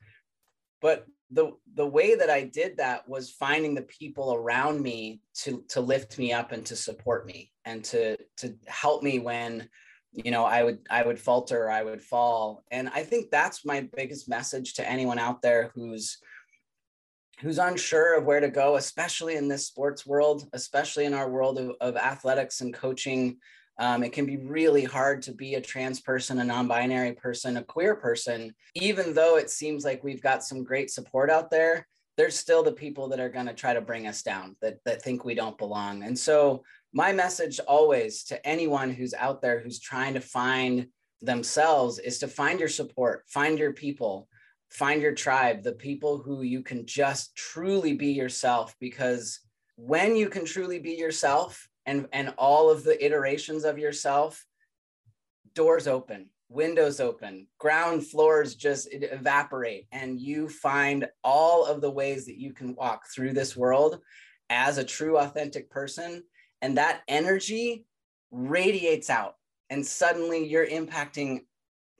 But 0.80 1.06
the 1.34 1.52
the 1.74 1.86
way 1.86 2.14
that 2.14 2.30
I 2.30 2.44
did 2.44 2.76
that 2.76 3.08
was 3.08 3.30
finding 3.30 3.74
the 3.74 3.82
people 3.82 4.34
around 4.34 4.80
me 4.80 5.20
to 5.42 5.64
to 5.68 5.80
lift 5.80 6.16
me 6.18 6.32
up 6.32 6.52
and 6.52 6.64
to 6.66 6.76
support 6.76 7.26
me 7.26 7.50
and 7.64 7.84
to 7.84 8.16
to 8.38 8.54
help 8.66 9.02
me 9.02 9.18
when 9.18 9.68
you 10.12 10.30
know 10.30 10.44
I 10.44 10.62
would 10.62 10.78
I 10.88 11.02
would 11.02 11.18
falter 11.18 11.68
I 11.68 11.82
would 11.82 12.02
fall. 12.02 12.64
And 12.70 12.88
I 12.88 13.02
think 13.02 13.30
that's 13.30 13.64
my 13.64 13.88
biggest 13.96 14.28
message 14.28 14.74
to 14.74 14.88
anyone 14.88 15.18
out 15.18 15.42
there 15.42 15.72
who's 15.74 16.18
who's 17.40 17.58
unsure 17.58 18.16
of 18.16 18.24
where 18.24 18.40
to 18.40 18.48
go 18.48 18.76
especially 18.76 19.34
in 19.34 19.48
this 19.48 19.66
sports 19.66 20.06
world 20.06 20.48
especially 20.52 21.04
in 21.04 21.12
our 21.12 21.28
world 21.28 21.58
of, 21.58 21.72
of 21.80 21.96
athletics 21.96 22.60
and 22.60 22.72
coaching 22.72 23.36
um, 23.78 24.04
it 24.04 24.12
can 24.12 24.24
be 24.24 24.36
really 24.36 24.84
hard 24.84 25.22
to 25.22 25.32
be 25.32 25.54
a 25.54 25.60
trans 25.60 26.00
person, 26.00 26.38
a 26.38 26.44
non 26.44 26.68
binary 26.68 27.12
person, 27.12 27.56
a 27.56 27.62
queer 27.62 27.94
person. 27.96 28.54
Even 28.74 29.14
though 29.14 29.36
it 29.36 29.50
seems 29.50 29.84
like 29.84 30.04
we've 30.04 30.22
got 30.22 30.44
some 30.44 30.62
great 30.62 30.90
support 30.90 31.30
out 31.30 31.50
there, 31.50 31.86
there's 32.16 32.38
still 32.38 32.62
the 32.62 32.72
people 32.72 33.08
that 33.08 33.18
are 33.18 33.28
going 33.28 33.46
to 33.46 33.54
try 33.54 33.74
to 33.74 33.80
bring 33.80 34.06
us 34.06 34.22
down 34.22 34.54
that, 34.60 34.78
that 34.84 35.02
think 35.02 35.24
we 35.24 35.34
don't 35.34 35.58
belong. 35.58 36.04
And 36.04 36.16
so, 36.16 36.62
my 36.92 37.12
message 37.12 37.58
always 37.58 38.22
to 38.24 38.46
anyone 38.46 38.90
who's 38.90 39.14
out 39.14 39.42
there 39.42 39.58
who's 39.58 39.80
trying 39.80 40.14
to 40.14 40.20
find 40.20 40.86
themselves 41.20 41.98
is 41.98 42.18
to 42.18 42.28
find 42.28 42.60
your 42.60 42.68
support, 42.68 43.24
find 43.26 43.58
your 43.58 43.72
people, 43.72 44.28
find 44.70 45.02
your 45.02 45.14
tribe, 45.14 45.64
the 45.64 45.72
people 45.72 46.18
who 46.18 46.42
you 46.42 46.62
can 46.62 46.86
just 46.86 47.34
truly 47.34 47.94
be 47.94 48.12
yourself. 48.12 48.76
Because 48.78 49.40
when 49.74 50.14
you 50.14 50.28
can 50.28 50.44
truly 50.44 50.78
be 50.78 50.92
yourself, 50.92 51.68
and 51.86 52.08
and 52.12 52.34
all 52.38 52.70
of 52.70 52.84
the 52.84 53.04
iterations 53.04 53.64
of 53.64 53.78
yourself 53.78 54.46
doors 55.54 55.86
open 55.86 56.28
windows 56.48 57.00
open 57.00 57.46
ground 57.58 58.06
floors 58.06 58.54
just 58.54 58.88
evaporate 58.92 59.86
and 59.92 60.20
you 60.20 60.48
find 60.48 61.08
all 61.22 61.64
of 61.64 61.80
the 61.80 61.90
ways 61.90 62.26
that 62.26 62.38
you 62.38 62.52
can 62.52 62.74
walk 62.74 63.06
through 63.06 63.32
this 63.32 63.56
world 63.56 64.00
as 64.50 64.78
a 64.78 64.84
true 64.84 65.18
authentic 65.18 65.70
person 65.70 66.22
and 66.62 66.76
that 66.76 67.02
energy 67.08 67.84
radiates 68.30 69.10
out 69.10 69.36
and 69.70 69.84
suddenly 69.84 70.46
you're 70.46 70.66
impacting 70.66 71.40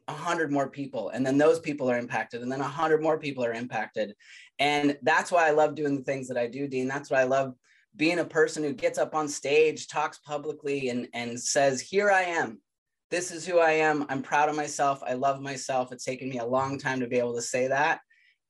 a 0.09 0.13
hundred 0.13 0.53
more 0.53 0.69
people 0.69 1.11
and 1.11 1.25
then 1.25 1.39
those 1.39 1.59
people 1.59 1.91
are 1.91 1.99
impacted 1.99 2.43
and 2.43 2.53
then 2.53 2.61
a 2.61 2.65
hundred 2.65 3.03
more 3.03 3.19
people 3.19 3.45
are 3.45 3.53
impacted. 3.53 4.15
And 4.59 4.99
that's 5.03 5.33
why 5.33 5.49
i 5.49 5.51
love 5.51 5.75
doing 5.75 5.97
the 5.97 6.05
things 6.05 6.29
that 6.29 6.37
i 6.37 6.47
do 6.47 6.69
dean. 6.69 6.89
That's 6.89 7.11
why 7.11 7.21
i 7.21 7.25
love 7.25 7.55
being 7.97 8.19
a 8.19 8.25
person 8.25 8.63
who 8.63 8.73
gets 8.73 8.99
up 8.99 9.15
on 9.15 9.29
stage, 9.29 9.89
talks 9.89 10.19
publicly, 10.19 10.89
and, 10.89 11.09
and 11.15 11.41
says, 11.41 11.81
Here 11.81 12.11
I 12.11 12.23
am. 12.23 12.61
This 13.11 13.31
is 13.31 13.47
who 13.47 13.59
I 13.59 13.73
am. 13.73 14.07
I'm 14.09 14.23
proud 14.23 14.49
of 14.49 14.57
myself. 14.57 15.03
I 15.07 15.15
love 15.15 15.41
myself. 15.41 15.93
It's 15.93 16.05
taken 16.05 16.29
me 16.29 16.39
a 16.39 16.47
long 16.47 16.79
time 16.79 17.01
to 17.01 17.07
be 17.07 17.19
able 17.19 17.35
to 17.37 17.43
say 17.43 17.69
that. 17.69 18.01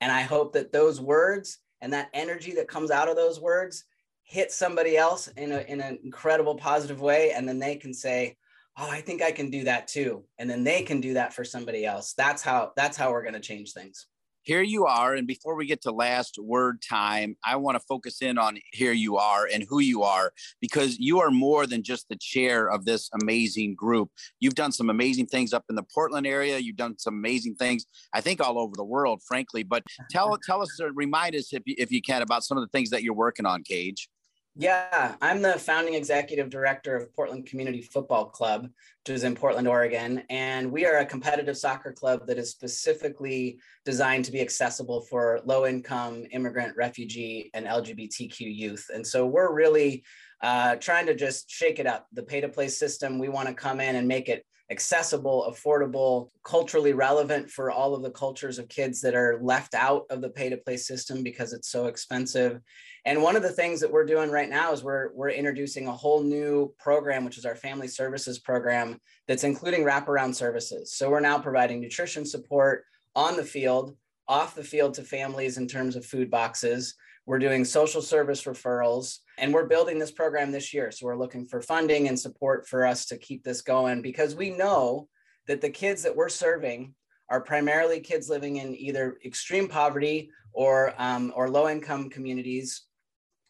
And 0.01 0.11
I 0.11 0.21
hope 0.21 0.53
that 0.53 0.71
those 0.71 0.99
words 0.99 1.59
and 1.81 1.93
that 1.93 2.09
energy 2.13 2.53
that 2.55 2.67
comes 2.67 2.89
out 2.89 3.09
of 3.09 3.15
those 3.15 3.39
words 3.39 3.83
hit 4.23 4.51
somebody 4.51 4.97
else 4.97 5.27
in, 5.27 5.51
a, 5.51 5.59
in 5.59 5.81
an 5.81 5.99
incredible 6.03 6.55
positive 6.55 6.99
way. 6.99 7.31
And 7.31 7.47
then 7.47 7.59
they 7.59 7.75
can 7.75 7.93
say, 7.93 8.37
Oh, 8.77 8.89
I 8.89 8.99
think 8.99 9.21
I 9.21 9.31
can 9.31 9.49
do 9.49 9.63
that 9.65 9.87
too. 9.87 10.25
And 10.37 10.49
then 10.49 10.65
they 10.65 10.81
can 10.81 10.99
do 10.99 11.13
that 11.13 11.33
for 11.33 11.45
somebody 11.45 11.85
else. 11.85 12.13
That's 12.17 12.41
how 12.41 12.73
that's 12.75 12.97
how 12.97 13.11
we're 13.11 13.21
going 13.21 13.35
to 13.35 13.39
change 13.39 13.71
things 13.71 14.07
here 14.45 14.61
you 14.61 14.85
are. 14.85 15.15
And 15.15 15.27
before 15.27 15.55
we 15.55 15.65
get 15.65 15.81
to 15.81 15.91
last 15.91 16.37
word 16.39 16.81
time, 16.81 17.35
I 17.43 17.55
want 17.55 17.75
to 17.75 17.83
focus 17.87 18.21
in 18.21 18.37
on 18.37 18.59
here 18.71 18.93
you 18.93 19.17
are 19.17 19.47
and 19.51 19.65
who 19.67 19.79
you 19.79 20.03
are 20.03 20.31
because 20.61 20.97
you 20.99 21.19
are 21.19 21.31
more 21.31 21.65
than 21.65 21.83
just 21.83 22.07
the 22.09 22.15
chair 22.15 22.69
of 22.69 22.85
this 22.85 23.09
amazing 23.21 23.75
group. 23.75 24.11
You've 24.39 24.55
done 24.55 24.71
some 24.71 24.89
amazing 24.89 25.25
things 25.25 25.51
up 25.51 25.65
in 25.67 25.75
the 25.75 25.83
Portland 25.83 26.27
area. 26.27 26.59
You've 26.59 26.75
done 26.77 26.97
some 26.99 27.15
amazing 27.15 27.55
things, 27.55 27.85
I 28.13 28.21
think, 28.21 28.39
all 28.39 28.59
over 28.59 28.75
the 28.75 28.85
world, 28.85 29.21
frankly. 29.27 29.63
But 29.63 29.83
tell 30.11 30.37
tell 30.45 30.61
us, 30.61 30.79
remind 30.93 31.35
us 31.35 31.51
if 31.51 31.63
you, 31.65 31.75
if 31.77 31.91
you 31.91 32.01
can 32.01 32.21
about 32.21 32.43
some 32.43 32.57
of 32.57 32.63
the 32.63 32.69
things 32.69 32.91
that 32.91 33.01
you're 33.03 33.15
working 33.15 33.47
on, 33.47 33.63
Cage. 33.63 34.09
Yeah, 34.57 35.15
I'm 35.21 35.41
the 35.41 35.59
founding 35.59 35.95
executive 35.95 36.49
director 36.49 36.95
of 36.95 37.13
Portland 37.13 37.45
Community 37.45 37.81
Football 37.81 38.27
Club, 38.27 38.61
which 38.63 39.13
is 39.13 39.25
in 39.25 39.35
Portland, 39.35 39.67
Oregon. 39.67 40.23
And 40.29 40.71
we 40.71 40.85
are 40.85 40.99
a 40.99 41.05
competitive 41.05 41.57
soccer 41.57 41.91
club 41.91 42.25
that 42.27 42.37
is 42.37 42.51
specifically 42.51 43.59
designed 43.83 44.23
to 44.25 44.31
be 44.31 44.39
accessible 44.39 45.01
for 45.09 45.41
low 45.43 45.65
income, 45.65 46.23
immigrant, 46.31 46.77
refugee, 46.77 47.51
and 47.53 47.65
LGBTQ 47.65 48.39
youth. 48.39 48.85
And 48.93 49.05
so 49.05 49.25
we're 49.25 49.53
really 49.53 50.05
uh, 50.41 50.77
trying 50.77 51.07
to 51.07 51.15
just 51.15 51.49
shake 51.49 51.79
it 51.79 51.85
up. 51.85 52.07
The 52.13 52.23
pay 52.23 52.39
to 52.39 52.47
play 52.47 52.69
system, 52.69 53.19
we 53.19 53.27
want 53.27 53.49
to 53.49 53.53
come 53.53 53.81
in 53.81 53.97
and 53.97 54.07
make 54.07 54.29
it 54.29 54.45
accessible, 54.71 55.53
affordable, 55.53 56.29
culturally 56.43 56.93
relevant 56.93 57.49
for 57.49 57.71
all 57.71 57.93
of 57.93 58.03
the 58.03 58.11
cultures 58.11 58.57
of 58.57 58.69
kids 58.69 59.01
that 59.01 59.15
are 59.15 59.39
left 59.41 59.75
out 59.75 60.03
of 60.09 60.21
the 60.21 60.29
pay 60.29 60.49
to 60.49 60.57
play 60.57 60.77
system 60.77 61.23
because 61.23 61.53
it's 61.53 61.69
so 61.69 61.85
expensive. 61.85 62.61
And 63.07 63.21
one 63.21 63.35
of 63.35 63.43
the 63.43 63.51
things 63.51 63.79
that 63.81 63.91
we're 63.91 64.05
doing 64.05 64.31
right 64.31 64.49
now 64.49 64.73
is 64.73 64.83
we're, 64.83 65.13
we're 65.13 65.29
introducing 65.29 65.87
a 65.87 65.91
whole 65.91 66.23
new 66.23 66.73
program, 66.79 67.23
which 67.23 67.37
is 67.37 67.45
our 67.45 67.55
family 67.55 67.87
services 67.87 68.39
program, 68.39 68.99
that's 69.27 69.43
including 69.43 69.83
wraparound 69.83 70.33
services. 70.33 70.91
So 70.93 71.11
we're 71.11 71.19
now 71.19 71.37
providing 71.37 71.79
nutrition 71.79 72.25
support 72.25 72.83
on 73.15 73.37
the 73.37 73.43
field, 73.43 73.95
off 74.27 74.55
the 74.55 74.63
field 74.63 74.95
to 74.95 75.03
families 75.03 75.59
in 75.59 75.67
terms 75.67 75.95
of 75.95 76.03
food 76.03 76.31
boxes. 76.31 76.95
We're 77.27 77.37
doing 77.37 77.63
social 77.63 78.01
service 78.01 78.43
referrals, 78.45 79.19
and 79.37 79.53
we're 79.53 79.67
building 79.67 79.99
this 79.99 80.11
program 80.11 80.51
this 80.51 80.73
year. 80.73 80.89
So 80.89 81.05
we're 81.05 81.17
looking 81.17 81.45
for 81.45 81.61
funding 81.61 82.07
and 82.07 82.19
support 82.19 82.67
for 82.67 82.87
us 82.87 83.05
to 83.07 83.17
keep 83.17 83.43
this 83.43 83.61
going 83.61 84.01
because 84.01 84.35
we 84.35 84.49
know 84.49 85.07
that 85.47 85.61
the 85.61 85.69
kids 85.69 86.01
that 86.03 86.15
we're 86.15 86.29
serving 86.29 86.95
are 87.29 87.41
primarily 87.41 87.99
kids 87.99 88.29
living 88.29 88.57
in 88.57 88.75
either 88.75 89.17
extreme 89.23 89.67
poverty 89.67 90.31
or, 90.53 90.93
um, 90.97 91.31
or 91.35 91.49
low 91.49 91.69
income 91.69 92.09
communities 92.09 92.85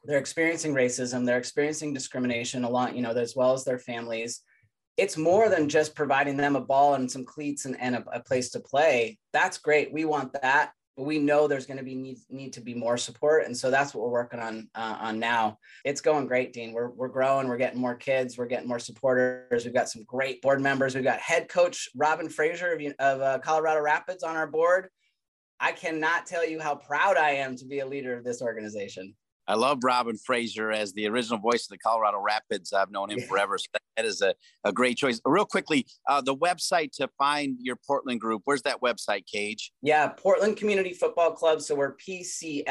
they're 0.06 0.20
experiencing 0.20 0.74
racism 0.74 1.26
they're 1.26 1.38
experiencing 1.38 1.94
discrimination 1.94 2.63
a 2.63 2.70
lot 2.70 2.96
you 2.96 3.02
know 3.02 3.12
as 3.12 3.36
well 3.36 3.54
as 3.54 3.63
their 3.63 3.80
families 3.80 4.41
it's 4.98 5.18
more 5.18 5.50
than 5.50 5.68
just 5.68 5.94
providing 5.94 6.38
them 6.38 6.56
a 6.56 6.62
ball 6.62 6.94
and 6.94 7.12
some 7.12 7.26
cleats 7.26 7.65
and, 7.65 7.80
and 7.82 7.96
a, 7.96 8.06
a 8.13 8.20
place 8.22 8.50
to 8.50 8.60
play 8.60 9.18
that's 9.34 9.58
great 9.58 9.91
we 9.91 10.06
want 10.06 10.32
that 10.41 10.72
but 10.96 11.04
we 11.04 11.20
know 11.20 11.48
there's 11.48 11.65
going 11.65 11.78
to 11.78 11.84
be 11.84 11.96
need, 11.96 12.20
need 12.30 12.54
to 12.54 12.62
be 12.62 12.74
more 12.74 12.98
support. 12.98 13.46
And 13.46 13.56
so 13.56 13.70
that's 13.70 13.94
what 13.94 14.04
we're 14.04 14.12
working 14.12 14.39
on 14.39 14.70
uh, 14.76 14.98
on 15.00 15.20
now. 15.20 15.58
It's 15.84 16.02
going 16.02 16.26
great, 16.26 16.54
Dean. 16.54 16.72
We're, 16.72 16.89
we're 16.89 17.10
growing. 17.10 17.48
We're 17.48 17.58
getting 17.58 17.82
more 17.82 17.96
kids. 17.96 18.38
We're 18.38 18.46
getting 18.46 18.68
more 18.68 18.80
supporters. 18.80 19.65
We've 19.65 19.74
got 19.74 19.89
some 19.89 20.04
great 20.04 20.41
board 20.41 20.62
members. 20.62 20.96
We've 20.96 21.04
got 21.04 21.20
head 21.20 21.50
coach 21.50 21.89
Robin 21.96 22.30
Fraser 22.30 22.74
of, 22.74 22.82
of 23.00 23.22
uh, 23.22 23.39
Colorado 23.39 23.82
Rapids 23.82 24.24
on 24.24 24.38
our 24.38 24.48
board. 24.48 24.89
I 25.60 25.74
cannot 25.74 26.26
tell 26.26 26.48
you 26.48 26.60
how 26.60 26.76
proud 26.76 27.18
I 27.18 27.32
am 27.32 27.56
to 27.58 27.65
be 27.65 27.80
a 27.80 27.86
leader 27.86 28.15
of 28.15 28.24
this 28.24 28.41
organization. 28.41 29.15
I 29.47 29.55
love 29.55 29.79
Robin 29.84 30.17
Fraser 30.17 30.71
as 30.71 30.93
the 30.93 31.08
original 31.08 31.39
voice 31.39 31.65
of 31.65 31.69
the 31.69 31.77
Colorado 31.77 32.19
Rapids. 32.19 32.73
I've 32.73 32.91
known 32.91 33.12
him 33.12 33.19
yeah. 33.19 33.27
forever. 33.27 33.58
So 33.58 33.65
that 33.95 34.05
is 34.05 34.21
a, 34.21 34.34
a 34.63 34.73
great 34.73 34.97
choice. 34.97 35.21
Real 35.25 35.45
quickly, 35.45 35.86
uh, 36.10 36.21
the 36.21 36.36
website 36.36 36.91
to 36.93 37.08
find 37.17 37.58
your 37.60 37.77
Portland 37.88 38.19
group, 38.19 38.41
where's 38.45 38.63
that 38.63 38.81
website, 38.81 39.25
Cage? 39.31 39.71
Yeah, 39.81 40.08
Portland 40.08 40.58
Community 40.58 40.93
Football 40.93 41.31
Club. 41.34 41.62
So 41.62 41.75
we're 41.75 41.95
pcfc.co. 41.95 42.65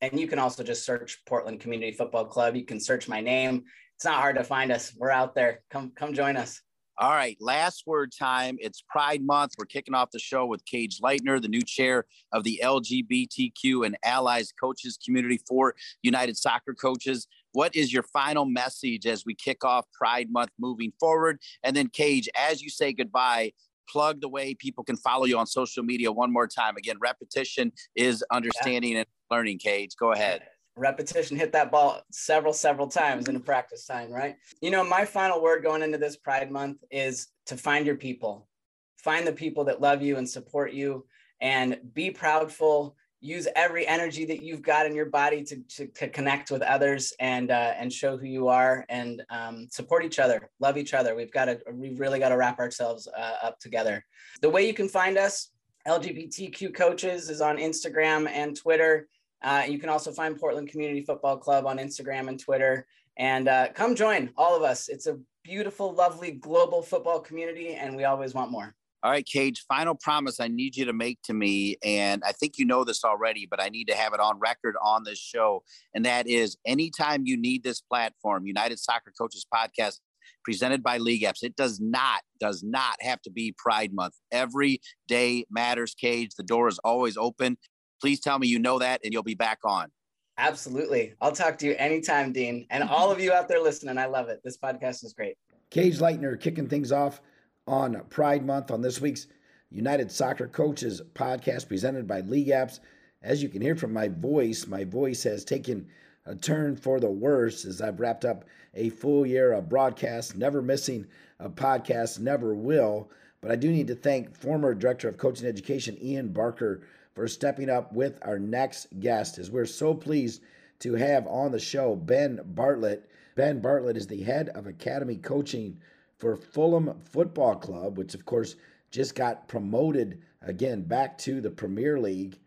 And 0.00 0.20
you 0.20 0.26
can 0.26 0.38
also 0.38 0.62
just 0.62 0.84
search 0.84 1.22
Portland 1.26 1.60
Community 1.60 1.92
Football 1.92 2.26
Club. 2.26 2.56
You 2.56 2.64
can 2.64 2.80
search 2.80 3.08
my 3.08 3.20
name. 3.20 3.64
It's 3.96 4.04
not 4.04 4.20
hard 4.20 4.36
to 4.36 4.44
find 4.44 4.72
us. 4.72 4.92
We're 4.96 5.10
out 5.10 5.34
there. 5.34 5.62
Come, 5.70 5.92
come 5.94 6.14
join 6.14 6.36
us. 6.36 6.60
All 6.96 7.10
right, 7.10 7.36
last 7.40 7.88
word 7.88 8.12
time. 8.16 8.56
It's 8.60 8.80
Pride 8.88 9.20
Month. 9.20 9.54
We're 9.58 9.64
kicking 9.64 9.94
off 9.94 10.12
the 10.12 10.20
show 10.20 10.46
with 10.46 10.64
Cage 10.64 11.00
Leitner, 11.00 11.42
the 11.42 11.48
new 11.48 11.62
chair 11.62 12.04
of 12.30 12.44
the 12.44 12.60
LGBTQ 12.62 13.84
and 13.84 13.98
Allies 14.04 14.52
Coaches 14.52 14.96
Community 15.04 15.40
for 15.48 15.74
United 16.04 16.36
Soccer 16.36 16.72
Coaches. 16.72 17.26
What 17.50 17.74
is 17.74 17.92
your 17.92 18.04
final 18.04 18.44
message 18.44 19.06
as 19.06 19.24
we 19.26 19.34
kick 19.34 19.64
off 19.64 19.86
Pride 19.92 20.30
Month 20.30 20.50
moving 20.56 20.92
forward? 21.00 21.40
And 21.64 21.74
then, 21.74 21.88
Cage, 21.88 22.28
as 22.36 22.62
you 22.62 22.70
say 22.70 22.92
goodbye, 22.92 23.54
plug 23.88 24.20
the 24.20 24.28
way 24.28 24.54
people 24.54 24.84
can 24.84 24.96
follow 24.96 25.24
you 25.24 25.36
on 25.36 25.48
social 25.48 25.82
media 25.82 26.12
one 26.12 26.32
more 26.32 26.46
time. 26.46 26.76
Again, 26.76 26.98
repetition 27.00 27.72
is 27.96 28.24
understanding 28.30 28.98
and 28.98 29.06
learning, 29.32 29.58
Cage. 29.58 29.96
Go 29.98 30.12
ahead 30.12 30.42
repetition 30.76 31.36
hit 31.36 31.52
that 31.52 31.70
ball 31.70 32.02
several 32.10 32.52
several 32.52 32.88
times 32.88 33.28
in 33.28 33.36
a 33.36 33.40
practice 33.40 33.86
time 33.86 34.10
right? 34.10 34.36
You 34.60 34.70
know 34.70 34.84
my 34.84 35.04
final 35.04 35.42
word 35.42 35.62
going 35.62 35.82
into 35.82 35.98
this 35.98 36.16
pride 36.16 36.50
month 36.50 36.78
is 36.90 37.28
to 37.46 37.56
find 37.56 37.86
your 37.86 37.96
people. 37.96 38.48
Find 38.96 39.26
the 39.26 39.32
people 39.32 39.64
that 39.64 39.80
love 39.80 40.02
you 40.02 40.16
and 40.16 40.28
support 40.28 40.72
you 40.72 41.06
and 41.40 41.78
be 41.92 42.10
proudful. 42.10 42.94
Use 43.20 43.46
every 43.56 43.86
energy 43.86 44.24
that 44.26 44.42
you've 44.42 44.62
got 44.62 44.84
in 44.84 44.94
your 44.94 45.06
body 45.06 45.42
to, 45.44 45.56
to, 45.76 45.86
to 45.86 46.08
connect 46.08 46.50
with 46.50 46.60
others 46.62 47.12
and 47.20 47.50
uh, 47.50 47.72
and 47.78 47.92
show 47.92 48.16
who 48.16 48.26
you 48.26 48.48
are 48.48 48.84
and 48.88 49.22
um, 49.30 49.66
support 49.70 50.04
each 50.04 50.18
other 50.18 50.50
love 50.60 50.76
each 50.76 50.94
other. 50.94 51.14
We've 51.14 51.32
got 51.32 51.46
to 51.46 51.60
we've 51.72 52.00
really 52.00 52.18
got 52.18 52.30
to 52.30 52.36
wrap 52.36 52.58
ourselves 52.58 53.08
uh, 53.16 53.36
up 53.42 53.60
together. 53.60 54.04
The 54.42 54.50
way 54.50 54.66
you 54.66 54.74
can 54.74 54.88
find 54.88 55.18
us 55.18 55.50
lgbtq 55.86 56.74
coaches 56.74 57.28
is 57.28 57.42
on 57.42 57.58
instagram 57.58 58.26
and 58.28 58.56
twitter 58.56 59.06
uh, 59.44 59.62
you 59.68 59.78
can 59.78 59.90
also 59.90 60.10
find 60.10 60.38
Portland 60.38 60.68
Community 60.68 61.02
Football 61.02 61.36
Club 61.36 61.66
on 61.66 61.78
Instagram 61.78 62.28
and 62.28 62.40
Twitter. 62.40 62.86
And 63.18 63.46
uh, 63.46 63.68
come 63.72 63.94
join 63.94 64.30
all 64.36 64.56
of 64.56 64.62
us. 64.62 64.88
It's 64.88 65.06
a 65.06 65.18
beautiful, 65.44 65.92
lovely 65.92 66.32
global 66.32 66.82
football 66.82 67.20
community, 67.20 67.74
and 67.74 67.94
we 67.94 68.04
always 68.04 68.34
want 68.34 68.50
more. 68.50 68.74
All 69.04 69.10
right, 69.10 69.26
Cage, 69.26 69.66
final 69.68 69.94
promise 69.94 70.40
I 70.40 70.48
need 70.48 70.76
you 70.76 70.86
to 70.86 70.94
make 70.94 71.20
to 71.24 71.34
me. 71.34 71.76
And 71.84 72.22
I 72.26 72.32
think 72.32 72.56
you 72.56 72.64
know 72.64 72.84
this 72.84 73.04
already, 73.04 73.46
but 73.48 73.60
I 73.62 73.68
need 73.68 73.88
to 73.88 73.94
have 73.94 74.14
it 74.14 74.20
on 74.20 74.38
record 74.38 74.76
on 74.82 75.04
this 75.04 75.18
show. 75.18 75.62
And 75.94 76.06
that 76.06 76.26
is 76.26 76.56
anytime 76.64 77.26
you 77.26 77.36
need 77.36 77.62
this 77.62 77.82
platform, 77.82 78.46
United 78.46 78.78
Soccer 78.78 79.12
Coaches 79.16 79.44
Podcast, 79.54 79.98
presented 80.42 80.82
by 80.82 80.96
League 80.96 81.22
Apps. 81.22 81.42
It 81.42 81.54
does 81.54 81.80
not, 81.80 82.22
does 82.40 82.62
not 82.62 82.96
have 83.00 83.20
to 83.22 83.30
be 83.30 83.54
Pride 83.58 83.92
Month. 83.92 84.14
Every 84.32 84.80
day 85.06 85.44
matters, 85.50 85.94
Cage. 85.94 86.34
The 86.34 86.42
door 86.42 86.68
is 86.68 86.78
always 86.78 87.18
open. 87.18 87.58
Please 88.00 88.20
tell 88.20 88.38
me 88.38 88.46
you 88.46 88.58
know 88.58 88.78
that 88.78 89.00
and 89.04 89.12
you'll 89.12 89.22
be 89.22 89.34
back 89.34 89.58
on. 89.64 89.90
Absolutely. 90.36 91.14
I'll 91.20 91.32
talk 91.32 91.58
to 91.58 91.66
you 91.66 91.74
anytime, 91.78 92.32
Dean. 92.32 92.66
And 92.70 92.82
all 92.84 93.10
of 93.10 93.20
you 93.20 93.32
out 93.32 93.48
there 93.48 93.62
listening, 93.62 93.98
I 93.98 94.06
love 94.06 94.28
it. 94.28 94.40
This 94.42 94.58
podcast 94.58 95.04
is 95.04 95.12
great. 95.12 95.36
Cage 95.70 95.98
Leitner 95.98 96.40
kicking 96.40 96.68
things 96.68 96.92
off 96.92 97.20
on 97.66 98.02
Pride 98.10 98.44
Month 98.44 98.70
on 98.70 98.82
this 98.82 99.00
week's 99.00 99.28
United 99.70 100.10
Soccer 100.10 100.48
Coaches 100.48 101.02
podcast 101.14 101.68
presented 101.68 102.06
by 102.06 102.20
League 102.20 102.48
Apps. 102.48 102.80
As 103.22 103.42
you 103.42 103.48
can 103.48 103.62
hear 103.62 103.76
from 103.76 103.92
my 103.92 104.08
voice, 104.08 104.66
my 104.66 104.84
voice 104.84 105.22
has 105.22 105.44
taken 105.44 105.88
a 106.26 106.34
turn 106.34 106.76
for 106.76 107.00
the 107.00 107.10
worse 107.10 107.64
as 107.64 107.80
I've 107.80 108.00
wrapped 108.00 108.24
up 108.24 108.44
a 108.74 108.90
full 108.90 109.26
year 109.26 109.52
of 109.52 109.68
broadcasts, 109.68 110.34
never 110.34 110.62
missing 110.62 111.06
a 111.38 111.48
podcast, 111.48 112.18
never 112.18 112.54
will. 112.54 113.10
But 113.40 113.50
I 113.50 113.56
do 113.56 113.70
need 113.70 113.88
to 113.88 113.94
thank 113.94 114.36
former 114.36 114.74
Director 114.74 115.08
of 115.08 115.18
Coaching 115.18 115.46
Education, 115.46 115.98
Ian 116.02 116.28
Barker, 116.28 116.82
for 117.14 117.28
stepping 117.28 117.70
up 117.70 117.92
with 117.92 118.18
our 118.22 118.38
next 118.38 118.88
guest. 119.00 119.38
As 119.38 119.50
we're 119.50 119.66
so 119.66 119.94
pleased 119.94 120.42
to 120.80 120.94
have 120.94 121.26
on 121.26 121.52
the 121.52 121.58
show 121.58 121.96
Ben 121.96 122.40
Bartlett. 122.44 123.08
Ben 123.36 123.60
Bartlett 123.60 123.96
is 123.96 124.06
the 124.06 124.22
head 124.22 124.50
of 124.50 124.66
academy 124.66 125.16
coaching 125.16 125.78
for 126.18 126.36
Fulham 126.36 127.00
Football 127.04 127.56
Club, 127.56 127.98
which 127.98 128.14
of 128.14 128.24
course 128.24 128.56
just 128.90 129.14
got 129.14 129.48
promoted 129.48 130.22
again 130.42 130.82
back 130.82 131.18
to 131.18 131.40
the 131.40 131.50
Premier 131.50 131.98
League. 131.98 132.38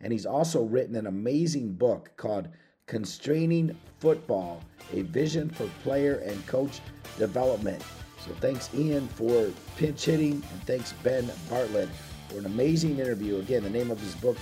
And 0.00 0.12
he's 0.12 0.26
also 0.26 0.62
written 0.62 0.96
an 0.96 1.06
amazing 1.06 1.74
book 1.74 2.10
called 2.16 2.48
Constraining 2.86 3.76
Football 3.98 4.60
A 4.92 5.02
Vision 5.02 5.48
for 5.48 5.66
Player 5.82 6.16
and 6.16 6.46
Coach 6.46 6.80
Development. 7.16 7.82
So 8.18 8.32
thanks, 8.40 8.68
Ian, 8.74 9.08
for 9.08 9.50
pinch 9.76 10.04
hitting, 10.04 10.32
and 10.32 10.62
thanks, 10.66 10.92
Ben 11.02 11.30
Bartlett, 11.48 11.88
for 12.28 12.38
an 12.38 12.46
amazing 12.46 12.98
interview. 12.98 13.38
Again, 13.38 13.62
the 13.62 13.70
name 13.70 13.90
of 13.90 14.00
his 14.00 14.14
book 14.14 14.36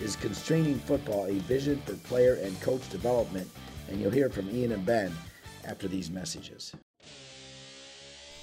is 0.00 0.16
Constraining 0.16 0.78
Football 0.78 1.26
A 1.26 1.34
Vision 1.40 1.80
for 1.84 1.94
Player 1.94 2.34
and 2.34 2.60
Coach 2.60 2.88
Development. 2.90 3.48
And 3.88 4.00
you'll 4.00 4.10
hear 4.10 4.30
from 4.30 4.50
Ian 4.50 4.72
and 4.72 4.84
Ben 4.84 5.12
after 5.64 5.88
these 5.88 6.10
messages. 6.10 6.74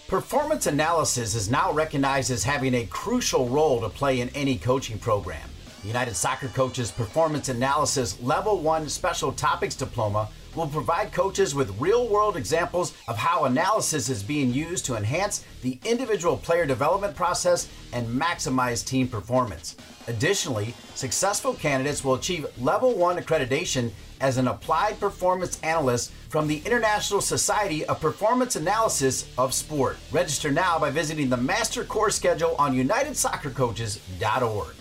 Performance 0.08 0.66
analysis 0.66 1.36
is 1.36 1.52
now 1.52 1.72
recognized 1.72 2.32
as 2.32 2.44
having 2.44 2.74
a 2.74 2.86
crucial 2.88 3.48
role 3.48 3.80
to 3.82 3.90
play 3.90 4.22
in 4.22 4.30
any 4.30 4.58
coaching 4.58 4.98
program. 4.98 5.48
United 5.84 6.16
Soccer 6.16 6.48
Coaches 6.50 6.92
Performance 6.92 7.48
Analysis 7.48 8.20
Level 8.22 8.60
1 8.60 8.90
Special 8.90 9.32
Topics 9.32 9.76
Diploma 9.76 10.28
will 10.56 10.68
provide 10.68 11.12
coaches 11.12 11.56
with 11.56 11.80
real 11.80 12.08
world 12.08 12.36
examples 12.36 12.94
of 13.08 13.18
how 13.18 13.46
analysis 13.46 14.10
is 14.10 14.24
being 14.24 14.54
used 14.54 14.86
to 14.86 14.96
enhance 14.96 15.46
the 15.62 15.80
individual 15.86 16.38
player 16.38 16.66
development 16.66 17.16
process 17.16 17.68
and 17.94 18.08
maximize 18.08 18.86
team 18.86 19.08
performance. 19.08 19.76
Additionally, 20.08 20.74
successful 20.96 21.54
candidates 21.54 22.04
will 22.04 22.16
achieve 22.16 22.46
level 22.60 22.96
1 22.96 23.18
accreditation 23.18 23.92
as 24.22 24.38
an 24.38 24.48
applied 24.48 25.00
performance 25.00 25.60
analyst 25.62 26.12
from 26.30 26.48
the 26.48 26.62
International 26.66 27.22
Society 27.22 27.86
of 27.86 28.02
Performance 28.02 28.56
Analysis 28.56 29.28
of 29.38 29.54
Sport. 29.54 29.98
Register 30.12 30.52
now 30.52 30.80
by 30.80 30.90
visiting 30.90 31.30
the 31.30 31.38
master 31.38 31.84
course 31.84 32.16
schedule 32.16 32.56
on 32.58 32.76
unitedsoccercoaches.org. 32.76 34.79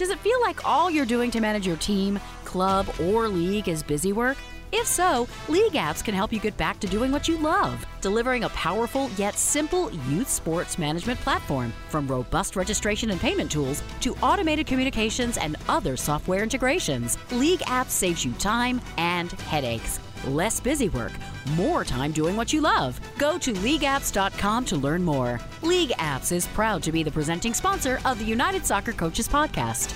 Does 0.00 0.08
it 0.08 0.18
feel 0.20 0.40
like 0.40 0.64
all 0.66 0.90
you're 0.90 1.04
doing 1.04 1.30
to 1.30 1.42
manage 1.42 1.66
your 1.66 1.76
team, 1.76 2.18
club, 2.46 2.88
or 3.02 3.28
league 3.28 3.68
is 3.68 3.82
busy 3.82 4.14
work? 4.14 4.38
If 4.72 4.86
so, 4.86 5.28
League 5.46 5.72
Apps 5.72 6.02
can 6.02 6.14
help 6.14 6.32
you 6.32 6.40
get 6.40 6.56
back 6.56 6.80
to 6.80 6.86
doing 6.86 7.12
what 7.12 7.28
you 7.28 7.36
love, 7.36 7.84
delivering 8.00 8.44
a 8.44 8.48
powerful 8.48 9.10
yet 9.18 9.36
simple 9.36 9.92
youth 10.08 10.30
sports 10.30 10.78
management 10.78 11.20
platform. 11.20 11.70
From 11.90 12.08
robust 12.08 12.56
registration 12.56 13.10
and 13.10 13.20
payment 13.20 13.52
tools 13.52 13.82
to 14.00 14.16
automated 14.22 14.66
communications 14.66 15.36
and 15.36 15.56
other 15.68 15.98
software 15.98 16.42
integrations, 16.42 17.18
League 17.32 17.60
Apps 17.60 17.90
saves 17.90 18.24
you 18.24 18.32
time 18.32 18.80
and 18.96 19.30
headaches. 19.32 20.00
Less 20.26 20.60
busy 20.60 20.90
work, 20.90 21.12
more 21.56 21.82
time 21.82 22.12
doing 22.12 22.36
what 22.36 22.52
you 22.52 22.60
love. 22.60 23.00
Go 23.16 23.38
to 23.38 23.54
leagueapps.com 23.54 24.66
to 24.66 24.76
learn 24.76 25.02
more. 25.02 25.40
League 25.62 25.92
Apps 25.98 26.30
is 26.30 26.46
proud 26.48 26.82
to 26.82 26.92
be 26.92 27.02
the 27.02 27.10
presenting 27.10 27.54
sponsor 27.54 28.00
of 28.04 28.18
the 28.18 28.24
United 28.26 28.66
Soccer 28.66 28.92
Coaches 28.92 29.26
Podcast. 29.26 29.94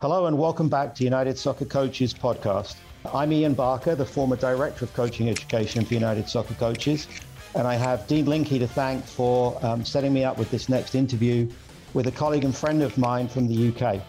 Hello, 0.00 0.26
and 0.26 0.36
welcome 0.36 0.68
back 0.68 0.96
to 0.96 1.04
United 1.04 1.38
Soccer 1.38 1.64
Coaches 1.64 2.12
Podcast. 2.12 2.74
I'm 3.14 3.32
Ian 3.32 3.54
Barker, 3.54 3.94
the 3.94 4.04
former 4.04 4.34
Director 4.34 4.84
of 4.84 4.92
Coaching 4.92 5.28
Education 5.28 5.84
for 5.84 5.94
United 5.94 6.28
Soccer 6.28 6.54
Coaches, 6.54 7.06
and 7.54 7.68
I 7.68 7.76
have 7.76 8.04
Dean 8.08 8.26
Linke 8.26 8.48
to 8.48 8.66
thank 8.66 9.04
for 9.04 9.64
um, 9.64 9.84
setting 9.84 10.12
me 10.12 10.24
up 10.24 10.38
with 10.38 10.50
this 10.50 10.68
next 10.68 10.96
interview 10.96 11.48
with 11.94 12.08
a 12.08 12.12
colleague 12.12 12.44
and 12.44 12.56
friend 12.56 12.82
of 12.82 12.98
mine 12.98 13.28
from 13.28 13.46
the 13.46 13.68
UK. 13.68 14.02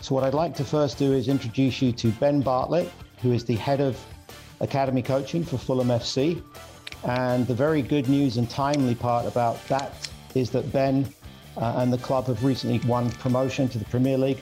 So, 0.00 0.14
what 0.14 0.24
I'd 0.24 0.34
like 0.34 0.54
to 0.56 0.64
first 0.64 0.98
do 0.98 1.12
is 1.12 1.28
introduce 1.28 1.82
you 1.82 1.92
to 1.92 2.10
Ben 2.12 2.40
Bartlett, 2.40 2.90
who 3.20 3.32
is 3.32 3.44
the 3.44 3.56
head 3.56 3.80
of 3.80 4.02
academy 4.60 5.02
coaching 5.02 5.44
for 5.44 5.58
Fulham 5.58 5.88
FC. 5.88 6.42
And 7.04 7.46
the 7.46 7.54
very 7.54 7.82
good 7.82 8.08
news 8.08 8.36
and 8.36 8.48
timely 8.48 8.94
part 8.94 9.26
about 9.26 9.62
that 9.68 10.08
is 10.34 10.50
that 10.50 10.70
Ben 10.72 11.12
uh, 11.56 11.74
and 11.78 11.92
the 11.92 11.98
club 11.98 12.26
have 12.26 12.44
recently 12.44 12.78
won 12.88 13.10
promotion 13.12 13.68
to 13.68 13.78
the 13.78 13.84
Premier 13.86 14.16
League. 14.16 14.40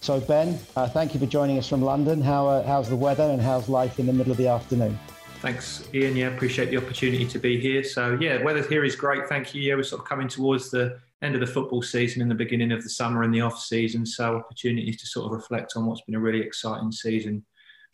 So, 0.00 0.20
Ben, 0.20 0.58
uh, 0.76 0.88
thank 0.88 1.14
you 1.14 1.20
for 1.20 1.26
joining 1.26 1.58
us 1.58 1.68
from 1.68 1.82
London. 1.82 2.20
How, 2.20 2.46
uh, 2.46 2.66
how's 2.66 2.88
the 2.88 2.96
weather 2.96 3.24
and 3.24 3.40
how's 3.40 3.68
life 3.68 3.98
in 3.98 4.06
the 4.06 4.12
middle 4.12 4.32
of 4.32 4.38
the 4.38 4.48
afternoon? 4.48 4.98
Thanks, 5.40 5.86
Ian. 5.92 6.16
Yeah, 6.16 6.28
appreciate 6.28 6.70
the 6.70 6.78
opportunity 6.78 7.26
to 7.26 7.38
be 7.38 7.60
here. 7.60 7.84
So, 7.84 8.16
yeah, 8.20 8.38
the 8.38 8.44
weather 8.44 8.62
here 8.62 8.84
is 8.84 8.96
great. 8.96 9.26
Thank 9.28 9.54
you. 9.54 9.60
Yeah, 9.60 9.74
we're 9.74 9.82
sort 9.82 10.02
of 10.02 10.08
coming 10.08 10.28
towards 10.28 10.70
the 10.70 10.98
end 11.24 11.34
of 11.34 11.40
the 11.40 11.46
football 11.46 11.82
season 11.82 12.22
and 12.22 12.30
the 12.30 12.34
beginning 12.34 12.72
of 12.72 12.82
the 12.82 12.88
summer 12.88 13.22
and 13.22 13.34
the 13.34 13.40
off 13.40 13.58
season. 13.58 14.04
So, 14.04 14.36
opportunities 14.36 15.00
to 15.00 15.06
sort 15.06 15.26
of 15.26 15.32
reflect 15.32 15.72
on 15.76 15.86
what's 15.86 16.02
been 16.02 16.14
a 16.14 16.20
really 16.20 16.40
exciting 16.40 16.92
season, 16.92 17.44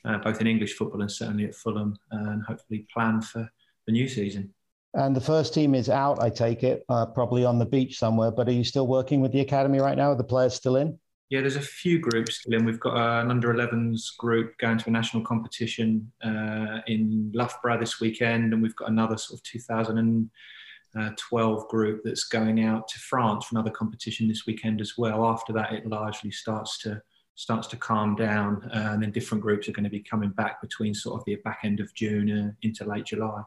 uh, 0.04 0.18
both 0.18 0.40
in 0.40 0.46
English 0.46 0.74
football 0.74 1.00
and 1.00 1.10
certainly 1.10 1.44
at 1.44 1.54
Fulham, 1.54 1.96
and 2.10 2.42
hopefully 2.42 2.86
plan 2.92 3.20
for 3.20 3.48
the 3.86 3.92
new 3.92 4.08
season. 4.08 4.52
And 4.94 5.14
the 5.14 5.20
first 5.20 5.54
team 5.54 5.74
is 5.74 5.88
out, 5.88 6.20
I 6.20 6.30
take 6.30 6.64
it, 6.64 6.84
uh, 6.88 7.06
probably 7.06 7.44
on 7.44 7.58
the 7.58 7.66
beach 7.66 7.98
somewhere. 7.98 8.32
But 8.32 8.48
are 8.48 8.52
you 8.52 8.64
still 8.64 8.88
working 8.88 9.20
with 9.20 9.32
the 9.32 9.40
academy 9.40 9.78
right 9.78 9.96
now? 9.96 10.10
Are 10.10 10.16
the 10.16 10.24
players 10.24 10.54
still 10.54 10.76
in? 10.76 10.98
Yeah, 11.28 11.42
there's 11.42 11.54
a 11.54 11.60
few 11.60 12.00
groups 12.00 12.40
still 12.40 12.54
in. 12.54 12.64
We've 12.64 12.80
got 12.80 12.96
an 12.96 13.30
under 13.30 13.54
11s 13.54 14.16
group 14.18 14.58
going 14.58 14.78
to 14.78 14.88
a 14.88 14.92
national 14.92 15.22
competition 15.22 16.10
uh, 16.24 16.80
in 16.88 17.30
Loughborough 17.32 17.78
this 17.78 18.00
weekend, 18.00 18.52
and 18.52 18.60
we've 18.60 18.74
got 18.74 18.88
another 18.88 19.16
sort 19.16 19.38
of 19.38 19.44
2012 20.94 21.68
group 21.68 22.02
that's 22.04 22.24
going 22.24 22.64
out 22.64 22.88
to 22.88 22.98
France 22.98 23.46
for 23.46 23.56
another 23.56 23.70
competition 23.70 24.28
this 24.28 24.46
weekend 24.46 24.80
as 24.80 24.94
well. 24.98 25.24
After 25.26 25.52
that, 25.52 25.72
it 25.72 25.86
largely 25.86 26.30
starts 26.30 26.78
to 26.80 27.00
starts 27.36 27.66
to 27.68 27.76
calm 27.76 28.14
down, 28.16 28.68
uh, 28.74 28.90
and 28.92 29.02
then 29.02 29.10
different 29.10 29.42
groups 29.42 29.66
are 29.68 29.72
going 29.72 29.84
to 29.84 29.90
be 29.90 30.02
coming 30.02 30.30
back 30.30 30.60
between 30.60 30.92
sort 30.92 31.18
of 31.18 31.24
the 31.24 31.36
back 31.36 31.60
end 31.64 31.80
of 31.80 31.92
June 31.94 32.30
uh, 32.30 32.50
into 32.62 32.84
late 32.84 33.06
July. 33.06 33.42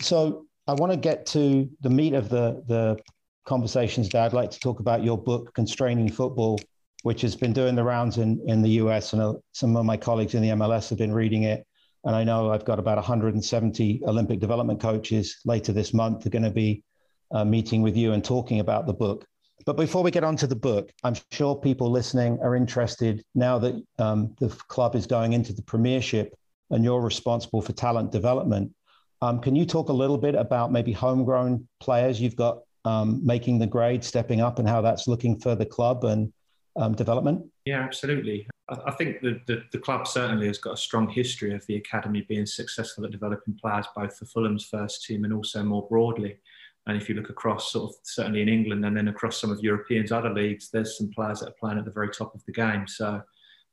So 0.00 0.46
I 0.66 0.72
want 0.72 0.92
to 0.92 0.98
get 0.98 1.26
to 1.26 1.68
the 1.80 1.90
meat 1.90 2.14
of 2.14 2.28
the 2.28 2.62
the 2.66 2.98
conversations. 3.44 4.08
Dad, 4.08 4.26
I'd 4.26 4.32
like 4.32 4.50
to 4.52 4.60
talk 4.60 4.80
about 4.80 5.04
your 5.04 5.18
book, 5.18 5.54
Constraining 5.54 6.10
Football 6.10 6.58
which 7.02 7.22
has 7.22 7.36
been 7.36 7.52
doing 7.52 7.74
the 7.76 7.84
rounds 7.84 8.18
in, 8.18 8.40
in 8.46 8.62
the 8.62 8.70
US. 8.82 9.12
And 9.12 9.22
uh, 9.22 9.34
some 9.52 9.76
of 9.76 9.84
my 9.84 9.96
colleagues 9.96 10.34
in 10.34 10.42
the 10.42 10.48
MLS 10.48 10.88
have 10.88 10.98
been 10.98 11.12
reading 11.12 11.44
it. 11.44 11.65
And 12.06 12.14
I 12.14 12.22
know 12.22 12.52
I've 12.52 12.64
got 12.64 12.78
about 12.78 12.96
170 12.98 14.02
Olympic 14.06 14.38
development 14.38 14.80
coaches 14.80 15.38
later 15.44 15.72
this 15.72 15.92
month 15.92 16.24
are 16.24 16.30
going 16.30 16.44
to 16.44 16.50
be 16.50 16.84
uh, 17.32 17.44
meeting 17.44 17.82
with 17.82 17.96
you 17.96 18.12
and 18.12 18.24
talking 18.24 18.60
about 18.60 18.86
the 18.86 18.94
book. 18.94 19.26
But 19.64 19.76
before 19.76 20.04
we 20.04 20.12
get 20.12 20.22
on 20.22 20.36
to 20.36 20.46
the 20.46 20.54
book, 20.54 20.92
I'm 21.02 21.16
sure 21.32 21.56
people 21.56 21.90
listening 21.90 22.38
are 22.40 22.54
interested 22.54 23.24
now 23.34 23.58
that 23.58 23.82
um, 23.98 24.36
the 24.38 24.50
club 24.68 24.94
is 24.94 25.08
going 25.08 25.32
into 25.32 25.52
the 25.52 25.62
Premiership 25.62 26.32
and 26.70 26.84
you're 26.84 27.00
responsible 27.00 27.60
for 27.60 27.72
talent 27.72 28.12
development. 28.12 28.72
Um, 29.20 29.40
can 29.40 29.56
you 29.56 29.66
talk 29.66 29.88
a 29.88 29.92
little 29.92 30.18
bit 30.18 30.36
about 30.36 30.70
maybe 30.70 30.92
homegrown 30.92 31.66
players 31.80 32.20
you've 32.20 32.36
got 32.36 32.60
um, 32.84 33.20
making 33.26 33.58
the 33.58 33.66
grade, 33.66 34.04
stepping 34.04 34.40
up, 34.40 34.60
and 34.60 34.68
how 34.68 34.80
that's 34.80 35.08
looking 35.08 35.40
for 35.40 35.56
the 35.56 35.66
club 35.66 36.04
and 36.04 36.32
um, 36.76 36.94
development? 36.94 37.44
Yeah, 37.64 37.80
absolutely. 37.80 38.46
I, 38.68 38.90
think 38.92 39.20
the, 39.20 39.40
the, 39.46 39.62
the, 39.70 39.78
club 39.78 40.08
certainly 40.08 40.48
has 40.48 40.58
got 40.58 40.74
a 40.74 40.76
strong 40.76 41.08
history 41.08 41.54
of 41.54 41.64
the 41.66 41.76
academy 41.76 42.22
being 42.22 42.46
successful 42.46 43.04
at 43.04 43.12
developing 43.12 43.54
players, 43.54 43.86
both 43.94 44.16
for 44.18 44.24
Fulham's 44.26 44.64
first 44.64 45.04
team 45.04 45.24
and 45.24 45.32
also 45.32 45.62
more 45.62 45.86
broadly. 45.88 46.38
And 46.86 47.00
if 47.00 47.08
you 47.08 47.14
look 47.14 47.30
across, 47.30 47.72
sort 47.72 47.90
of 47.90 47.96
certainly 48.02 48.42
in 48.42 48.48
England 48.48 48.84
and 48.84 48.96
then 48.96 49.08
across 49.08 49.40
some 49.40 49.50
of 49.50 49.60
Europeans' 49.60 50.12
other 50.12 50.32
leagues, 50.32 50.70
there's 50.70 50.98
some 50.98 51.10
players 51.10 51.40
that 51.40 51.48
are 51.48 51.56
playing 51.60 51.78
at 51.78 51.84
the 51.84 51.90
very 51.92 52.10
top 52.10 52.34
of 52.34 52.44
the 52.44 52.52
game. 52.52 52.86
So, 52.88 53.22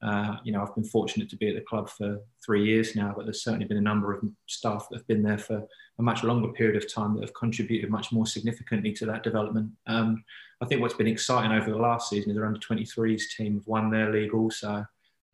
uh, 0.03 0.35
you 0.43 0.51
know, 0.51 0.61
I've 0.61 0.75
been 0.75 0.83
fortunate 0.83 1.29
to 1.29 1.37
be 1.37 1.47
at 1.47 1.55
the 1.55 1.61
club 1.61 1.89
for 1.89 2.19
three 2.45 2.65
years 2.65 2.93
now, 2.93 3.13
but 3.15 3.25
there's 3.25 3.43
certainly 3.43 3.65
been 3.65 3.77
a 3.77 3.81
number 3.81 4.13
of 4.13 4.21
staff 4.47 4.87
that 4.89 4.97
have 4.97 5.07
been 5.07 5.23
there 5.23 5.37
for 5.37 5.65
a 5.97 6.03
much 6.03 6.23
longer 6.23 6.49
period 6.49 6.75
of 6.75 6.93
time 6.93 7.15
that 7.15 7.21
have 7.21 7.33
contributed 7.33 7.89
much 7.89 8.11
more 8.11 8.27
significantly 8.27 8.91
to 8.93 9.05
that 9.05 9.23
development. 9.23 9.71
Um, 9.87 10.23
I 10.61 10.65
think 10.65 10.81
what's 10.81 10.93
been 10.93 11.07
exciting 11.07 11.53
over 11.53 11.71
the 11.71 11.77
last 11.77 12.09
season 12.09 12.31
is 12.31 12.35
their 12.35 12.45
under 12.45 12.59
23s 12.59 13.23
team 13.37 13.55
have 13.55 13.67
won 13.67 13.89
their 13.89 14.11
league 14.11 14.33
also. 14.33 14.85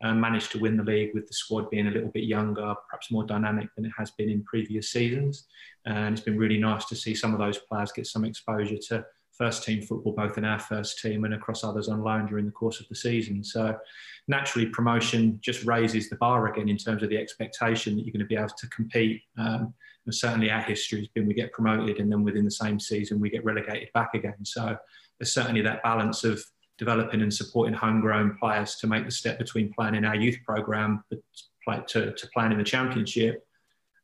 and 0.02 0.20
managed 0.20 0.52
to 0.52 0.58
win 0.60 0.76
the 0.76 0.84
league 0.84 1.10
with 1.14 1.26
the 1.26 1.34
squad 1.34 1.68
being 1.68 1.88
a 1.88 1.90
little 1.90 2.08
bit 2.08 2.24
younger, 2.24 2.74
perhaps 2.88 3.10
more 3.10 3.24
dynamic 3.24 3.68
than 3.74 3.84
it 3.84 3.92
has 3.98 4.12
been 4.12 4.30
in 4.30 4.42
previous 4.44 4.90
seasons. 4.90 5.48
And 5.84 6.14
it's 6.14 6.24
been 6.24 6.38
really 6.38 6.58
nice 6.58 6.84
to 6.86 6.96
see 6.96 7.14
some 7.14 7.32
of 7.32 7.40
those 7.40 7.58
players 7.58 7.92
get 7.92 8.06
some 8.06 8.24
exposure 8.24 8.78
to 8.88 9.04
first 9.40 9.64
team 9.64 9.80
football, 9.80 10.12
both 10.12 10.36
in 10.36 10.44
our 10.44 10.58
first 10.58 11.00
team 11.00 11.24
and 11.24 11.32
across 11.32 11.64
others 11.64 11.88
on 11.88 12.02
loan 12.02 12.26
during 12.26 12.44
the 12.44 12.52
course 12.52 12.78
of 12.78 12.86
the 12.88 12.94
season. 12.94 13.42
So 13.42 13.74
naturally, 14.28 14.68
promotion 14.68 15.38
just 15.40 15.64
raises 15.64 16.10
the 16.10 16.16
bar 16.16 16.52
again 16.52 16.68
in 16.68 16.76
terms 16.76 17.02
of 17.02 17.08
the 17.08 17.16
expectation 17.16 17.96
that 17.96 18.02
you're 18.02 18.12
going 18.12 18.20
to 18.20 18.26
be 18.26 18.36
able 18.36 18.48
to 18.48 18.68
compete. 18.68 19.22
Um, 19.38 19.72
and 20.04 20.14
certainly 20.14 20.50
our 20.50 20.60
history 20.60 20.98
has 20.98 21.08
been 21.08 21.26
we 21.26 21.32
get 21.32 21.52
promoted 21.52 22.00
and 22.00 22.12
then 22.12 22.22
within 22.22 22.44
the 22.44 22.50
same 22.50 22.78
season 22.78 23.18
we 23.18 23.30
get 23.30 23.42
relegated 23.42 23.88
back 23.94 24.10
again. 24.12 24.44
So 24.44 24.76
there's 25.18 25.32
certainly 25.32 25.62
that 25.62 25.82
balance 25.82 26.22
of 26.22 26.42
developing 26.76 27.22
and 27.22 27.32
supporting 27.32 27.74
homegrown 27.74 28.36
players 28.38 28.76
to 28.76 28.86
make 28.86 29.06
the 29.06 29.10
step 29.10 29.38
between 29.38 29.72
planning 29.72 30.04
our 30.04 30.16
youth 30.16 30.38
program 30.44 31.02
to, 31.10 32.12
to 32.12 32.28
in 32.36 32.58
the 32.58 32.64
championship 32.64 33.46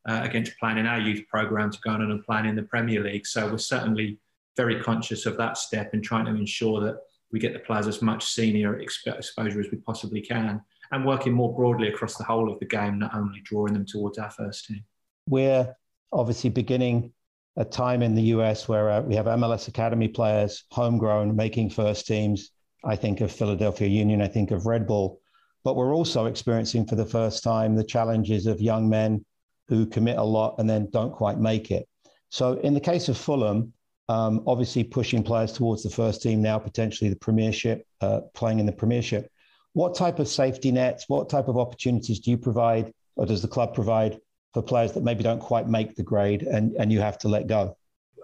uh, 0.09 0.20
against 0.22 0.59
planning 0.59 0.87
our 0.87 1.01
youth 1.01 1.27
program 1.29 1.70
to 1.70 1.79
going 1.81 2.01
on 2.01 2.11
and 2.11 2.25
planning 2.25 2.55
the 2.55 2.62
Premier 2.62 3.03
League. 3.03 3.27
So 3.27 3.51
we're 3.51 3.59
certainly 3.59 4.18
very 4.57 4.81
conscious 4.81 5.27
of 5.27 5.37
that 5.37 5.57
step 5.57 5.90
and 5.92 6.03
trying 6.03 6.25
to 6.25 6.33
ensure 6.33 6.81
that 6.81 6.97
we 7.33 7.38
get 7.38 7.53
the 7.53 7.59
players 7.59 7.87
as 7.87 8.03
much 8.03 8.25
senior 8.25 8.79
exposure 8.79 9.61
as 9.61 9.71
we 9.71 9.79
possibly 9.79 10.21
can 10.21 10.61
and 10.92 11.05
working 11.05 11.33
more 11.33 11.55
broadly 11.55 11.88
across 11.88 12.16
the 12.16 12.25
whole 12.25 12.51
of 12.51 12.59
the 12.61 12.66
game, 12.66 12.99
not 12.99 13.14
only 13.14 13.40
drawing 13.45 13.73
them 13.73 13.85
towards 13.85 14.19
our 14.19 14.31
first 14.31 14.66
team. 14.66 14.85
We're 15.29 15.75
obviously 16.12 16.51
beginning 16.51 17.12
a 17.57 17.64
time 17.64 18.03
in 18.03 18.14
the 18.14 18.23
US 18.23 18.69
where 18.69 18.90
uh, 18.90 19.01
we 19.01 19.14
have 19.14 19.27
MLS 19.27 19.69
Academy 19.69 20.09
players, 20.09 20.64
homegrown, 20.71 21.35
making 21.35 21.71
first 21.71 22.07
teams. 22.07 22.51
I 22.85 22.95
think 22.97 23.21
of 23.21 23.33
Philadelphia 23.33 23.88
Union, 23.88 24.23
I 24.23 24.29
think 24.29 24.51
of 24.51 24.66
Red 24.66 24.87
Bull. 24.87 25.21
But 25.64 25.75
we're 25.75 25.95
also 25.95 26.27
experiencing 26.27 26.87
for 26.87 26.95
the 26.95 27.07
first 27.07 27.42
time 27.42 27.75
the 27.75 27.83
challenges 27.83 28.47
of 28.47 28.61
young 28.61 28.88
men 28.88 29.25
who 29.69 29.87
commit 29.87 30.19
a 30.19 30.23
lot 30.23 30.55
and 30.59 30.71
then 30.71 30.88
don't 30.92 31.12
quite 31.12 31.40
make 31.40 31.73
it. 31.73 31.88
So, 32.29 32.55
in 32.61 32.75
the 32.75 32.81
case 32.81 33.09
of 33.09 33.16
Fulham, 33.16 33.73
um, 34.09 34.42
obviously 34.47 34.85
pushing 34.85 35.23
players 35.23 35.53
towards 35.53 35.83
the 35.83 35.90
first 35.90 36.23
team 36.23 36.40
now, 36.40 36.59
potentially 36.59 37.11
the 37.11 37.16
Premiership, 37.16 37.87
uh, 38.01 38.21
playing 38.35 38.61
in 38.61 38.66
the 38.66 38.73
Premiership. 38.73 39.31
What 39.73 39.95
type 39.95 40.19
of 40.19 40.29
safety 40.29 40.71
nets, 40.73 41.05
what 41.09 41.29
type 41.29 41.49
of 41.49 41.59
opportunities 41.59 42.21
do 42.21 42.31
you 42.31 42.38
provide, 42.38 42.92
or 43.16 43.27
does 43.27 43.42
the 43.42 43.49
club 43.49 43.75
provide 43.75 44.21
for 44.55 44.62
players 44.62 44.92
that 44.92 45.03
maybe 45.03 45.23
don't 45.23 45.40
quite 45.40 45.69
make 45.69 45.97
the 45.97 46.03
grade 46.03 46.42
and, 46.42 46.75
and 46.77 46.92
you 46.92 47.01
have 47.01 47.19
to 47.19 47.29
let 47.29 47.47
go? 47.47 47.77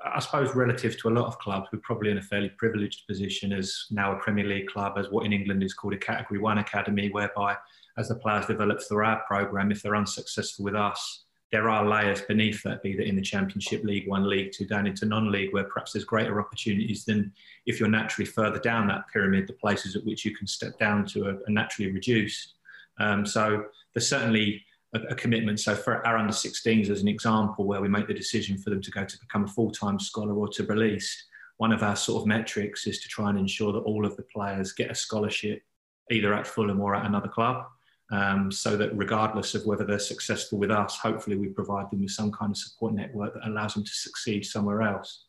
I 0.05 0.19
suppose 0.21 0.55
relative 0.55 0.99
to 1.01 1.09
a 1.09 1.11
lot 1.11 1.27
of 1.27 1.39
clubs, 1.39 1.69
we're 1.73 1.81
probably 1.81 2.11
in 2.11 2.19
a 2.19 2.23
fairly 2.23 2.49
privileged 2.49 3.07
position 3.07 3.53
as 3.53 3.87
now 3.91 4.17
a 4.17 4.19
Premier 4.19 4.45
League 4.45 4.67
club, 4.67 4.95
as 4.99 5.11
what 5.11 5.27
in 5.27 5.33
England 5.33 5.63
is 5.63 5.75
called 5.75 5.95
a 5.95 5.99
Category 5.99 6.41
One 6.41 6.59
academy, 6.59 7.11
whereby 7.11 7.57
as 7.99 8.09
the 8.09 8.17
players 8.17 8.47
develop 8.47 8.81
through 8.83 9.05
our 9.05 9.23
program, 9.29 9.71
if 9.71 9.83
they're 9.83 9.95
unsuccessful 9.95 10.65
with 10.65 10.75
us, 10.75 11.25
there 11.53 11.69
are 11.69 11.87
layers 11.87 12.23
beneath 12.23 12.63
that, 12.63 12.83
be 12.83 12.97
that 12.97 13.07
in 13.07 13.15
the 13.15 13.23
Championship, 13.23 13.85
League 13.85 14.09
One, 14.09 14.27
League 14.27 14.53
Two, 14.53 14.65
down 14.65 14.87
into 14.87 15.05
non-league, 15.05 15.53
where 15.53 15.65
perhaps 15.65 15.93
there's 15.93 16.05
greater 16.05 16.41
opportunities 16.41 17.05
than 17.05 17.31
if 17.67 17.79
you're 17.79 17.91
naturally 17.91 18.25
further 18.25 18.59
down 18.59 18.89
that 18.89 19.05
pyramid. 19.13 19.47
The 19.47 19.53
places 19.53 19.95
at 19.95 20.05
which 20.07 20.25
you 20.25 20.35
can 20.35 20.47
step 20.47 20.79
down 20.79 21.05
to 21.09 21.29
are, 21.29 21.39
naturally 21.49 21.93
reduced. 21.93 22.55
Um, 22.99 23.27
so 23.27 23.67
there's 23.93 24.09
certainly 24.09 24.65
a, 24.95 25.01
a, 25.11 25.15
commitment. 25.15 25.61
So 25.61 25.75
for 25.75 26.07
our 26.07 26.17
under 26.17 26.33
16s, 26.33 26.89
as 26.89 27.03
an 27.03 27.09
example, 27.09 27.67
where 27.67 27.83
we 27.83 27.89
make 27.89 28.07
the 28.07 28.15
decision 28.15 28.57
for 28.57 28.71
them 28.71 28.81
to 28.81 28.91
go 28.91 29.05
to 29.05 29.19
become 29.21 29.45
a 29.45 29.49
full-time 29.49 30.01
scholar 30.01 30.35
or 30.35 30.49
to 30.49 30.65
release, 30.65 31.27
one 31.59 31.73
of 31.73 31.83
our 31.83 31.97
sort 31.97 32.23
of 32.23 32.27
metrics 32.27 32.87
is 32.87 33.01
to 33.01 33.09
try 33.09 33.29
and 33.29 33.39
ensure 33.39 33.73
that 33.75 33.81
all 33.81 34.07
of 34.07 34.17
the 34.17 34.25
players 34.35 34.73
get 34.73 34.91
a 34.91 34.95
scholarship 34.95 35.63
either 36.11 36.33
at 36.33 36.47
Fulham 36.47 36.81
or 36.81 36.95
at 36.95 37.05
another 37.05 37.29
club. 37.29 37.67
Um, 38.13 38.53
so 38.53 38.77
that 38.77 38.97
regardless 38.97 39.55
of 39.55 39.65
whether 39.65 39.85
they're 39.85 39.99
successful 39.99 40.59
with 40.59 40.71
us, 40.71 40.99
hopefully 40.99 41.37
we 41.37 41.49
provide 41.49 41.91
them 41.91 42.03
with 42.03 42.11
some 42.11 42.31
kind 42.31 42.53
of 42.53 42.59
support 42.59 42.93
network 42.93 43.35
that 43.35 43.49
allows 43.49 43.75
them 43.75 43.85
to 43.85 43.91
succeed 43.91 44.45
somewhere 44.45 44.83
else. 44.83 45.25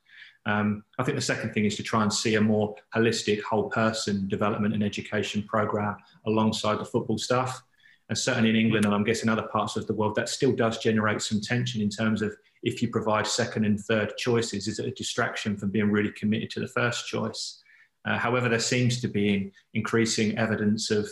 Um, 0.46 0.84
I 1.00 1.04
think 1.04 1.15
the 1.15 1.22
second 1.22 1.54
thing 1.54 1.63
is 1.63 1.78
to 1.78 1.84
try 1.84 2.04
and 2.04 2.13
see 2.13 2.36
a 2.36 2.41
more 2.41 2.76
holistic 2.93 3.41
whole 3.41 3.69
person 3.69 4.28
development 4.28 4.74
and 4.74 4.84
education 4.84 5.43
program 5.43 5.96
alongside 6.26 6.80
the 6.80 6.86
football 6.86 7.17
stuff 7.17 7.63
and 8.10 8.17
certainly 8.17 8.50
in 8.50 8.56
England, 8.56 8.86
and 8.86 8.93
I'm 8.93 9.04
guessing 9.04 9.30
other 9.30 9.48
parts 9.48 9.76
of 9.76 9.88
the 9.88 9.93
world, 9.93 10.15
that 10.15 10.30
still 10.30 10.52
does 10.52 10.78
generate 10.78 11.22
some 11.22 11.39
tension 11.39 11.82
in 11.82 11.89
terms 11.89 12.22
of 12.22 12.36
if 12.62 12.82
you 12.82 12.89
provide 12.89 13.26
second 13.26 13.65
and 13.65 13.80
third 13.80 14.15
choices, 14.17 14.67
is 14.67 14.80
it 14.80 14.86
a 14.86 14.91
distraction 14.91 15.58
from 15.58 15.69
being 15.72 15.89
really 15.89 16.12
committed 16.12 16.50
to 16.52 16.60
the 16.60 16.67
first 16.67 17.08
choice? 17.08 17.62
Uh, 18.06 18.17
however, 18.17 18.50
there 18.50 18.60
seems 18.60 19.00
to 19.02 19.08
be 19.08 19.52
increasing 19.74 20.38
evidence 20.38 20.91
of 20.91 21.10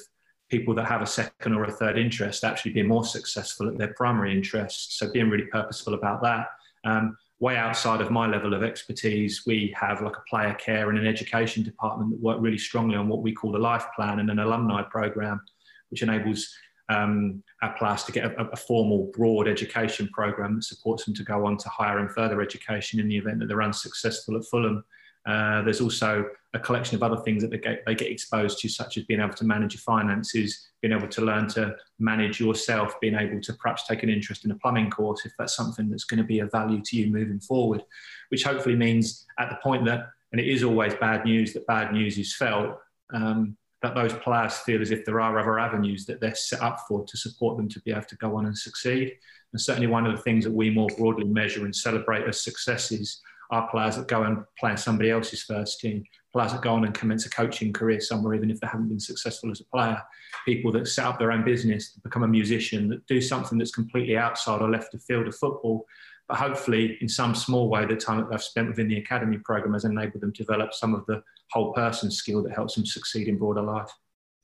people 0.52 0.76
that 0.76 0.86
have 0.86 1.02
a 1.02 1.08
second 1.08 1.54
or 1.54 1.64
a 1.64 1.72
third 1.72 1.98
interest 1.98 2.44
actually 2.44 2.74
being 2.74 2.88
more 2.88 3.06
successful 3.06 3.70
at 3.70 3.78
their 3.78 3.94
primary 3.94 4.36
interest. 4.36 4.98
So 4.98 5.10
being 5.10 5.30
really 5.30 5.46
purposeful 5.46 5.94
about 5.94 6.22
that. 6.24 6.48
Um, 6.84 7.18
way 7.40 7.56
outside 7.56 8.02
of 8.02 8.12
my 8.12 8.28
level 8.28 8.54
of 8.54 8.62
expertise, 8.62 9.44
we 9.48 9.74
have 9.80 10.02
like 10.02 10.18
a 10.18 10.30
player 10.30 10.54
care 10.56 10.90
and 10.90 11.00
an 11.00 11.08
education 11.08 11.64
department 11.64 12.12
that 12.12 12.20
work 12.20 12.38
really 12.42 12.58
strongly 12.58 12.98
on 12.98 13.08
what 13.08 13.22
we 13.22 13.32
call 13.32 13.52
the 13.54 13.58
life 13.58 13.86
plan 13.96 14.20
and 14.20 14.30
an 14.30 14.40
alumni 14.40 14.84
program, 14.84 15.42
which 15.90 16.04
enables 16.04 16.54
um, 16.90 17.42
our 17.62 17.74
players 17.78 18.04
to 18.04 18.12
get 18.12 18.26
a, 18.26 18.50
a, 18.50 18.58
formal, 18.58 19.10
broad 19.16 19.48
education 19.48 20.10
program 20.12 20.56
that 20.56 20.64
supports 20.66 21.06
them 21.06 21.14
to 21.14 21.24
go 21.24 21.46
on 21.46 21.58
to 21.58 21.70
higher 21.70 22.00
and 22.00 22.12
further 22.12 22.42
education 22.42 23.00
in 23.00 23.08
the 23.08 23.18
event 23.18 23.40
that 23.40 23.48
they're 23.48 23.62
unsuccessful 23.62 24.36
at 24.36 24.44
Fulham. 24.46 24.84
Uh, 25.26 25.62
there's 25.62 25.80
also 25.80 26.26
a 26.54 26.60
collection 26.60 26.96
of 26.96 27.04
other 27.04 27.22
things 27.24 27.42
that 27.42 27.50
they 27.50 27.58
get, 27.58 27.84
they 27.86 27.96
get 27.96 28.12
exposed 28.12 28.60
to, 28.60 28.68
such 28.68 28.98
as 28.98 29.06
being 29.06 29.22
able 29.22 29.34
to 29.34 29.46
manage 29.46 29.74
your 29.74 29.82
finances, 29.82 30.68
being 30.82 30.94
able 30.94 31.08
to 31.08 31.22
learn 31.22 31.48
to 31.48 31.76
manage 32.00 32.40
yourself, 32.40 33.00
being 33.00 33.16
able 33.16 33.40
to 33.40 33.54
perhaps 33.54 33.88
take 33.88 34.04
an 34.04 34.10
interest 34.10 34.44
in 34.44 34.52
a 34.52 34.56
plumbing 34.56 34.90
course 34.90 35.26
if 35.26 35.32
that's 35.40 35.56
something 35.56 35.90
that's 35.90 36.04
going 36.04 36.18
to 36.18 36.26
be 36.26 36.40
of 36.40 36.52
value 36.52 36.82
to 36.84 36.98
you 36.98 37.12
moving 37.12 37.40
forward, 37.40 37.82
which 38.30 38.44
hopefully 38.44 38.76
means 38.76 39.26
at 39.40 39.50
the 39.50 39.58
point 39.64 39.86
that, 39.86 40.10
and 40.32 40.42
it 40.42 40.48
is 40.48 40.64
always 40.64 40.94
bad 40.96 41.24
news, 41.24 41.54
that 41.54 41.66
bad 41.68 41.94
news 41.94 42.18
is 42.18 42.36
felt, 42.36 42.78
um, 43.14 43.56
that 43.82 43.96
those 43.96 44.14
players 44.14 44.58
feel 44.60 44.82
as 44.82 44.92
if 44.92 45.06
there 45.06 45.22
are 45.22 45.40
other 45.40 45.58
avenues 45.58 46.06
that 46.06 46.20
they're 46.20 46.36
set 46.36 46.62
up 46.62 46.82
for 46.88 47.04
to 47.06 47.18
support 47.18 47.58
them 47.58 47.68
to 47.70 47.80
be 47.82 47.92
able 47.92 48.04
to 48.04 48.16
go 48.18 48.36
on 48.36 48.46
and 48.46 48.58
succeed. 48.58 49.14
And 49.54 49.62
certainly 49.62 49.88
one 49.88 50.06
of 50.06 50.16
the 50.16 50.22
things 50.22 50.44
that 50.44 50.52
we 50.54 50.70
more 50.70 50.90
broadly 50.98 51.26
measure 51.26 51.66
and 51.66 51.76
celebrate 51.76 52.28
as 52.28 52.42
successes 52.42 53.22
are 53.50 53.70
players 53.70 53.98
that 53.98 54.08
go 54.08 54.24
and 54.24 54.44
play 54.58 54.72
in 54.72 54.78
somebody 54.78 55.10
else's 55.10 55.44
first 55.44 55.80
team, 55.80 56.04
players 56.32 56.54
that 56.54 56.62
go 56.62 56.74
on 56.74 56.86
and 56.86 56.94
commence 56.94 57.26
a 57.26 57.30
coaching 57.30 57.74
career 57.74 58.00
somewhere, 58.00 58.34
even 58.34 58.50
if 58.50 58.60
they 58.60 58.68
haven't 58.68 58.88
been 58.88 59.00
successful 59.00 59.52
as 59.52 59.62
a 59.62 59.66
player, 59.66 60.02
people 60.46 60.72
that 60.72 60.88
set 60.88 61.06
up 61.06 61.20
their 61.20 61.32
own 61.32 61.44
business, 61.44 61.92
become 62.04 62.24
a 62.24 62.28
musician, 62.28 62.88
that 62.90 63.06
do 63.08 63.22
something 63.22 63.58
that's 63.58 63.72
completely 63.72 64.18
outside 64.18 64.62
or 64.62 64.70
left 64.70 64.92
the 64.92 65.00
field 65.00 65.28
of 65.28 65.36
football. 65.36 65.86
But 66.28 66.38
hopefully, 66.38 66.98
in 67.02 67.10
some 67.10 67.36
small 67.36 67.70
way, 67.70 67.86
the 67.86 67.96
time 67.96 68.18
that 68.18 68.30
they've 68.30 68.42
spent 68.42 68.70
within 68.70 68.88
the 68.88 68.98
academy 68.98 69.38
program 69.40 69.74
has 69.74 69.84
enabled 69.84 70.22
them 70.22 70.32
to 70.34 70.44
develop 70.44 70.74
some 70.74 70.96
of 70.96 71.06
the 71.06 71.22
whole 71.52 71.74
person 71.74 72.10
skill 72.10 72.42
that 72.44 72.54
helps 72.54 72.76
them 72.76 72.86
succeed 72.86 73.28
in 73.28 73.38
broader 73.38 73.62
life. 73.62 73.92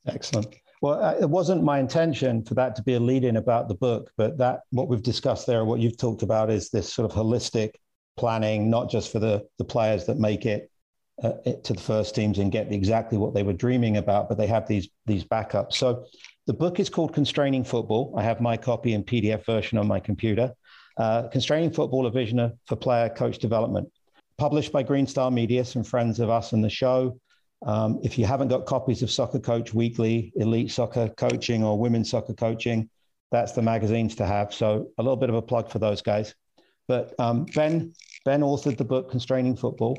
Excellent. 0.06 0.56
Well, 0.82 1.04
uh, 1.04 1.16
it 1.20 1.30
wasn't 1.30 1.64
my 1.64 1.80
intention 1.80 2.44
for 2.44 2.54
that 2.56 2.76
to 2.76 2.84
be 2.84 2.96
a 2.96 3.00
lead 3.00 3.24
in 3.24 3.38
about 3.38 3.68
the 3.68 3.76
book, 3.76 4.12
but 4.18 4.38
that 4.38 4.62
what 4.72 4.90
we've 4.90 5.02
discussed 5.02 5.48
there, 5.48 5.66
what 5.66 5.80
you've 5.80 5.98
talked 5.98 6.22
about 6.22 6.52
is 6.52 6.70
this 6.70 6.92
sort 6.94 7.10
of 7.10 7.18
holistic 7.18 7.72
planning, 8.16 8.70
not 8.70 8.90
just 8.90 9.12
for 9.12 9.20
the, 9.20 9.46
the 9.58 9.66
players 9.66 10.06
that 10.06 10.18
make 10.18 10.46
it, 10.46 10.70
uh, 11.24 11.34
to 11.64 11.74
the 11.74 11.82
first 11.82 12.16
teams 12.16 12.40
and 12.40 12.52
get 12.52 12.72
exactly 12.72 13.18
what 13.18 13.34
they 13.34 13.44
were 13.44 13.54
dreaming 13.54 13.98
about, 13.98 14.30
but 14.30 14.38
they 14.38 14.48
have 14.48 14.68
these, 14.68 14.90
these 15.06 15.24
backups. 15.24 15.74
So 15.74 16.06
the 16.46 16.54
book 16.54 16.80
is 16.80 16.90
called 16.90 17.14
Constraining 17.14 17.64
Football. 17.64 18.14
I 18.18 18.24
have 18.24 18.40
my 18.40 18.56
copy 18.58 18.94
in 18.94 19.04
PDF 19.04 19.46
version 19.46 19.78
on 19.78 19.88
my 19.88 20.00
computer. 20.00 20.54
Uh, 20.98 21.28
Constraining 21.30 21.72
Football, 21.72 22.06
a 22.06 22.12
vision 22.12 22.58
for 22.66 22.76
player 22.76 23.10
coach 23.10 23.40
development. 23.40 23.90
Published 24.38 24.72
by 24.72 24.84
Green 24.84 25.08
Star 25.08 25.32
Media, 25.32 25.66
some 25.66 25.84
friends 25.84 26.20
of 26.20 26.30
us 26.30 26.54
in 26.54 26.62
the 26.62 26.70
show. 26.70 27.20
Um, 27.66 28.00
if 28.04 28.20
you 28.20 28.26
haven't 28.26 28.50
got 28.50 28.66
copies 28.66 29.02
of 29.02 29.10
Soccer 29.10 29.40
Coach 29.40 29.74
Weekly, 29.74 30.32
Elite 30.36 30.72
Soccer 30.72 31.10
Coaching, 31.10 31.64
or 31.64 31.78
Women's 31.78 32.12
Soccer 32.12 32.34
Coaching, 32.34 32.90
that's 33.32 33.54
the 33.54 33.62
magazines 33.62 34.16
to 34.16 34.26
have. 34.26 34.54
So 34.54 34.90
a 34.98 35.04
little 35.04 35.18
bit 35.18 35.30
of 35.30 35.36
a 35.36 35.42
plug 35.42 35.72
for 35.72 35.80
those 35.80 36.02
guys. 36.02 36.36
But 36.88 37.14
um, 37.20 37.46
Ben 37.56 37.94
Ben 38.26 38.42
authored 38.42 38.78
the 38.78 38.86
book 38.86 39.10
Constraining 39.10 39.56
Football, 39.56 39.98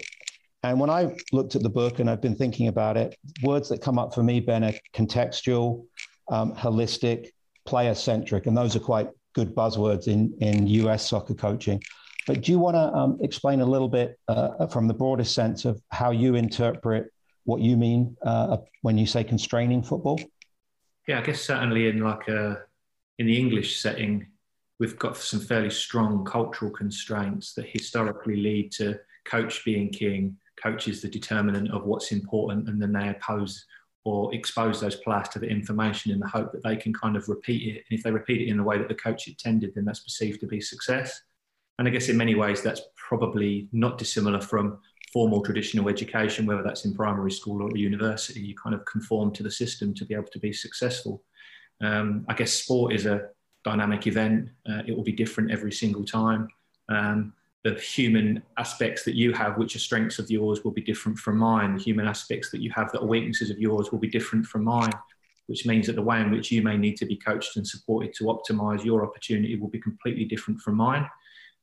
and 0.62 0.80
when 0.80 0.90
I 0.90 1.14
looked 1.32 1.54
at 1.54 1.62
the 1.62 1.68
book 1.70 2.00
and 2.00 2.10
I've 2.10 2.20
been 2.20 2.34
thinking 2.34 2.68
about 2.68 2.96
it, 2.96 3.16
words 3.42 3.68
that 3.68 3.80
come 3.80 3.98
up 3.98 4.14
for 4.14 4.22
me, 4.22 4.40
Ben, 4.40 4.64
are 4.64 4.72
contextual, 4.92 5.84
um, 6.30 6.54
holistic, 6.54 7.28
player 7.64 7.94
centric, 7.94 8.46
and 8.46 8.56
those 8.56 8.74
are 8.74 8.80
quite 8.80 9.08
good 9.34 9.54
buzzwords 9.54 10.08
in 10.08 10.34
in 10.40 10.66
US 10.66 11.08
soccer 11.08 11.34
coaching. 11.34 11.80
But 12.26 12.42
do 12.42 12.52
you 12.52 12.58
want 12.58 12.74
to 12.76 12.92
um, 12.92 13.18
explain 13.22 13.60
a 13.60 13.66
little 13.66 13.88
bit 13.88 14.18
uh, 14.28 14.66
from 14.66 14.86
the 14.88 14.94
broadest 14.94 15.34
sense 15.34 15.64
of 15.64 15.80
how 15.90 16.10
you 16.10 16.34
interpret 16.34 17.10
what 17.44 17.60
you 17.60 17.76
mean 17.76 18.16
uh, 18.22 18.58
when 18.82 18.98
you 18.98 19.06
say 19.06 19.24
constraining 19.24 19.82
football? 19.82 20.20
Yeah, 21.06 21.20
I 21.20 21.22
guess 21.22 21.40
certainly 21.40 21.88
in 21.88 22.00
like 22.00 22.28
a 22.28 22.64
in 23.18 23.26
the 23.26 23.38
English 23.38 23.80
setting, 23.80 24.26
we've 24.78 24.98
got 24.98 25.16
some 25.16 25.40
fairly 25.40 25.70
strong 25.70 26.24
cultural 26.24 26.70
constraints 26.70 27.54
that 27.54 27.66
historically 27.66 28.36
lead 28.36 28.72
to 28.72 28.98
coach 29.24 29.64
being 29.64 29.90
king, 29.90 30.36
coach 30.62 30.88
is 30.88 31.00
the 31.00 31.08
determinant 31.08 31.70
of 31.70 31.84
what's 31.84 32.12
important, 32.12 32.68
and 32.68 32.80
then 32.80 32.92
they 32.92 33.08
oppose 33.08 33.64
or 34.04 34.34
expose 34.34 34.80
those 34.80 34.96
players 34.96 35.28
to 35.28 35.38
the 35.38 35.48
information 35.48 36.12
in 36.12 36.18
the 36.18 36.26
hope 36.26 36.50
that 36.52 36.62
they 36.62 36.76
can 36.76 36.94
kind 36.94 37.16
of 37.16 37.28
repeat 37.28 37.74
it. 37.74 37.84
And 37.88 37.98
if 37.98 38.02
they 38.02 38.10
repeat 38.10 38.40
it 38.40 38.48
in 38.48 38.56
the 38.56 38.62
way 38.62 38.78
that 38.78 38.88
the 38.88 38.94
coach 38.94 39.28
intended, 39.28 39.74
then 39.74 39.84
that's 39.84 40.00
perceived 40.00 40.40
to 40.40 40.46
be 40.46 40.60
success. 40.60 41.20
And 41.78 41.86
I 41.86 41.90
guess 41.90 42.08
in 42.08 42.16
many 42.16 42.34
ways, 42.34 42.62
that's 42.62 42.82
probably 42.96 43.68
not 43.72 43.98
dissimilar 43.98 44.40
from 44.40 44.78
formal 45.12 45.42
traditional 45.42 45.88
education, 45.88 46.46
whether 46.46 46.62
that's 46.62 46.84
in 46.84 46.94
primary 46.94 47.30
school 47.30 47.62
or 47.62 47.76
university, 47.76 48.40
you 48.40 48.54
kind 48.54 48.74
of 48.74 48.84
conform 48.84 49.32
to 49.32 49.42
the 49.42 49.50
system 49.50 49.94
to 49.94 50.04
be 50.04 50.14
able 50.14 50.28
to 50.32 50.38
be 50.38 50.52
successful. 50.52 51.22
Um, 51.80 52.24
I 52.28 52.34
guess 52.34 52.52
sport 52.52 52.92
is 52.92 53.06
a 53.06 53.28
dynamic 53.64 54.06
event. 54.06 54.50
Uh, 54.68 54.82
it 54.86 54.96
will 54.96 55.04
be 55.04 55.12
different 55.12 55.50
every 55.50 55.72
single 55.72 56.04
time. 56.04 56.48
Um, 56.88 57.32
the 57.74 57.80
human 57.80 58.42
aspects 58.56 59.04
that 59.04 59.14
you 59.14 59.32
have, 59.32 59.58
which 59.58 59.76
are 59.76 59.80
strengths 59.80 60.18
of 60.18 60.30
yours, 60.30 60.64
will 60.64 60.70
be 60.70 60.82
different 60.82 61.18
from 61.18 61.38
mine. 61.38 61.76
The 61.76 61.82
human 61.82 62.06
aspects 62.06 62.50
that 62.50 62.60
you 62.60 62.70
have 62.74 62.92
that 62.92 63.00
are 63.00 63.06
weaknesses 63.06 63.50
of 63.50 63.58
yours 63.58 63.90
will 63.90 63.98
be 63.98 64.08
different 64.08 64.46
from 64.46 64.64
mine, 64.64 64.92
which 65.46 65.66
means 65.66 65.86
that 65.86 65.96
the 65.96 66.02
way 66.02 66.20
in 66.20 66.30
which 66.30 66.50
you 66.50 66.62
may 66.62 66.76
need 66.76 66.96
to 66.98 67.06
be 67.06 67.16
coached 67.16 67.56
and 67.56 67.66
supported 67.66 68.12
to 68.14 68.24
optimize 68.24 68.84
your 68.84 69.04
opportunity 69.04 69.56
will 69.56 69.68
be 69.68 69.80
completely 69.80 70.24
different 70.24 70.60
from 70.60 70.76
mine. 70.76 71.08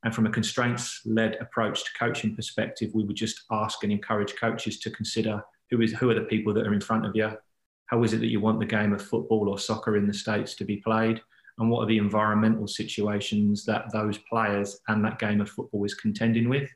And 0.04 0.14
from 0.14 0.28
a 0.28 0.32
constraints 0.32 1.02
led 1.06 1.36
approach 1.42 1.84
to 1.84 1.90
coaching 1.98 2.36
perspective, 2.36 2.92
we 2.94 3.04
would 3.04 3.16
just 3.16 3.44
ask 3.52 3.84
and 3.84 3.92
encourage 3.92 4.36
coaches 4.36 4.80
to 4.80 4.92
consider 4.92 5.42
who, 5.72 5.82
is, 5.82 5.94
who 5.94 6.10
are 6.12 6.16
the 6.16 6.22
people 6.22 6.54
that 6.54 6.68
are 6.68 6.74
in 6.74 6.82
front 6.82 7.06
of 7.06 7.16
you? 7.16 7.32
How 7.88 8.04
is 8.04 8.14
it 8.14 8.18
that 8.18 8.28
you 8.28 8.40
want 8.40 8.60
the 8.60 8.66
game 8.66 8.94
of 8.94 9.02
football 9.02 9.50
or 9.50 9.58
soccer 9.58 9.98
in 9.98 10.08
the 10.08 10.14
States 10.14 10.56
to 10.56 10.66
be 10.66 10.78
played? 10.78 11.22
And 11.58 11.70
what 11.70 11.84
are 11.84 11.88
the 11.88 11.98
environmental 11.98 12.68
situations 12.68 13.66
that 13.66 13.92
those 13.92 14.18
players 14.18 14.80
and 14.88 15.04
that 15.06 15.20
game 15.20 15.42
of 15.42 15.50
football 15.50 15.86
is 15.86 15.94
contending 15.94 16.50
with? 16.50 16.70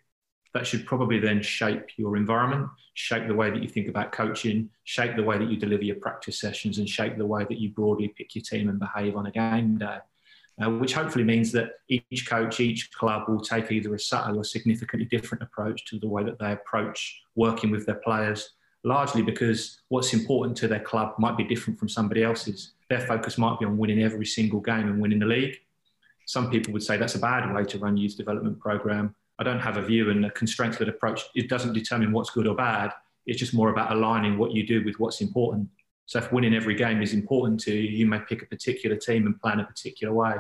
That 0.54 0.66
should 0.66 0.86
probably 0.86 1.20
then 1.20 1.42
shape 1.42 1.86
your 1.98 2.18
environment, 2.18 2.70
shape 2.96 3.28
the 3.28 3.36
way 3.36 3.52
that 3.52 3.62
you 3.62 3.70
think 3.70 3.88
about 3.88 4.12
coaching, 4.12 4.70
shape 4.84 5.16
the 5.16 5.24
way 5.24 5.38
that 5.38 5.50
you 5.50 5.58
deliver 5.58 5.84
your 5.84 5.98
practice 5.98 6.40
sessions, 6.40 6.80
and 6.80 6.90
shape 6.90 7.18
the 7.18 7.26
way 7.26 7.44
that 7.44 7.60
you 7.60 7.70
broadly 7.70 8.14
pick 8.18 8.34
your 8.34 8.42
team 8.42 8.70
and 8.70 8.80
behave 8.80 9.16
on 9.16 9.28
a 9.28 9.32
game 9.32 9.78
day 9.78 10.00
uh, 10.62 10.70
which 10.70 10.94
hopefully 10.94 11.24
means 11.24 11.52
that 11.52 11.72
each 11.88 12.28
coach, 12.28 12.60
each 12.60 12.92
club 12.92 13.30
will 13.30 13.40
take 13.40 13.72
either 13.72 13.94
a 13.96 14.00
subtle 14.00 14.40
or 14.40 14.44
significantly 14.44 15.08
different 15.08 15.42
approach 15.44 15.86
to 15.86 16.00
the 16.00 16.08
way 16.08 16.24
that 16.24 16.38
they 16.40 16.52
approach 16.52 17.22
working 17.36 17.72
with 17.72 17.86
their 17.86 18.02
players, 18.04 18.52
largely 18.84 19.22
because 19.22 19.82
what's 19.90 20.14
important 20.14 20.58
to 20.58 20.68
their 20.68 20.80
club 20.80 21.16
might 21.20 21.38
be 21.38 21.44
different 21.44 21.78
from 21.78 21.90
somebody 21.90 22.24
else's. 22.24 22.74
Their 22.90 23.02
focus 23.02 23.38
might 23.38 23.60
be 23.60 23.66
on 23.66 23.78
winning 23.78 24.02
every 24.02 24.26
single 24.26 24.60
game 24.60 24.88
and 24.88 25.02
winning 25.02 25.20
the 25.20 25.26
league. 25.26 25.58
Some 26.26 26.50
people 26.50 26.74
would 26.74 26.84
say 26.84 26.98
that's 26.98 27.16
a 27.16 27.20
bad 27.20 27.54
way 27.54 27.64
to 27.66 27.80
run 27.80 27.98
youth 27.98 28.16
development 28.16 28.60
program. 28.60 29.16
I 29.40 29.44
don't 29.44 29.60
have 29.60 29.78
a 29.78 29.82
view 29.82 30.12
and 30.12 30.26
a 30.26 30.32
constraints-led 30.32 30.90
approach. 30.90 31.24
It 31.36 31.50
doesn't 31.50 31.74
determine 31.74 32.12
what's 32.12 32.30
good 32.30 32.48
or 32.48 32.56
bad. 32.56 32.92
It's 33.26 33.40
just 33.40 33.54
more 33.54 33.70
about 33.70 33.92
aligning 33.92 34.38
what 34.38 34.52
you 34.52 34.66
do 34.66 34.84
with 34.84 35.00
what's 35.00 35.22
important. 35.22 35.70
So 36.06 36.20
if 36.20 36.32
winning 36.32 36.56
every 36.56 36.76
game 36.76 37.02
is 37.02 37.14
important 37.14 37.60
to 37.62 37.74
you, 37.74 37.82
you 37.82 38.06
may 38.08 38.20
pick 38.20 38.42
a 38.42 38.46
particular 38.46 38.96
team 38.96 39.28
and 39.28 39.40
plan 39.40 39.60
a 39.60 39.64
particular 39.64 40.14
way. 40.14 40.36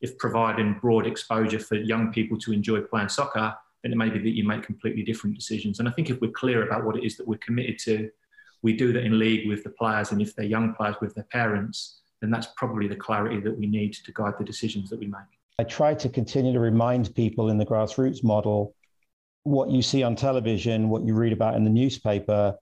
If 0.00 0.16
providing 0.18 0.78
broad 0.80 1.06
exposure 1.06 1.58
for 1.58 1.74
young 1.74 2.12
people 2.12 2.38
to 2.38 2.52
enjoy 2.52 2.82
playing 2.82 3.08
soccer, 3.08 3.54
then 3.82 3.92
it 3.92 3.96
may 3.96 4.10
be 4.10 4.18
that 4.18 4.36
you 4.36 4.46
make 4.46 4.62
completely 4.62 5.02
different 5.02 5.36
decisions. 5.36 5.78
And 5.78 5.88
I 5.88 5.92
think 5.92 6.10
if 6.10 6.20
we're 6.20 6.30
clear 6.30 6.66
about 6.66 6.84
what 6.84 6.96
it 6.96 7.04
is 7.04 7.16
that 7.16 7.28
we're 7.28 7.38
committed 7.38 7.78
to, 7.80 8.10
we 8.62 8.72
do 8.72 8.92
that 8.92 9.04
in 9.04 9.18
league 9.18 9.48
with 9.48 9.62
the 9.62 9.70
players, 9.70 10.10
and 10.12 10.20
if 10.20 10.34
they're 10.34 10.44
young 10.44 10.74
players 10.74 10.96
with 11.00 11.14
their 11.14 11.26
parents, 11.30 12.00
then 12.20 12.30
that's 12.30 12.48
probably 12.56 12.88
the 12.88 12.96
clarity 12.96 13.40
that 13.40 13.56
we 13.56 13.66
need 13.66 13.92
to 13.94 14.12
guide 14.12 14.34
the 14.38 14.44
decisions 14.44 14.90
that 14.90 14.98
we 14.98 15.06
make. 15.06 15.20
I 15.60 15.64
try 15.64 15.94
to 15.94 16.08
continue 16.08 16.52
to 16.52 16.60
remind 16.60 17.14
people 17.14 17.50
in 17.50 17.58
the 17.58 17.66
grassroots 17.66 18.24
model 18.24 18.74
what 19.44 19.70
you 19.70 19.82
see 19.82 20.02
on 20.02 20.14
television, 20.14 20.88
what 20.88 21.04
you 21.04 21.14
read 21.14 21.32
about 21.32 21.54
in 21.54 21.64
the 21.64 21.70
newspaper 21.70 22.56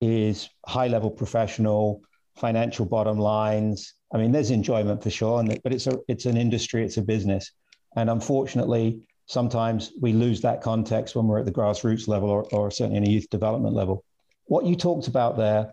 is 0.00 0.48
high 0.66 0.88
level 0.88 1.10
professional, 1.10 2.02
financial 2.36 2.84
bottom 2.84 3.18
lines. 3.18 3.94
I 4.12 4.18
mean, 4.18 4.32
there's 4.32 4.50
enjoyment 4.50 5.02
for 5.02 5.10
sure, 5.10 5.44
but 5.62 5.72
it's 5.72 5.86
a 5.86 5.98
it's 6.08 6.26
an 6.26 6.36
industry, 6.36 6.84
it's 6.84 6.96
a 6.96 7.02
business, 7.02 7.52
and 7.96 8.10
unfortunately, 8.10 9.00
sometimes 9.32 9.92
we 9.98 10.12
lose 10.12 10.42
that 10.42 10.60
context 10.60 11.16
when 11.16 11.26
we're 11.26 11.38
at 11.38 11.46
the 11.46 11.52
grassroots 11.52 12.06
level, 12.06 12.28
or, 12.28 12.44
or 12.52 12.70
certainly 12.70 12.98
in 12.98 13.06
a 13.06 13.10
youth 13.10 13.30
development 13.30 13.74
level. 13.74 14.04
What 14.44 14.66
you 14.66 14.76
talked 14.76 15.08
about 15.08 15.38
there, 15.38 15.72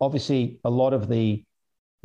obviously, 0.00 0.58
a 0.64 0.70
lot 0.70 0.92
of 0.92 1.08
the 1.08 1.44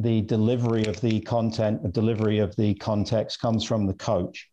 the 0.02 0.22
delivery 0.22 0.86
of 0.86 1.02
the 1.02 1.20
content, 1.22 1.84
the 1.84 1.90
delivery 1.90 2.40
of 2.40 2.56
the 2.56 2.74
context 2.76 3.42
comes 3.42 3.66
from 3.66 3.86
the 3.86 3.94
coach, 3.94 4.50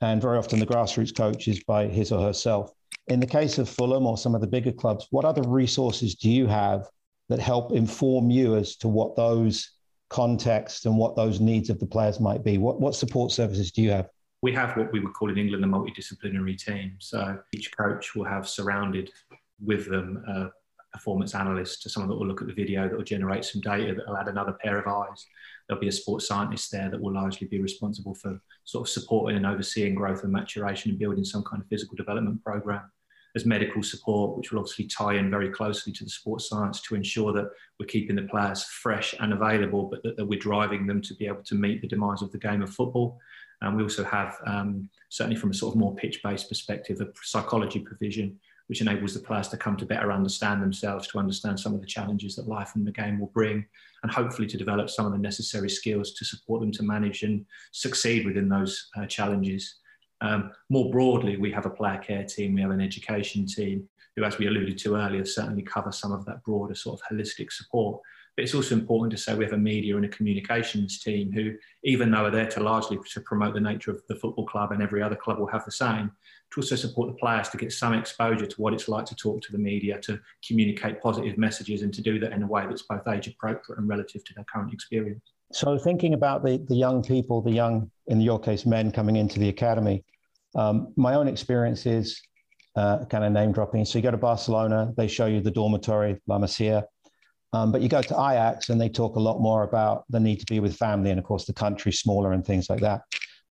and 0.00 0.22
very 0.22 0.38
often 0.38 0.58
the 0.58 0.66
grassroots 0.66 1.14
coach 1.14 1.48
is 1.48 1.62
by 1.64 1.86
his 1.86 2.12
or 2.12 2.22
herself. 2.22 2.72
In 3.08 3.20
the 3.20 3.26
case 3.26 3.58
of 3.58 3.68
Fulham 3.68 4.06
or 4.06 4.16
some 4.16 4.34
of 4.34 4.40
the 4.40 4.46
bigger 4.46 4.72
clubs, 4.72 5.06
what 5.10 5.24
other 5.24 5.42
resources 5.42 6.14
do 6.14 6.30
you 6.30 6.46
have 6.46 6.88
that 7.28 7.40
help 7.40 7.72
inform 7.72 8.30
you 8.30 8.56
as 8.56 8.76
to 8.76 8.88
what 8.88 9.16
those 9.16 9.70
contexts 10.08 10.86
and 10.86 10.96
what 10.96 11.14
those 11.14 11.40
needs 11.40 11.68
of 11.68 11.78
the 11.78 11.86
players 11.86 12.18
might 12.18 12.42
be? 12.42 12.56
What, 12.56 12.80
what 12.80 12.94
support 12.94 13.32
services 13.32 13.70
do 13.72 13.82
you 13.82 13.90
have? 13.90 14.08
We 14.46 14.52
have 14.52 14.76
what 14.76 14.92
we 14.92 15.00
would 15.00 15.12
call 15.12 15.28
in 15.28 15.38
England 15.38 15.64
a 15.64 15.66
multidisciplinary 15.66 16.56
team. 16.56 16.92
So 17.00 17.36
each 17.52 17.76
coach 17.76 18.14
will 18.14 18.26
have 18.26 18.48
surrounded 18.48 19.10
with 19.60 19.90
them 19.90 20.22
a 20.28 20.50
performance 20.92 21.34
analyst, 21.34 21.82
to 21.82 21.88
someone 21.88 22.08
that 22.10 22.16
will 22.16 22.28
look 22.28 22.42
at 22.42 22.46
the 22.46 22.54
video 22.54 22.88
that 22.88 22.96
will 22.96 23.02
generate 23.02 23.44
some 23.44 23.60
data 23.60 23.92
that 23.92 24.06
will 24.06 24.16
add 24.16 24.28
another 24.28 24.56
pair 24.62 24.78
of 24.78 24.86
eyes. 24.86 25.26
There'll 25.66 25.80
be 25.80 25.88
a 25.88 25.92
sports 26.00 26.28
scientist 26.28 26.70
there 26.70 26.88
that 26.88 27.00
will 27.00 27.12
largely 27.12 27.48
be 27.48 27.60
responsible 27.60 28.14
for 28.14 28.40
sort 28.62 28.86
of 28.86 28.92
supporting 28.92 29.36
and 29.36 29.46
overseeing 29.46 29.96
growth 29.96 30.22
and 30.22 30.32
maturation 30.32 30.92
and 30.92 30.98
building 31.00 31.24
some 31.24 31.42
kind 31.42 31.60
of 31.60 31.68
physical 31.68 31.96
development 31.96 32.40
program 32.44 32.88
as 33.34 33.46
medical 33.46 33.82
support, 33.82 34.36
which 34.36 34.52
will 34.52 34.60
obviously 34.60 34.86
tie 34.86 35.14
in 35.14 35.28
very 35.28 35.50
closely 35.50 35.92
to 35.92 36.04
the 36.04 36.10
sports 36.10 36.48
science 36.48 36.80
to 36.82 36.94
ensure 36.94 37.32
that 37.32 37.50
we're 37.80 37.86
keeping 37.86 38.14
the 38.14 38.22
players 38.22 38.62
fresh 38.62 39.12
and 39.18 39.32
available, 39.32 39.88
but 39.90 40.04
that, 40.04 40.16
that 40.16 40.24
we're 40.24 40.38
driving 40.38 40.86
them 40.86 41.02
to 41.02 41.14
be 41.14 41.26
able 41.26 41.42
to 41.42 41.56
meet 41.56 41.82
the 41.82 41.88
demands 41.88 42.22
of 42.22 42.30
the 42.30 42.38
game 42.38 42.62
of 42.62 42.70
football. 42.70 43.18
And 43.62 43.76
we 43.76 43.82
also 43.82 44.04
have, 44.04 44.36
um, 44.46 44.88
certainly 45.08 45.36
from 45.36 45.50
a 45.50 45.54
sort 45.54 45.74
of 45.74 45.78
more 45.78 45.94
pitch 45.94 46.22
based 46.22 46.48
perspective, 46.48 47.00
a 47.00 47.08
psychology 47.22 47.80
provision, 47.80 48.38
which 48.66 48.80
enables 48.80 49.14
the 49.14 49.20
players 49.20 49.48
to 49.48 49.56
come 49.56 49.76
to 49.76 49.86
better 49.86 50.12
understand 50.12 50.62
themselves, 50.62 51.06
to 51.08 51.18
understand 51.18 51.58
some 51.58 51.74
of 51.74 51.80
the 51.80 51.86
challenges 51.86 52.36
that 52.36 52.48
life 52.48 52.72
and 52.74 52.86
the 52.86 52.92
game 52.92 53.18
will 53.18 53.28
bring, 53.28 53.64
and 54.02 54.12
hopefully 54.12 54.48
to 54.48 54.56
develop 54.56 54.90
some 54.90 55.06
of 55.06 55.12
the 55.12 55.18
necessary 55.18 55.70
skills 55.70 56.12
to 56.14 56.24
support 56.24 56.60
them 56.60 56.72
to 56.72 56.82
manage 56.82 57.22
and 57.22 57.46
succeed 57.72 58.26
within 58.26 58.48
those 58.48 58.90
uh, 58.96 59.06
challenges. 59.06 59.76
Um, 60.20 60.50
more 60.68 60.90
broadly, 60.90 61.36
we 61.36 61.52
have 61.52 61.66
a 61.66 61.70
player 61.70 61.98
care 61.98 62.24
team, 62.24 62.54
we 62.54 62.62
have 62.62 62.70
an 62.70 62.80
education 62.80 63.46
team 63.46 63.88
who, 64.16 64.24
as 64.24 64.38
we 64.38 64.46
alluded 64.46 64.78
to 64.78 64.96
earlier, 64.96 65.24
certainly 65.24 65.62
cover 65.62 65.92
some 65.92 66.12
of 66.12 66.24
that 66.24 66.42
broader 66.42 66.74
sort 66.74 66.98
of 66.98 67.16
holistic 67.16 67.52
support. 67.52 68.00
But 68.36 68.44
it's 68.44 68.54
also 68.54 68.74
important 68.74 69.12
to 69.12 69.16
say 69.16 69.34
we 69.34 69.44
have 69.44 69.54
a 69.54 69.58
media 69.58 69.96
and 69.96 70.04
a 70.04 70.08
communications 70.08 70.98
team 70.98 71.32
who, 71.32 71.54
even 71.84 72.10
though 72.10 72.26
are 72.26 72.30
there 72.30 72.48
to 72.48 72.62
largely 72.62 72.98
to 73.12 73.20
promote 73.22 73.54
the 73.54 73.60
nature 73.60 73.90
of 73.90 74.02
the 74.08 74.14
football 74.14 74.44
club 74.44 74.72
and 74.72 74.82
every 74.82 75.02
other 75.02 75.16
club 75.16 75.38
will 75.38 75.46
have 75.46 75.64
the 75.64 75.72
same, 75.72 76.12
to 76.52 76.60
also 76.60 76.76
support 76.76 77.08
the 77.08 77.14
players 77.14 77.48
to 77.48 77.56
get 77.56 77.72
some 77.72 77.94
exposure 77.94 78.46
to 78.46 78.60
what 78.60 78.74
it's 78.74 78.88
like 78.88 79.06
to 79.06 79.14
talk 79.14 79.40
to 79.42 79.52
the 79.52 79.58
media, 79.58 79.98
to 80.02 80.20
communicate 80.46 81.00
positive 81.00 81.38
messages 81.38 81.80
and 81.80 81.94
to 81.94 82.02
do 82.02 82.18
that 82.18 82.32
in 82.32 82.42
a 82.42 82.46
way 82.46 82.64
that's 82.66 82.82
both 82.82 83.08
age 83.08 83.26
appropriate 83.26 83.78
and 83.78 83.88
relative 83.88 84.22
to 84.24 84.34
their 84.34 84.44
current 84.44 84.72
experience. 84.72 85.22
So, 85.52 85.78
thinking 85.78 86.12
about 86.12 86.44
the, 86.44 86.58
the 86.68 86.74
young 86.74 87.02
people, 87.02 87.40
the 87.40 87.52
young, 87.52 87.90
in 88.08 88.20
your 88.20 88.38
case, 88.38 88.66
men 88.66 88.90
coming 88.90 89.16
into 89.16 89.38
the 89.38 89.48
academy, 89.48 90.04
um, 90.54 90.92
my 90.96 91.14
own 91.14 91.28
experience 91.28 91.86
is 91.86 92.20
uh, 92.74 93.04
kind 93.06 93.24
of 93.24 93.32
name 93.32 93.52
dropping. 93.52 93.84
So, 93.84 93.98
you 93.98 94.02
go 94.02 94.10
to 94.10 94.16
Barcelona, 94.16 94.92
they 94.96 95.08
show 95.08 95.26
you 95.26 95.40
the 95.40 95.50
dormitory, 95.50 96.20
La 96.26 96.38
Masia. 96.38 96.84
Um, 97.52 97.72
but 97.72 97.80
you 97.80 97.88
go 97.88 98.02
to 98.02 98.14
Ajax 98.14 98.68
and 98.68 98.80
they 98.80 98.88
talk 98.88 99.16
a 99.16 99.20
lot 99.20 99.40
more 99.40 99.62
about 99.62 100.04
the 100.10 100.20
need 100.20 100.40
to 100.40 100.46
be 100.46 100.60
with 100.60 100.76
family 100.76 101.10
and, 101.10 101.18
of 101.18 101.24
course, 101.24 101.44
the 101.46 101.52
country 101.52 101.92
smaller 101.92 102.32
and 102.32 102.44
things 102.44 102.68
like 102.68 102.80
that. 102.80 103.02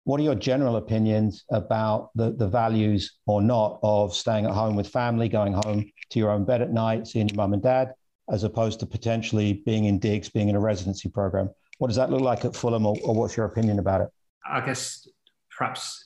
What 0.03 0.19
are 0.19 0.23
your 0.23 0.35
general 0.35 0.77
opinions 0.77 1.43
about 1.51 2.11
the, 2.15 2.31
the 2.31 2.47
values 2.47 3.17
or 3.25 3.41
not 3.41 3.79
of 3.83 4.13
staying 4.13 4.45
at 4.45 4.51
home 4.51 4.75
with 4.75 4.87
family, 4.87 5.27
going 5.27 5.53
home 5.53 5.91
to 6.11 6.19
your 6.19 6.29
own 6.31 6.45
bed 6.45 6.61
at 6.61 6.71
night, 6.71 7.07
seeing 7.07 7.27
your 7.27 7.35
mum 7.35 7.53
and 7.53 7.61
dad, 7.61 7.93
as 8.29 8.43
opposed 8.43 8.79
to 8.79 8.85
potentially 8.85 9.63
being 9.65 9.85
in 9.85 9.99
digs, 9.99 10.29
being 10.29 10.49
in 10.49 10.55
a 10.55 10.59
residency 10.59 11.09
program? 11.09 11.49
What 11.79 11.87
does 11.87 11.97
that 11.97 12.09
look 12.09 12.21
like 12.21 12.45
at 12.45 12.55
Fulham, 12.55 12.85
or, 12.85 12.95
or 13.03 13.15
what's 13.15 13.35
your 13.35 13.45
opinion 13.45 13.79
about 13.79 14.01
it? 14.01 14.09
I 14.49 14.61
guess 14.61 15.07
perhaps 15.55 16.05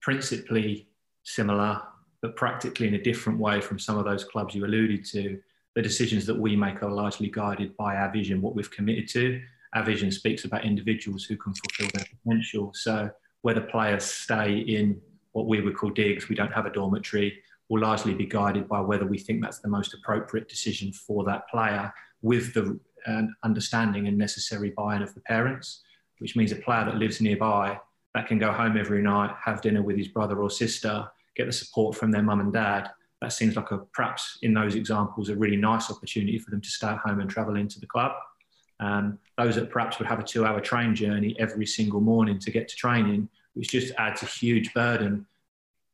principally 0.00 0.88
similar, 1.24 1.82
but 2.22 2.36
practically 2.36 2.86
in 2.86 2.94
a 2.94 3.02
different 3.02 3.38
way 3.38 3.60
from 3.60 3.78
some 3.78 3.98
of 3.98 4.04
those 4.04 4.24
clubs 4.24 4.54
you 4.54 4.64
alluded 4.64 5.04
to. 5.06 5.40
The 5.80 5.88
decisions 5.88 6.26
that 6.26 6.38
we 6.38 6.56
make 6.56 6.82
are 6.82 6.90
largely 6.90 7.30
guided 7.30 7.74
by 7.78 7.96
our 7.96 8.12
vision, 8.12 8.42
what 8.42 8.54
we've 8.54 8.70
committed 8.70 9.08
to. 9.12 9.40
Our 9.74 9.82
vision 9.82 10.12
speaks 10.12 10.44
about 10.44 10.66
individuals 10.66 11.24
who 11.24 11.38
can 11.38 11.54
fulfill 11.54 11.88
their 11.94 12.04
potential. 12.04 12.72
So 12.74 13.10
whether 13.40 13.62
players 13.62 14.04
stay 14.04 14.58
in 14.58 15.00
what 15.32 15.46
we 15.46 15.62
would 15.62 15.74
call 15.74 15.88
digs, 15.88 16.28
we 16.28 16.36
don't 16.36 16.52
have 16.52 16.66
a 16.66 16.70
dormitory, 16.70 17.38
will 17.70 17.80
largely 17.80 18.12
be 18.12 18.26
guided 18.26 18.68
by 18.68 18.82
whether 18.82 19.06
we 19.06 19.16
think 19.16 19.40
that's 19.40 19.60
the 19.60 19.70
most 19.70 19.94
appropriate 19.94 20.50
decision 20.50 20.92
for 20.92 21.24
that 21.24 21.48
player 21.48 21.90
with 22.20 22.52
the 22.52 22.78
and 23.06 23.30
understanding 23.42 24.06
and 24.06 24.18
necessary 24.18 24.74
buy-in 24.76 25.00
of 25.00 25.14
the 25.14 25.22
parents, 25.22 25.80
which 26.18 26.36
means 26.36 26.52
a 26.52 26.56
player 26.56 26.84
that 26.84 26.96
lives 26.96 27.22
nearby 27.22 27.80
that 28.14 28.26
can 28.26 28.38
go 28.38 28.52
home 28.52 28.76
every 28.76 29.00
night, 29.00 29.34
have 29.42 29.62
dinner 29.62 29.80
with 29.80 29.96
his 29.96 30.08
brother 30.08 30.42
or 30.42 30.50
sister, 30.50 31.08
get 31.36 31.46
the 31.46 31.52
support 31.52 31.96
from 31.96 32.10
their 32.10 32.22
mum 32.22 32.40
and 32.40 32.52
dad. 32.52 32.90
That 33.20 33.32
seems 33.32 33.56
like 33.56 33.70
a 33.70 33.78
perhaps 33.78 34.38
in 34.42 34.54
those 34.54 34.74
examples 34.74 35.28
a 35.28 35.36
really 35.36 35.56
nice 35.56 35.90
opportunity 35.90 36.38
for 36.38 36.50
them 36.50 36.60
to 36.60 36.68
stay 36.68 36.88
at 36.88 36.98
home 36.98 37.20
and 37.20 37.28
travel 37.28 37.56
into 37.56 37.78
the 37.78 37.86
club. 37.86 38.12
Um, 38.80 39.18
those 39.36 39.56
that 39.56 39.70
perhaps 39.70 39.98
would 39.98 40.08
have 40.08 40.20
a 40.20 40.24
two-hour 40.24 40.60
train 40.60 40.94
journey 40.94 41.36
every 41.38 41.66
single 41.66 42.00
morning 42.00 42.38
to 42.38 42.50
get 42.50 42.66
to 42.68 42.76
training, 42.76 43.28
which 43.52 43.70
just 43.70 43.92
adds 43.98 44.22
a 44.22 44.26
huge 44.26 44.72
burden, 44.72 45.26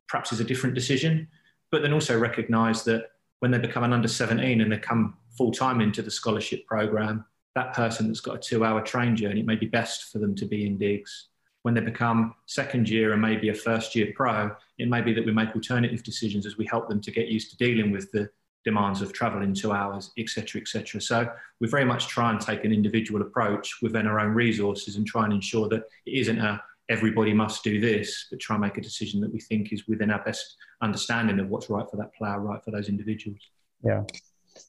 perhaps 0.08 0.32
is 0.32 0.38
a 0.38 0.44
different 0.44 0.74
decision. 0.74 1.26
But 1.72 1.82
then 1.82 1.92
also 1.92 2.16
recognise 2.16 2.84
that 2.84 3.10
when 3.40 3.50
they 3.50 3.58
become 3.58 3.82
an 3.82 3.92
under 3.92 4.08
17 4.08 4.60
and 4.60 4.70
they 4.70 4.78
come 4.78 5.16
full 5.36 5.50
time 5.50 5.80
into 5.80 6.00
the 6.00 6.10
scholarship 6.10 6.64
program, 6.66 7.24
that 7.56 7.72
person 7.72 8.06
that's 8.06 8.20
got 8.20 8.36
a 8.36 8.38
two 8.38 8.64
hour 8.64 8.80
train 8.82 9.16
journey, 9.16 9.40
it 9.40 9.46
may 9.46 9.56
be 9.56 9.66
best 9.66 10.12
for 10.12 10.18
them 10.18 10.34
to 10.36 10.44
be 10.44 10.66
in 10.66 10.78
digs. 10.78 11.28
When 11.66 11.74
they 11.74 11.80
become 11.80 12.36
second 12.46 12.88
year 12.88 13.12
and 13.12 13.20
maybe 13.20 13.48
a 13.48 13.54
first 13.54 13.96
year 13.96 14.12
pro, 14.14 14.54
it 14.78 14.88
may 14.88 15.00
be 15.00 15.12
that 15.12 15.26
we 15.26 15.32
make 15.32 15.52
alternative 15.52 16.04
decisions 16.04 16.46
as 16.46 16.56
we 16.56 16.64
help 16.64 16.88
them 16.88 17.00
to 17.00 17.10
get 17.10 17.26
used 17.26 17.50
to 17.50 17.56
dealing 17.56 17.90
with 17.90 18.12
the 18.12 18.30
demands 18.64 19.02
of 19.02 19.12
traveling 19.12 19.52
two 19.52 19.72
hours, 19.72 20.12
etc., 20.16 20.60
etc. 20.60 21.00
So 21.00 21.28
we 21.58 21.66
very 21.66 21.84
much 21.84 22.06
try 22.06 22.30
and 22.30 22.40
take 22.40 22.64
an 22.64 22.70
individual 22.70 23.20
approach 23.20 23.78
within 23.82 24.06
our 24.06 24.20
own 24.20 24.32
resources 24.32 24.94
and 24.94 25.04
try 25.04 25.24
and 25.24 25.32
ensure 25.32 25.68
that 25.70 25.82
it 26.06 26.12
isn't 26.12 26.38
a 26.38 26.62
everybody 26.88 27.34
must 27.34 27.64
do 27.64 27.80
this, 27.80 28.28
but 28.30 28.38
try 28.38 28.54
and 28.54 28.62
make 28.62 28.78
a 28.78 28.80
decision 28.80 29.20
that 29.22 29.32
we 29.32 29.40
think 29.40 29.72
is 29.72 29.88
within 29.88 30.12
our 30.12 30.22
best 30.22 30.54
understanding 30.82 31.40
of 31.40 31.48
what's 31.48 31.68
right 31.68 31.90
for 31.90 31.96
that 31.96 32.14
player, 32.14 32.38
right 32.38 32.62
for 32.62 32.70
those 32.70 32.88
individuals. 32.88 33.40
Yeah. 33.82 34.04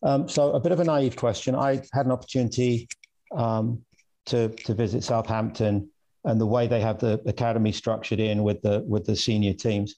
Um, 0.01 0.27
so 0.27 0.53
a 0.53 0.59
bit 0.59 0.71
of 0.71 0.79
a 0.79 0.83
naive 0.83 1.15
question. 1.15 1.53
I 1.53 1.83
had 1.93 2.07
an 2.07 2.11
opportunity 2.11 2.87
um, 3.35 3.83
to 4.25 4.49
to 4.49 4.73
visit 4.73 5.03
Southampton 5.03 5.91
and 6.27 6.39
the 6.39 6.45
way 6.45 6.67
they 6.67 6.81
have 6.81 6.99
the 6.99 7.21
academy 7.25 7.71
structured 7.71 8.19
in 8.19 8.43
with 8.43 8.61
the 8.61 8.83
with 8.87 9.05
the 9.05 9.15
senior 9.15 9.53
teams. 9.53 9.95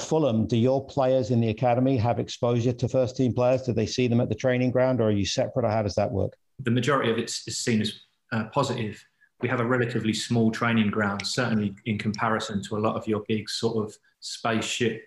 Fulham, 0.00 0.48
do 0.48 0.56
your 0.56 0.84
players 0.86 1.30
in 1.30 1.40
the 1.40 1.50
academy 1.50 1.96
have 1.96 2.18
exposure 2.18 2.72
to 2.72 2.88
first 2.88 3.16
team 3.16 3.32
players? 3.32 3.62
Do 3.62 3.72
they 3.72 3.86
see 3.86 4.08
them 4.08 4.20
at 4.20 4.28
the 4.28 4.34
training 4.34 4.72
ground, 4.72 5.00
or 5.00 5.04
are 5.04 5.12
you 5.12 5.24
separate, 5.24 5.64
or 5.64 5.70
how 5.70 5.84
does 5.84 5.94
that 5.94 6.10
work? 6.10 6.32
The 6.58 6.72
majority 6.72 7.12
of 7.12 7.18
it 7.18 7.30
is 7.46 7.58
seen 7.58 7.80
as 7.82 8.00
uh, 8.32 8.46
positive. 8.46 9.00
We 9.40 9.48
have 9.48 9.60
a 9.60 9.64
relatively 9.64 10.12
small 10.12 10.50
training 10.50 10.90
ground, 10.90 11.24
certainly 11.24 11.76
in 11.86 11.96
comparison 11.96 12.60
to 12.64 12.76
a 12.76 12.80
lot 12.80 12.96
of 12.96 13.06
your 13.06 13.22
big 13.28 13.48
sort 13.48 13.76
of 13.84 13.96
spaceship 14.18 15.04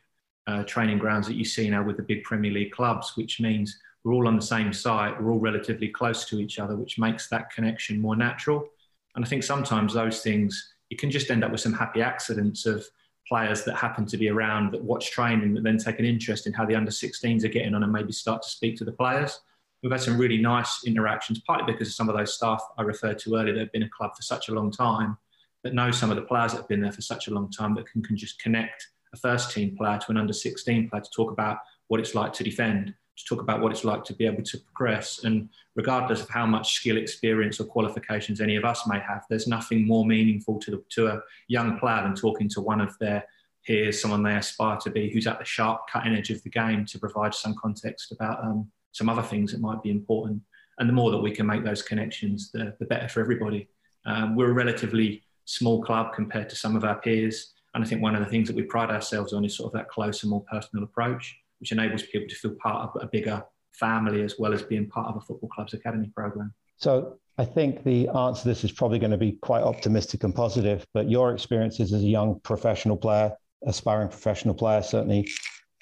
uh, 0.48 0.64
training 0.64 1.00
grounds 1.00 1.28
that 1.28 1.36
you 1.36 1.44
see 1.44 1.70
now 1.70 1.84
with 1.84 1.98
the 1.98 2.04
big 2.04 2.24
Premier 2.24 2.52
League 2.52 2.72
clubs, 2.72 3.18
which 3.18 3.42
means 3.42 3.78
we're 4.04 4.14
all 4.14 4.28
on 4.28 4.38
the 4.38 4.42
same 4.42 4.72
site, 4.72 5.22
we're 5.22 5.32
all 5.32 5.40
relatively 5.40 5.90
close 5.90 6.24
to 6.26 6.40
each 6.40 6.60
other, 6.60 6.78
which 6.78 6.98
makes 6.98 7.28
that 7.28 7.50
connection 7.52 8.00
more 8.00 8.16
natural. 8.16 8.70
And 9.16 9.26
I 9.26 9.28
think 9.28 9.44
sometimes 9.44 9.94
those 9.94 10.22
things, 10.22 10.74
you 10.90 10.98
can 10.98 11.12
just 11.12 11.30
end 11.30 11.44
up 11.44 11.52
with 11.52 11.62
some 11.62 11.74
happy 11.74 12.02
accidents 12.02 12.66
of 12.66 12.86
players 13.28 13.64
that 13.64 13.76
happen 13.76 14.06
to 14.06 14.18
be 14.18 14.30
around 14.30 14.72
that 14.74 14.84
watch 14.84 15.12
training 15.12 15.54
that 15.54 15.64
then 15.64 15.78
take 15.78 16.00
an 16.00 16.06
interest 16.06 16.48
in 16.48 16.54
how 16.54 16.66
the 16.66 16.76
under 16.76 16.92
16s 16.92 17.44
are 17.44 17.50
getting 17.50 17.74
on 17.74 17.84
and 17.84 17.92
maybe 17.92 18.12
start 18.12 18.42
to 18.42 18.50
speak 18.50 18.78
to 18.78 18.84
the 18.84 18.92
players. 18.92 19.40
We've 19.82 19.92
had 19.92 20.02
some 20.02 20.18
really 20.18 20.38
nice 20.38 20.84
interactions, 20.86 21.40
partly 21.40 21.72
because 21.72 21.88
of 21.88 21.94
some 21.94 22.10
of 22.10 22.16
those 22.16 22.34
staff 22.34 22.64
I 22.78 22.84
referred 22.84 23.20
to 23.20 23.36
earlier 23.36 23.54
that 23.54 23.60
have 23.60 23.72
been 23.72 23.84
a 23.84 23.90
club 23.90 24.16
for 24.16 24.22
such 24.22 24.50
a 24.50 24.54
long 24.54 24.72
time, 24.72 25.18
that 25.64 25.74
know 25.74 25.92
some 25.92 26.10
of 26.10 26.18
the 26.18 26.24
players 26.24 26.52
that 26.52 26.60
have 26.60 26.68
been 26.68 26.82
there 26.82 26.92
for 26.92 27.02
such 27.02 27.28
a 27.28 27.34
long 27.34 27.50
time 27.50 27.74
that 27.76 27.88
can, 27.88 28.04
can 28.04 28.18
just 28.18 28.40
connect 28.40 28.88
a 29.14 29.18
first 29.18 29.52
team 29.52 29.76
player 29.76 29.98
to 29.98 30.12
an 30.12 30.18
under 30.18 30.34
16 30.34 30.90
player 30.90 31.02
to 31.02 31.10
talk 31.16 31.32
about 31.32 31.58
what 31.88 32.00
it's 32.00 32.16
like 32.16 32.34
to 32.34 32.44
defend 32.44 32.94
to 33.22 33.36
talk 33.36 33.42
about 33.42 33.62
what 33.62 33.72
it's 33.72 33.84
like 33.84 34.04
to 34.06 34.14
be 34.14 34.26
able 34.26 34.44
to 34.44 34.58
progress. 34.58 35.24
And 35.24 35.50
regardless 35.76 36.22
of 36.22 36.30
how 36.30 36.46
much 36.46 36.74
skill, 36.74 36.98
experience, 36.98 37.60
or 37.60 37.66
qualifications 37.66 38.42
any 38.42 38.56
of 38.56 38.66
us 38.66 38.88
may 38.88 39.00
have, 39.00 39.24
there's 39.30 39.48
nothing 39.48 39.86
more 39.86 40.06
meaningful 40.06 40.60
to, 40.60 40.72
the, 40.72 40.84
to 40.90 41.08
a 41.08 41.22
young 41.48 41.80
player 41.80 42.02
than 42.04 42.16
talking 42.16 42.50
to 42.50 42.62
one 42.62 42.82
of 42.82 42.98
their 43.00 43.24
peers, 43.66 44.02
someone 44.02 44.24
they 44.24 44.36
aspire 44.36 44.78
to 44.78 44.90
be, 44.90 45.12
who's 45.12 45.28
at 45.28 45.40
the 45.40 45.46
sharp 45.46 45.82
cutting 45.92 46.16
edge 46.16 46.30
of 46.32 46.42
the 46.44 46.50
game 46.50 46.86
to 46.86 47.00
provide 47.00 47.34
some 47.34 47.56
context 47.62 48.12
about 48.12 48.44
um, 48.44 48.70
some 48.92 49.10
other 49.10 49.22
things 49.22 49.52
that 49.52 49.62
might 49.62 49.82
be 49.84 49.92
important. 49.92 50.42
And 50.80 50.90
the 50.90 50.94
more 50.94 51.12
that 51.12 51.20
we 51.20 51.32
can 51.32 51.46
make 51.46 51.64
those 51.64 51.84
connections, 51.84 52.52
the, 52.52 52.76
the 52.80 52.86
better 52.86 53.08
for 53.08 53.20
everybody. 53.20 53.70
Um, 54.06 54.36
we're 54.36 54.50
a 54.50 54.54
relatively 54.54 55.24
small 55.46 55.84
club 55.84 56.14
compared 56.14 56.50
to 56.50 56.56
some 56.56 56.76
of 56.76 56.84
our 56.84 57.00
peers. 57.00 57.54
And 57.74 57.84
I 57.84 57.88
think 57.88 58.02
one 58.02 58.16
of 58.16 58.24
the 58.24 58.30
things 58.30 58.48
that 58.48 58.56
we 58.56 58.64
pride 58.64 58.90
ourselves 58.90 59.32
on 59.32 59.46
is 59.46 59.56
sort 59.56 59.68
of 59.68 59.74
that 59.74 59.90
closer, 59.90 60.28
more 60.28 60.44
personal 60.52 60.84
approach 60.84 61.38
which 61.62 61.72
enables 61.72 62.04
people 62.04 62.28
to 62.28 62.36
feel 62.36 62.56
part 62.62 62.90
of 62.90 63.02
a 63.02 63.08
bigger 63.08 63.42
family 63.72 64.24
as 64.24 64.36
well 64.38 64.54
as 64.54 64.64
being 64.64 64.90
part 64.90 65.08
of 65.08 65.16
a 65.16 65.22
football 65.22 65.50
club's 65.50 65.74
academy 65.74 66.12
program. 66.14 66.54
So 66.78 67.20
I 67.38 67.46
think 67.46 67.84
the 67.84 68.10
answer 68.10 68.42
to 68.42 68.48
this 68.50 68.64
is 68.64 68.72
probably 68.72 69.00
going 69.00 69.12
to 69.12 69.18
be 69.18 69.34
quite 69.42 69.64
optimistic 69.64 70.24
and 70.24 70.36
positive, 70.36 70.86
but 70.94 71.10
your 71.10 71.32
experiences 71.32 71.94
as 71.94 72.02
a 72.02 72.08
young 72.08 72.40
professional 72.42 72.98
player, 72.98 73.32
aspiring 73.66 74.10
professional 74.10 74.56
player, 74.56 74.82
certainly 74.82 75.30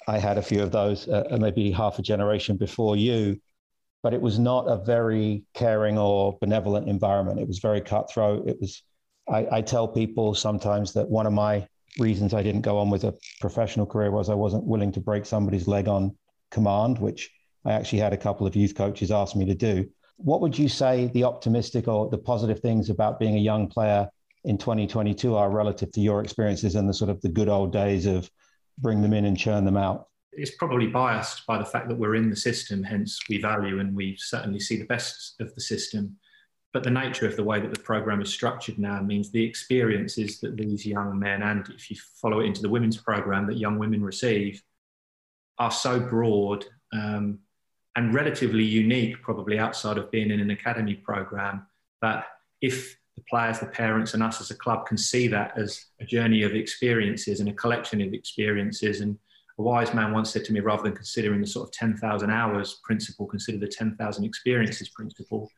I 0.06 0.18
had 0.18 0.38
a 0.38 0.42
few 0.42 0.62
of 0.62 0.70
those, 0.70 1.08
uh, 1.08 1.36
maybe 1.40 1.70
half 1.70 1.98
a 1.98 2.02
generation 2.02 2.56
before 2.56 2.96
you, 2.96 3.40
but 4.02 4.14
it 4.14 4.20
was 4.20 4.38
not 4.38 4.62
a 4.66 4.76
very 4.84 5.44
caring 5.54 5.98
or 5.98 6.38
benevolent 6.40 6.88
environment. 6.88 7.40
It 7.40 7.48
was 7.48 7.58
very 7.58 7.80
cutthroat. 7.80 8.46
It 8.46 8.58
was, 8.60 8.82
I, 9.28 9.46
I 9.50 9.60
tell 9.62 9.88
people 9.88 10.34
sometimes 10.34 10.92
that 10.94 11.08
one 11.08 11.26
of 11.26 11.32
my 11.32 11.66
reasons 11.98 12.34
I 12.34 12.42
didn't 12.42 12.62
go 12.62 12.78
on 12.78 12.90
with 12.90 13.04
a 13.04 13.14
professional 13.40 13.86
career 13.86 14.10
was 14.10 14.28
I 14.28 14.34
wasn't 14.34 14.64
willing 14.64 14.92
to 14.92 15.00
break 15.00 15.26
somebody's 15.26 15.66
leg 15.66 15.88
on 15.88 16.16
command, 16.50 16.98
which 16.98 17.30
I 17.64 17.72
actually 17.72 17.98
had 17.98 18.12
a 18.12 18.18
couple 18.18 18.46
of 18.46 18.56
youth 18.56 18.74
coaches 18.74 19.10
ask 19.10 19.36
me 19.36 19.44
to 19.46 19.54
do. 19.54 19.88
What 20.16 20.40
would 20.40 20.58
you 20.58 20.68
say 20.68 21.06
the 21.08 21.24
optimistic 21.24 21.88
or 21.88 22.08
the 22.08 22.18
positive 22.18 22.60
things 22.60 22.90
about 22.90 23.18
being 23.18 23.36
a 23.36 23.40
young 23.40 23.68
player 23.68 24.08
in 24.44 24.58
2022 24.58 25.34
are 25.34 25.50
relative 25.50 25.92
to 25.92 26.00
your 26.00 26.22
experiences 26.22 26.74
and 26.74 26.88
the 26.88 26.94
sort 26.94 27.10
of 27.10 27.20
the 27.20 27.28
good 27.28 27.48
old 27.48 27.72
days 27.72 28.06
of 28.06 28.30
bring 28.78 29.02
them 29.02 29.12
in 29.12 29.24
and 29.24 29.38
churn 29.38 29.64
them 29.64 29.76
out? 29.76 30.06
it's 30.32 30.52
probably 30.52 30.86
biased 30.86 31.46
by 31.46 31.58
the 31.58 31.64
fact 31.64 31.88
that 31.88 31.98
we're 31.98 32.14
in 32.14 32.30
the 32.30 32.36
system, 32.36 32.82
hence 32.82 33.18
we 33.28 33.40
value 33.40 33.80
and 33.80 33.94
we 33.94 34.16
certainly 34.18 34.60
see 34.60 34.76
the 34.76 34.86
best 34.86 35.40
of 35.40 35.54
the 35.54 35.60
system. 35.60 36.16
But 36.72 36.84
the 36.84 36.90
nature 36.90 37.26
of 37.26 37.34
the 37.36 37.42
way 37.42 37.60
that 37.60 37.74
the 37.74 37.80
program 37.80 38.20
is 38.20 38.32
structured 38.32 38.78
now 38.78 39.00
means 39.02 39.30
the 39.30 39.44
experiences 39.44 40.38
that 40.40 40.56
these 40.56 40.86
young 40.86 41.18
men, 41.18 41.42
and 41.42 41.68
if 41.70 41.90
you 41.90 41.96
follow 42.20 42.40
it 42.40 42.46
into 42.46 42.62
the 42.62 42.68
women's 42.68 42.96
program 42.96 43.46
that 43.46 43.56
young 43.56 43.78
women 43.78 44.04
receive, 44.04 44.62
are 45.58 45.72
so 45.72 45.98
broad 45.98 46.64
um, 46.92 47.40
and 47.96 48.14
relatively 48.14 48.64
unique, 48.64 49.20
probably 49.20 49.58
outside 49.58 49.98
of 49.98 50.10
being 50.10 50.30
in 50.30 50.40
an 50.40 50.50
academy 50.50 50.94
program, 50.94 51.66
that 52.02 52.26
if 52.60 52.96
the 53.16 53.22
players, 53.28 53.58
the 53.58 53.66
parents, 53.66 54.14
and 54.14 54.22
us 54.22 54.40
as 54.40 54.50
a 54.50 54.54
club 54.54 54.86
can 54.86 54.96
see 54.96 55.26
that 55.28 55.52
as 55.58 55.86
a 56.00 56.04
journey 56.04 56.42
of 56.42 56.54
experiences 56.54 57.40
and 57.40 57.48
a 57.48 57.52
collection 57.52 58.00
of 58.00 58.14
experiences 58.14 59.00
and 59.00 59.18
a 59.58 59.62
wise 59.62 59.92
man 59.92 60.12
once 60.12 60.30
said 60.30 60.44
to 60.44 60.52
me, 60.52 60.60
rather 60.60 60.84
than 60.84 60.94
considering 60.94 61.40
the 61.40 61.46
sort 61.46 61.68
of 61.68 61.72
10,000 61.72 62.30
hours 62.30 62.80
principle, 62.82 63.26
consider 63.26 63.58
the 63.58 63.68
10,000 63.68 64.24
experiences 64.24 64.88
principle, 64.88 65.50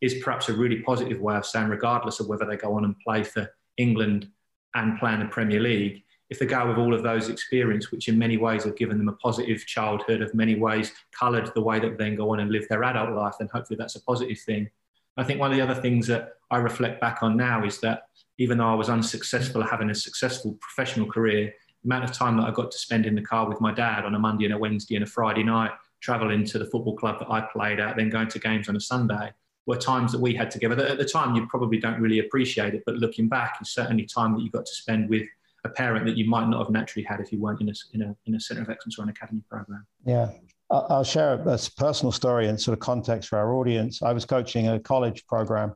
is 0.00 0.22
perhaps 0.22 0.48
a 0.48 0.52
really 0.52 0.80
positive 0.80 1.20
way 1.20 1.36
of 1.36 1.46
saying, 1.46 1.68
regardless 1.68 2.20
of 2.20 2.28
whether 2.28 2.46
they 2.46 2.56
go 2.56 2.74
on 2.74 2.84
and 2.84 2.98
play 3.00 3.22
for 3.22 3.50
England 3.76 4.28
and 4.74 4.98
play 4.98 5.12
in 5.12 5.20
the 5.20 5.26
Premier 5.26 5.60
League, 5.60 6.02
if 6.30 6.38
they 6.38 6.46
go 6.46 6.66
with 6.68 6.78
all 6.78 6.94
of 6.94 7.02
those 7.02 7.28
experiences, 7.28 7.90
which 7.90 8.08
in 8.08 8.16
many 8.16 8.36
ways 8.36 8.64
have 8.64 8.76
given 8.76 8.98
them 8.98 9.08
a 9.08 9.14
positive 9.14 9.66
childhood, 9.66 10.22
of 10.22 10.32
many 10.32 10.54
ways 10.54 10.92
coloured 11.12 11.52
the 11.54 11.60
way 11.60 11.80
that 11.80 11.98
they 11.98 12.04
then 12.04 12.16
go 12.16 12.30
on 12.30 12.40
and 12.40 12.52
live 12.52 12.68
their 12.68 12.84
adult 12.84 13.10
life, 13.10 13.34
then 13.38 13.48
hopefully 13.52 13.76
that's 13.76 13.96
a 13.96 14.02
positive 14.02 14.38
thing. 14.38 14.70
I 15.16 15.24
think 15.24 15.40
one 15.40 15.50
of 15.50 15.56
the 15.56 15.62
other 15.62 15.80
things 15.80 16.06
that 16.06 16.34
I 16.50 16.58
reflect 16.58 17.00
back 17.00 17.22
on 17.22 17.36
now 17.36 17.64
is 17.64 17.80
that 17.80 18.04
even 18.38 18.58
though 18.58 18.70
I 18.70 18.74
was 18.74 18.88
unsuccessful 18.88 19.62
having 19.62 19.90
a 19.90 19.94
successful 19.94 20.56
professional 20.60 21.06
career, 21.06 21.52
the 21.82 21.88
amount 21.88 22.04
of 22.04 22.12
time 22.12 22.36
that 22.36 22.46
I 22.46 22.52
got 22.52 22.70
to 22.70 22.78
spend 22.78 23.06
in 23.06 23.16
the 23.16 23.22
car 23.22 23.48
with 23.48 23.60
my 23.60 23.74
dad 23.74 24.04
on 24.04 24.14
a 24.14 24.18
Monday 24.18 24.44
and 24.44 24.54
a 24.54 24.58
Wednesday 24.58 24.94
and 24.94 25.04
a 25.04 25.08
Friday 25.08 25.42
night, 25.42 25.72
traveling 26.00 26.44
to 26.44 26.58
the 26.58 26.64
football 26.64 26.96
club 26.96 27.18
that 27.18 27.30
I 27.30 27.40
played 27.40 27.80
at, 27.80 27.96
then 27.96 28.08
going 28.08 28.28
to 28.28 28.38
games 28.38 28.68
on 28.68 28.76
a 28.76 28.80
Sunday, 28.80 29.32
were 29.70 29.76
times 29.76 30.12
that 30.12 30.20
we 30.20 30.34
had 30.34 30.50
together. 30.50 30.74
That 30.74 30.88
at 30.88 30.98
the 30.98 31.04
time, 31.04 31.34
you 31.34 31.46
probably 31.46 31.78
don't 31.78 32.00
really 32.00 32.18
appreciate 32.18 32.74
it, 32.74 32.82
but 32.84 32.96
looking 32.96 33.28
back, 33.28 33.56
it's 33.60 33.70
certainly 33.70 34.04
time 34.04 34.34
that 34.34 34.42
you 34.42 34.50
got 34.50 34.66
to 34.66 34.74
spend 34.74 35.08
with 35.08 35.26
a 35.64 35.68
parent 35.68 36.06
that 36.06 36.16
you 36.16 36.28
might 36.28 36.48
not 36.48 36.58
have 36.58 36.70
naturally 36.70 37.04
had 37.04 37.20
if 37.20 37.32
you 37.32 37.40
weren't 37.40 37.60
in 37.60 37.68
a, 37.68 37.72
in 37.94 38.02
a, 38.02 38.16
in 38.26 38.34
a 38.34 38.40
centre 38.40 38.62
of 38.62 38.70
excellence 38.70 38.98
or 38.98 39.02
an 39.02 39.08
academy 39.08 39.42
program. 39.50 39.86
Yeah. 40.04 40.30
I'll 40.70 41.04
share 41.04 41.34
a 41.34 41.58
personal 41.76 42.12
story 42.12 42.46
and 42.46 42.60
sort 42.60 42.74
of 42.74 42.80
context 42.80 43.28
for 43.28 43.38
our 43.38 43.54
audience. 43.54 44.02
I 44.02 44.12
was 44.12 44.24
coaching 44.24 44.68
a 44.68 44.78
college 44.78 45.26
program 45.26 45.74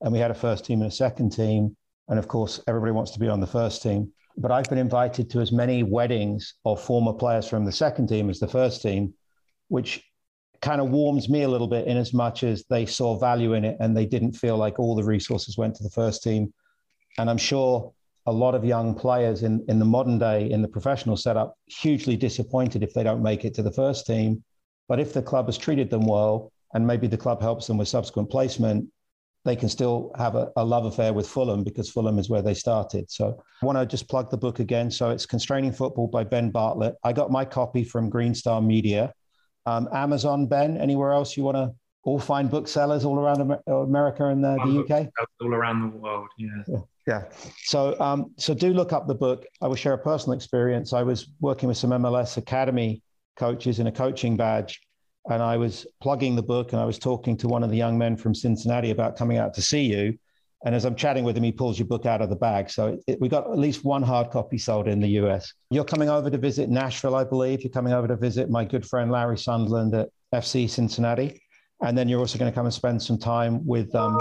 and 0.00 0.12
we 0.12 0.18
had 0.18 0.32
a 0.32 0.34
first 0.34 0.64
team 0.64 0.82
and 0.82 0.90
a 0.90 0.94
second 0.94 1.30
team. 1.30 1.76
And 2.08 2.18
of 2.18 2.26
course, 2.26 2.60
everybody 2.66 2.90
wants 2.90 3.12
to 3.12 3.20
be 3.20 3.28
on 3.28 3.40
the 3.40 3.46
first 3.46 3.82
team 3.82 4.12
but 4.36 4.50
I've 4.50 4.68
been 4.68 4.78
invited 4.78 5.30
to 5.30 5.40
as 5.40 5.52
many 5.52 5.82
weddings 5.82 6.54
of 6.64 6.82
former 6.82 7.12
players 7.12 7.48
from 7.48 7.64
the 7.64 7.72
second 7.72 8.08
team 8.08 8.30
as 8.30 8.40
the 8.40 8.48
first 8.48 8.82
team, 8.82 9.14
which 9.68 10.02
kind 10.62 10.80
of 10.80 10.90
warms 10.90 11.28
me 11.28 11.42
a 11.42 11.48
little 11.48 11.66
bit 11.66 11.86
in 11.86 11.96
as 11.96 12.14
much 12.14 12.44
as 12.44 12.64
they 12.70 12.86
saw 12.86 13.18
value 13.18 13.54
in 13.54 13.64
it 13.64 13.76
and 13.80 13.96
they 13.96 14.06
didn't 14.06 14.32
feel 14.32 14.56
like 14.56 14.78
all 14.78 14.94
the 14.94 15.04
resources 15.04 15.58
went 15.58 15.74
to 15.74 15.82
the 15.82 15.90
first 15.90 16.22
team. 16.22 16.52
And 17.18 17.28
I'm 17.28 17.38
sure 17.38 17.92
a 18.26 18.32
lot 18.32 18.54
of 18.54 18.64
young 18.64 18.94
players 18.94 19.42
in, 19.42 19.64
in 19.68 19.80
the 19.80 19.84
modern 19.84 20.18
day, 20.18 20.48
in 20.50 20.62
the 20.62 20.68
professional 20.68 21.16
setup, 21.16 21.56
hugely 21.66 22.16
disappointed 22.16 22.82
if 22.82 22.94
they 22.94 23.02
don't 23.02 23.22
make 23.22 23.44
it 23.44 23.54
to 23.54 23.62
the 23.62 23.72
first 23.72 24.06
team. 24.06 24.42
But 24.88 25.00
if 25.00 25.12
the 25.12 25.22
club 25.22 25.46
has 25.46 25.58
treated 25.58 25.90
them 25.90 26.06
well, 26.06 26.52
and 26.74 26.86
maybe 26.86 27.06
the 27.06 27.16
club 27.16 27.42
helps 27.42 27.66
them 27.66 27.76
with 27.76 27.88
subsequent 27.88 28.30
placement, 28.30 28.88
they 29.44 29.56
can 29.56 29.68
still 29.68 30.12
have 30.16 30.36
a, 30.36 30.50
a, 30.56 30.64
love 30.64 30.84
affair 30.84 31.12
with 31.12 31.28
Fulham 31.28 31.64
because 31.64 31.90
Fulham 31.90 32.18
is 32.18 32.30
where 32.30 32.42
they 32.42 32.54
started. 32.54 33.10
So 33.10 33.42
I 33.60 33.66
want 33.66 33.76
to 33.76 33.84
just 33.84 34.08
plug 34.08 34.30
the 34.30 34.36
book 34.36 34.60
again. 34.60 34.90
So 34.90 35.10
it's 35.10 35.26
Constraining 35.26 35.72
Football 35.72 36.06
by 36.06 36.22
Ben 36.22 36.50
Bartlett. 36.50 36.94
I 37.02 37.12
got 37.12 37.30
my 37.30 37.44
copy 37.44 37.82
from 37.82 38.08
Green 38.08 38.34
Star 38.34 38.62
Media. 38.62 39.12
Um, 39.66 39.88
Amazon, 39.92 40.46
Ben, 40.46 40.76
anywhere 40.76 41.12
else 41.12 41.36
you 41.36 41.44
want 41.44 41.56
to 41.56 41.72
all 42.04 42.18
find 42.18 42.50
booksellers 42.50 43.04
all 43.04 43.18
around 43.18 43.58
America 43.66 44.26
and 44.26 44.42
the, 44.42 44.56
the 44.64 44.80
UK? 44.80 45.08
All 45.40 45.54
around 45.54 45.92
the 45.92 45.96
world, 45.98 46.28
yeah. 46.36 46.48
yeah. 46.66 46.78
Yeah. 47.06 47.24
So, 47.64 47.98
um, 48.00 48.32
so 48.36 48.54
do 48.54 48.72
look 48.72 48.92
up 48.92 49.08
the 49.08 49.14
book. 49.14 49.44
I 49.60 49.66
will 49.66 49.74
share 49.74 49.94
a 49.94 49.98
personal 49.98 50.36
experience. 50.36 50.92
I 50.92 51.02
was 51.02 51.28
working 51.40 51.68
with 51.68 51.76
some 51.76 51.90
MLS 51.90 52.36
Academy 52.36 53.02
coaches 53.36 53.80
in 53.80 53.88
a 53.88 53.92
coaching 53.92 54.36
badge 54.36 54.80
and 55.28 55.42
I 55.42 55.56
was 55.56 55.86
plugging 56.00 56.36
the 56.36 56.42
book 56.42 56.72
and 56.72 56.80
I 56.80 56.84
was 56.84 56.98
talking 56.98 57.36
to 57.38 57.48
one 57.48 57.62
of 57.62 57.70
the 57.70 57.76
young 57.76 57.96
men 57.96 58.16
from 58.16 58.34
Cincinnati 58.34 58.90
about 58.90 59.16
coming 59.16 59.38
out 59.38 59.54
to 59.54 59.62
see 59.62 59.82
you. 59.82 60.18
And 60.64 60.74
as 60.74 60.84
I'm 60.84 60.94
chatting 60.94 61.24
with 61.24 61.36
him, 61.36 61.42
he 61.42 61.52
pulls 61.52 61.78
your 61.78 61.88
book 61.88 62.06
out 62.06 62.22
of 62.22 62.30
the 62.30 62.36
bag. 62.36 62.70
So 62.70 62.98
it, 63.06 63.20
we 63.20 63.28
got 63.28 63.50
at 63.50 63.58
least 63.58 63.84
one 63.84 64.02
hard 64.02 64.30
copy 64.30 64.58
sold 64.58 64.86
in 64.86 65.00
the 65.00 65.08
US. 65.08 65.52
You're 65.70 65.84
coming 65.84 66.08
over 66.08 66.30
to 66.30 66.38
visit 66.38 66.70
Nashville, 66.70 67.16
I 67.16 67.24
believe. 67.24 67.62
You're 67.62 67.72
coming 67.72 67.92
over 67.92 68.06
to 68.06 68.16
visit 68.16 68.48
my 68.48 68.64
good 68.64 68.86
friend 68.86 69.10
Larry 69.10 69.38
Sunderland 69.38 69.94
at 69.94 70.10
FC 70.32 70.70
Cincinnati. 70.70 71.42
And 71.82 71.98
then 71.98 72.08
you're 72.08 72.20
also 72.20 72.38
going 72.38 72.50
to 72.50 72.54
come 72.54 72.66
and 72.66 72.74
spend 72.74 73.02
some 73.02 73.18
time 73.18 73.66
with 73.66 73.92
um, 73.96 74.18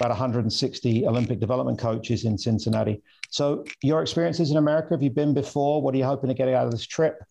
about 0.00 0.10
160 0.10 1.06
Olympic 1.06 1.38
development 1.38 1.78
coaches 1.78 2.24
in 2.24 2.36
Cincinnati. 2.36 3.00
So, 3.30 3.64
your 3.82 4.02
experiences 4.02 4.50
in 4.50 4.56
America, 4.56 4.88
have 4.90 5.02
you 5.02 5.10
been 5.10 5.34
before? 5.34 5.80
What 5.82 5.94
are 5.94 5.98
you 5.98 6.04
hoping 6.04 6.28
to 6.28 6.34
get 6.34 6.48
out 6.48 6.66
of 6.66 6.72
this 6.72 6.86
trip? 6.86 7.22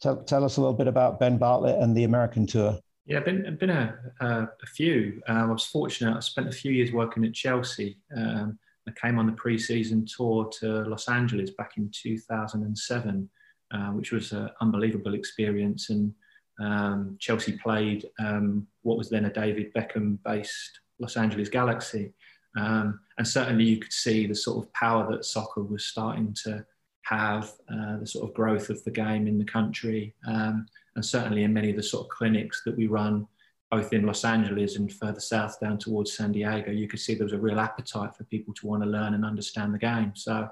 Tell, 0.00 0.22
tell 0.22 0.44
us 0.44 0.58
a 0.58 0.60
little 0.60 0.76
bit 0.76 0.86
about 0.86 1.18
Ben 1.18 1.38
Bartlett 1.38 1.80
and 1.80 1.96
the 1.96 2.04
American 2.04 2.46
tour. 2.46 2.78
Yeah, 3.06 3.20
been 3.20 3.56
been 3.56 3.70
a, 3.70 3.96
a, 4.20 4.26
a 4.62 4.66
few. 4.66 5.22
Um, 5.28 5.50
I 5.50 5.52
was 5.52 5.64
fortunate. 5.64 6.16
I 6.16 6.20
spent 6.20 6.48
a 6.48 6.52
few 6.52 6.72
years 6.72 6.90
working 6.90 7.24
at 7.24 7.34
Chelsea. 7.34 7.98
Um, 8.16 8.58
I 8.88 8.92
came 9.00 9.18
on 9.18 9.26
the 9.26 9.32
pre-season 9.32 10.06
tour 10.06 10.50
to 10.60 10.82
Los 10.82 11.08
Angeles 11.08 11.50
back 11.50 11.76
in 11.76 11.90
2007, 11.92 13.28
uh, 13.72 13.78
which 13.90 14.10
was 14.10 14.32
an 14.32 14.50
unbelievable 14.60 15.14
experience. 15.14 15.90
And 15.90 16.12
um, 16.60 17.16
Chelsea 17.20 17.52
played 17.52 18.06
um, 18.18 18.66
what 18.82 18.98
was 18.98 19.08
then 19.08 19.26
a 19.26 19.32
David 19.32 19.72
Beckham-based 19.74 20.80
Los 20.98 21.16
Angeles 21.16 21.48
Galaxy, 21.48 22.12
um, 22.56 22.98
and 23.18 23.28
certainly 23.28 23.64
you 23.64 23.78
could 23.78 23.92
see 23.92 24.26
the 24.26 24.34
sort 24.34 24.64
of 24.64 24.72
power 24.72 25.10
that 25.12 25.24
soccer 25.24 25.62
was 25.62 25.84
starting 25.84 26.34
to 26.44 26.64
have, 27.02 27.52
uh, 27.70 27.98
the 27.98 28.06
sort 28.06 28.28
of 28.28 28.34
growth 28.34 28.70
of 28.70 28.82
the 28.84 28.90
game 28.90 29.28
in 29.28 29.38
the 29.38 29.44
country, 29.44 30.14
um, 30.26 30.66
and 30.96 31.04
certainly 31.04 31.44
in 31.44 31.52
many 31.52 31.70
of 31.70 31.76
the 31.76 31.82
sort 31.82 32.06
of 32.06 32.10
clinics 32.10 32.62
that 32.64 32.76
we 32.76 32.86
run, 32.86 33.26
both 33.70 33.92
in 33.92 34.06
Los 34.06 34.24
Angeles 34.24 34.76
and 34.76 34.92
further 34.92 35.20
south 35.20 35.60
down 35.60 35.78
towards 35.78 36.16
San 36.16 36.32
Diego, 36.32 36.72
you 36.72 36.88
could 36.88 37.00
see 37.00 37.14
there 37.14 37.24
was 37.24 37.32
a 37.32 37.38
real 37.38 37.60
appetite 37.60 38.16
for 38.16 38.24
people 38.24 38.54
to 38.54 38.66
want 38.66 38.82
to 38.82 38.88
learn 38.88 39.14
and 39.14 39.24
understand 39.24 39.74
the 39.74 39.78
game. 39.78 40.12
So 40.14 40.48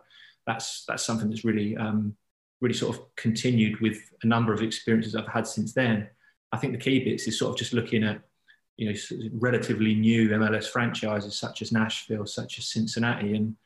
that's 0.47 0.84
that's 0.86 1.03
something 1.03 1.30
that's 1.30 1.45
really 1.45 1.76
um, 1.76 2.14
really 2.61 2.74
sort 2.74 2.97
of 2.97 3.16
continued 3.16 3.80
with 3.80 3.99
a 4.22 4.26
number 4.26 4.53
of 4.53 4.62
experiences 4.62 5.16
I've 5.16 5.28
had 5.28 5.47
since 5.47 5.72
then. 5.72 6.09
I 6.53 6.59
think 6.59 6.72
the 6.72 6.78
key 6.78 7.03
bits 7.03 7.26
is 7.26 7.38
sort 7.38 7.53
of 7.53 7.59
just 7.59 7.72
looking 7.72 8.05
at 8.05 8.20
you 8.76 8.90
know 8.90 8.99
relatively 9.38 9.95
new 9.95 10.28
MLS 10.28 10.66
franchises 10.66 11.38
such 11.38 11.62
as 11.62 11.72
Nashville, 11.72 12.26
such 12.26 12.59
as 12.59 12.66
Cincinnati, 12.66 13.34
and 13.34 13.57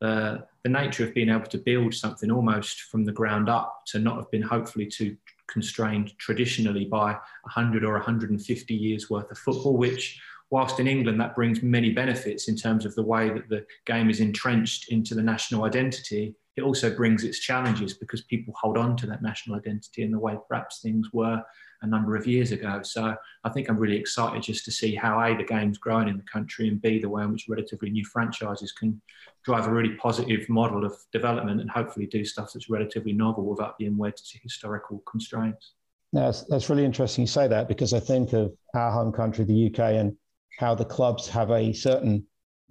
the 0.00 0.46
nature 0.66 1.04
of 1.04 1.14
being 1.14 1.30
able 1.30 1.46
to 1.46 1.58
build 1.58 1.94
something 1.94 2.30
almost 2.30 2.82
from 2.82 3.04
the 3.04 3.12
ground 3.12 3.48
up 3.48 3.82
to 3.86 3.98
not 3.98 4.16
have 4.16 4.30
been 4.30 4.42
hopefully 4.42 4.86
too 4.86 5.16
constrained 5.48 6.16
traditionally 6.18 6.84
by 6.84 7.12
100 7.12 7.84
or 7.84 7.94
150 7.94 8.74
years 8.74 9.10
worth 9.10 9.30
of 9.30 9.38
football, 9.38 9.76
which 9.76 10.20
whilst 10.50 10.80
in 10.80 10.88
England 10.88 11.20
that 11.20 11.34
brings 11.34 11.62
many 11.62 11.90
benefits 11.90 12.48
in 12.48 12.56
terms 12.56 12.86
of 12.86 12.94
the 12.94 13.02
way 13.02 13.28
that 13.28 13.48
the 13.48 13.64
game 13.86 14.08
is 14.08 14.20
entrenched 14.20 14.90
into 14.90 15.14
the 15.14 15.22
national 15.22 15.64
identity, 15.64 16.34
it 16.56 16.62
also 16.62 16.94
brings 16.94 17.22
its 17.22 17.38
challenges 17.38 17.94
because 17.94 18.22
people 18.22 18.54
hold 18.60 18.76
on 18.76 18.96
to 18.96 19.06
that 19.06 19.22
national 19.22 19.56
identity 19.56 20.02
in 20.02 20.10
the 20.10 20.18
way 20.18 20.36
perhaps 20.48 20.80
things 20.80 21.08
were 21.12 21.42
a 21.82 21.86
number 21.86 22.16
of 22.16 22.26
years 22.26 22.52
ago. 22.52 22.80
So 22.82 23.14
I 23.44 23.48
think 23.50 23.68
I'm 23.68 23.78
really 23.78 23.96
excited 23.96 24.42
just 24.42 24.64
to 24.64 24.70
see 24.70 24.94
how 24.94 25.20
A, 25.20 25.36
the 25.36 25.44
game's 25.44 25.78
growing 25.78 26.08
in 26.08 26.16
the 26.16 26.24
country, 26.24 26.68
and 26.68 26.80
B, 26.80 26.98
the 26.98 27.08
way 27.08 27.22
in 27.22 27.32
which 27.32 27.46
relatively 27.48 27.90
new 27.90 28.04
franchises 28.04 28.72
can 28.72 29.00
drive 29.44 29.66
a 29.66 29.72
really 29.72 29.94
positive 29.94 30.48
model 30.48 30.84
of 30.84 30.94
development 31.12 31.60
and 31.60 31.70
hopefully 31.70 32.06
do 32.06 32.24
stuff 32.24 32.50
that's 32.52 32.68
relatively 32.68 33.12
novel 33.12 33.44
without 33.44 33.78
being 33.78 33.96
wed 33.96 34.16
to 34.16 34.38
historical 34.42 35.02
constraints. 35.10 35.72
That's, 36.12 36.42
that's 36.44 36.70
really 36.70 36.84
interesting 36.84 37.22
you 37.22 37.28
say 37.28 37.48
that 37.48 37.68
because 37.68 37.92
I 37.92 38.00
think 38.00 38.32
of 38.32 38.52
our 38.74 38.90
home 38.90 39.12
country, 39.12 39.44
the 39.44 39.66
UK, 39.66 39.78
and 39.94 40.16
how 40.58 40.74
the 40.74 40.84
clubs 40.84 41.28
have 41.28 41.50
a 41.50 41.72
certain 41.72 42.26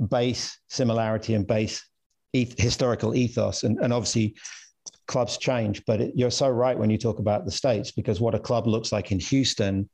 base 0.10 0.60
similarity 0.70 1.34
and 1.34 1.48
base 1.48 1.88
historical 2.34 3.16
ethos. 3.16 3.64
And, 3.64 3.78
and 3.80 3.94
obviously, 3.94 4.36
clubs 5.08 5.38
change, 5.38 5.84
but 5.86 6.02
it, 6.02 6.12
you're 6.16 6.32
so 6.32 6.50
right 6.50 6.78
when 6.78 6.90
you 6.90 6.98
talk 6.98 7.20
about 7.20 7.46
the 7.46 7.52
states 7.52 7.92
because 7.92 8.20
what 8.20 8.36
a 8.36 8.40
club 8.40 8.68
looks 8.68 8.92
like 8.92 9.12
in 9.12 9.20
Houston 9.20 9.90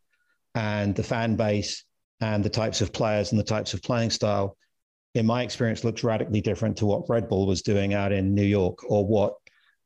and 0.55 0.95
the 0.95 1.03
fan 1.03 1.35
base 1.35 1.83
and 2.21 2.43
the 2.43 2.49
types 2.49 2.81
of 2.81 2.93
players 2.93 3.31
and 3.31 3.39
the 3.39 3.43
types 3.43 3.73
of 3.73 3.81
playing 3.81 4.09
style, 4.09 4.57
in 5.15 5.25
my 5.25 5.43
experience, 5.43 5.83
looks 5.83 6.03
radically 6.03 6.41
different 6.41 6.77
to 6.77 6.85
what 6.85 7.09
Red 7.09 7.27
Bull 7.29 7.45
was 7.45 7.61
doing 7.61 7.93
out 7.93 8.11
in 8.11 8.33
New 8.33 8.45
York 8.45 8.89
or 8.89 9.05
what 9.05 9.35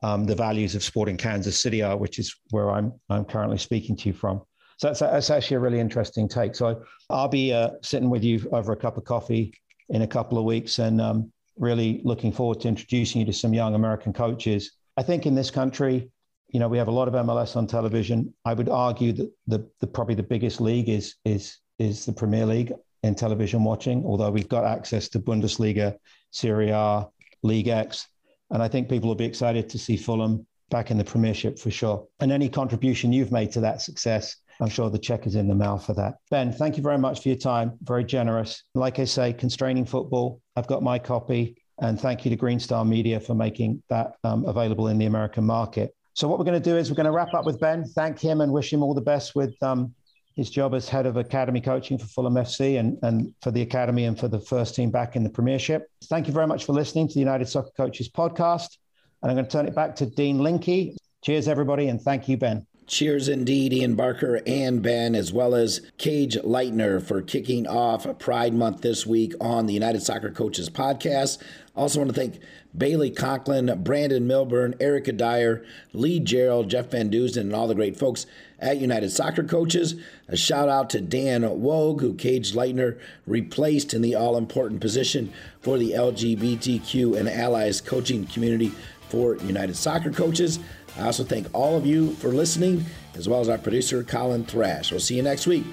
um, 0.03 0.25
the 0.25 0.35
values 0.35 0.75
of 0.75 0.83
sport 0.83 1.09
in 1.09 1.17
Kansas 1.17 1.57
City 1.59 1.81
are, 1.81 1.97
which 1.97 2.19
is 2.19 2.35
where 2.51 2.69
I'm 2.69 2.93
I'm 3.09 3.25
currently 3.25 3.57
speaking 3.57 3.95
to 3.97 4.09
you 4.09 4.13
from. 4.13 4.41
So 4.77 4.87
that's, 4.87 4.99
that's 4.99 5.29
actually 5.31 5.57
a 5.57 5.59
really 5.59 5.79
interesting 5.79 6.29
take. 6.29 6.55
So 6.55 6.83
I'll 7.09 7.27
be 7.27 7.51
uh, 7.51 7.71
sitting 7.81 8.09
with 8.09 8.23
you 8.23 8.47
over 8.51 8.73
a 8.73 8.77
cup 8.77 8.97
of 8.97 9.05
coffee 9.05 9.53
in 9.89 10.03
a 10.03 10.07
couple 10.07 10.37
of 10.37 10.45
weeks 10.45 10.77
and 10.79 11.01
um, 11.01 11.31
really 11.57 12.01
looking 12.03 12.31
forward 12.31 12.61
to 12.61 12.67
introducing 12.67 13.19
you 13.19 13.25
to 13.25 13.33
some 13.33 13.53
young 13.53 13.73
American 13.73 14.13
coaches 14.13 14.73
I 14.97 15.03
think 15.03 15.25
in 15.25 15.35
this 15.35 15.51
country, 15.51 16.09
you 16.49 16.59
know, 16.59 16.67
we 16.67 16.77
have 16.77 16.87
a 16.87 16.91
lot 16.91 17.07
of 17.07 17.13
MLS 17.13 17.55
on 17.55 17.67
television. 17.67 18.33
I 18.43 18.53
would 18.53 18.69
argue 18.69 19.13
that 19.13 19.31
the, 19.45 19.69
the 19.79 19.87
probably 19.87 20.15
the 20.15 20.23
biggest 20.23 20.59
league 20.59 20.89
is 20.89 21.15
is 21.23 21.57
is 21.77 22.05
the 22.05 22.13
Premier 22.13 22.45
League 22.45 22.73
in 23.03 23.13
television 23.13 23.63
watching. 23.63 24.03
Although 24.05 24.31
we've 24.31 24.49
got 24.49 24.65
access 24.65 25.07
to 25.09 25.19
Bundesliga, 25.19 25.95
Serie 26.31 26.71
A, 26.71 27.07
League 27.43 27.67
X, 27.67 28.07
and 28.49 28.63
I 28.63 28.67
think 28.67 28.89
people 28.89 29.07
will 29.07 29.15
be 29.15 29.25
excited 29.25 29.69
to 29.69 29.77
see 29.77 29.97
Fulham 29.97 30.47
back 30.69 30.89
in 30.89 30.97
the 30.97 31.03
Premiership 31.03 31.59
for 31.59 31.69
sure. 31.69 32.07
And 32.19 32.31
any 32.31 32.49
contribution 32.49 33.13
you've 33.13 33.31
made 33.31 33.51
to 33.51 33.61
that 33.61 33.81
success, 33.81 34.37
I'm 34.59 34.69
sure 34.69 34.89
the 34.89 34.97
check 34.97 35.27
is 35.27 35.35
in 35.35 35.47
the 35.47 35.55
mail 35.55 35.77
for 35.77 35.93
that. 35.93 36.15
Ben, 36.31 36.51
thank 36.51 36.77
you 36.77 36.83
very 36.83 36.97
much 36.97 37.21
for 37.21 37.29
your 37.29 37.37
time. 37.37 37.73
Very 37.83 38.03
generous. 38.03 38.63
Like 38.73 38.99
I 38.99 39.05
say, 39.05 39.33
constraining 39.33 39.85
football. 39.85 40.41
I've 40.55 40.67
got 40.67 40.81
my 40.81 40.97
copy. 40.97 41.57
And 41.79 41.99
thank 41.99 42.25
you 42.25 42.31
to 42.31 42.35
Green 42.35 42.59
Star 42.59 42.83
Media 42.83 43.19
for 43.19 43.35
making 43.35 43.83
that 43.89 44.13
um, 44.23 44.45
available 44.45 44.87
in 44.87 44.97
the 44.97 45.05
American 45.05 45.45
market. 45.45 45.93
So 46.13 46.27
what 46.27 46.39
we're 46.39 46.45
going 46.45 46.61
to 46.61 46.69
do 46.69 46.77
is 46.77 46.89
we're 46.89 46.95
going 46.95 47.05
to 47.05 47.11
wrap 47.11 47.33
up 47.35 47.45
with 47.45 47.59
Ben, 47.59 47.85
thank 47.85 48.19
him, 48.19 48.41
and 48.41 48.51
wish 48.51 48.73
him 48.73 48.81
all 48.81 48.95
the 48.95 49.01
best 49.01 49.35
with 49.35 49.53
um, 49.61 49.93
his 50.37 50.49
job 50.49 50.73
as 50.73 50.89
head 50.89 51.05
of 51.05 51.17
academy 51.17 51.61
coaching 51.61 51.97
for 51.97 52.05
Fulham 52.05 52.33
FC 52.33 52.79
and, 52.79 52.97
and 53.03 53.33
for 53.41 53.51
the 53.51 53.61
academy 53.61 54.05
and 54.05 54.19
for 54.19 54.27
the 54.27 54.39
first 54.39 54.75
team 54.75 54.89
back 54.89 55.15
in 55.15 55.23
the 55.23 55.29
Premiership. 55.29 55.89
Thank 56.05 56.27
you 56.27 56.33
very 56.33 56.47
much 56.47 56.65
for 56.65 56.73
listening 56.73 57.07
to 57.07 57.13
the 57.13 57.19
United 57.19 57.47
Soccer 57.47 57.71
Coaches 57.77 58.09
podcast. 58.09 58.77
And 59.21 59.31
I'm 59.31 59.35
going 59.35 59.45
to 59.45 59.51
turn 59.51 59.67
it 59.67 59.75
back 59.75 59.95
to 59.97 60.05
Dean 60.05 60.39
Linke. 60.39 60.95
Cheers, 61.23 61.47
everybody, 61.47 61.87
and 61.87 62.01
thank 62.01 62.27
you, 62.27 62.37
Ben. 62.37 62.65
Cheers 62.87 63.27
indeed, 63.27 63.73
Ian 63.73 63.95
Barker 63.95 64.41
and 64.47 64.81
Ben, 64.81 65.13
as 65.13 65.33
well 65.33 65.55
as 65.55 65.81
Cage 65.97 66.37
Leitner 66.37 67.03
for 67.03 67.21
kicking 67.21 67.67
off 67.67 68.07
Pride 68.17 68.53
Month 68.53 68.81
this 68.81 69.05
week 69.05 69.33
on 69.41 69.65
the 69.65 69.73
United 69.73 70.01
Soccer 70.01 70.31
Coaches 70.31 70.69
podcast. 70.69 71.39
Also 71.77 71.99
want 71.99 72.09
to 72.09 72.19
thank 72.19 72.39
Bailey 72.75 73.11
Conklin, 73.11 73.83
Brandon 73.83 74.25
Milburn, 74.25 74.73
Erica 74.79 75.11
Dyer, 75.11 75.63
Lee 75.93 76.19
Gerald, 76.19 76.69
Jeff 76.71 76.89
Van 76.89 77.11
Dusen, 77.11 77.43
and 77.43 77.55
all 77.55 77.67
the 77.67 77.75
great 77.75 77.95
folks 77.95 78.25
at 78.59 78.77
United 78.77 79.11
Soccer 79.11 79.43
Coaches. 79.43 79.93
A 80.27 80.35
shout 80.35 80.69
out 80.69 80.89
to 80.89 81.01
Dan 81.01 81.43
Woog, 81.43 82.01
who 82.01 82.15
Cage 82.15 82.53
Leitner 82.53 82.99
replaced 83.27 83.93
in 83.93 84.01
the 84.01 84.15
all 84.15 84.37
important 84.37 84.81
position 84.81 85.31
for 85.61 85.77
the 85.77 85.91
LGBTQ 85.91 87.15
and 87.15 87.29
allies 87.29 87.79
coaching 87.79 88.25
community 88.25 88.71
for 89.09 89.37
United 89.37 89.75
Soccer 89.75 90.11
Coaches. 90.11 90.57
I 90.97 91.03
also 91.03 91.23
thank 91.23 91.47
all 91.53 91.77
of 91.77 91.85
you 91.85 92.13
for 92.15 92.29
listening, 92.29 92.85
as 93.13 93.29
well 93.29 93.39
as 93.39 93.49
our 93.49 93.59
producer, 93.59 94.03
Colin 94.03 94.45
Thrash. 94.45 94.89
We'll 94.89 94.99
see 94.99 95.15
you 95.15 95.21
next 95.21 95.45
week 95.45 95.63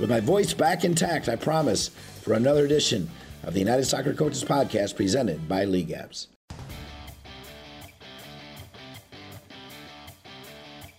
with 0.00 0.10
my 0.10 0.18
voice 0.18 0.52
back 0.52 0.84
intact, 0.84 1.28
I 1.28 1.36
promise, 1.36 1.90
for 2.22 2.32
another 2.32 2.64
edition 2.64 3.08
of 3.46 3.54
the 3.54 3.60
United 3.60 3.84
Soccer 3.84 4.14
Coaches 4.14 4.44
Podcast 4.44 4.96
presented 4.96 5.48
by 5.48 5.64
LeagueApps. 5.64 6.28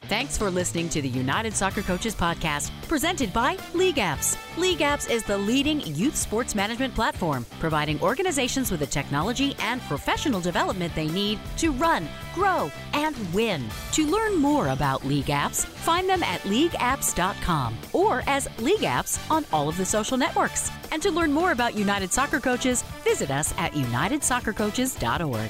Thanks 0.07 0.37
for 0.37 0.51
listening 0.51 0.87
to 0.89 1.01
the 1.01 1.09
United 1.09 1.55
Soccer 1.55 1.81
Coaches 1.81 2.13
Podcast, 2.13 2.69
presented 2.87 3.33
by 3.33 3.55
LeagueApps. 3.73 4.37
League 4.55 4.77
Apps 4.77 5.09
is 5.09 5.23
the 5.23 5.35
leading 5.35 5.81
youth 5.81 6.15
sports 6.15 6.53
management 6.53 6.93
platform, 6.93 7.43
providing 7.59 7.99
organizations 8.03 8.69
with 8.69 8.81
the 8.81 8.85
technology 8.85 9.55
and 9.59 9.81
professional 9.81 10.39
development 10.39 10.93
they 10.93 11.07
need 11.07 11.39
to 11.57 11.71
run, 11.71 12.07
grow, 12.35 12.71
and 12.93 13.15
win. 13.33 13.67
To 13.93 14.05
learn 14.05 14.35
more 14.35 14.67
about 14.67 15.01
LeagueApps, 15.01 15.65
find 15.65 16.07
them 16.07 16.21
at 16.21 16.41
leagueapps.com 16.41 17.75
or 17.91 18.21
as 18.27 18.47
LeagueApps 18.59 19.31
on 19.31 19.43
all 19.51 19.67
of 19.67 19.75
the 19.75 19.85
social 19.85 20.17
networks. 20.17 20.69
And 20.91 21.01
to 21.01 21.09
learn 21.09 21.33
more 21.33 21.51
about 21.51 21.73
United 21.73 22.13
Soccer 22.13 22.39
Coaches, 22.39 22.83
visit 23.03 23.31
us 23.31 23.55
at 23.57 23.71
unitedsoccercoaches.org. 23.73 25.49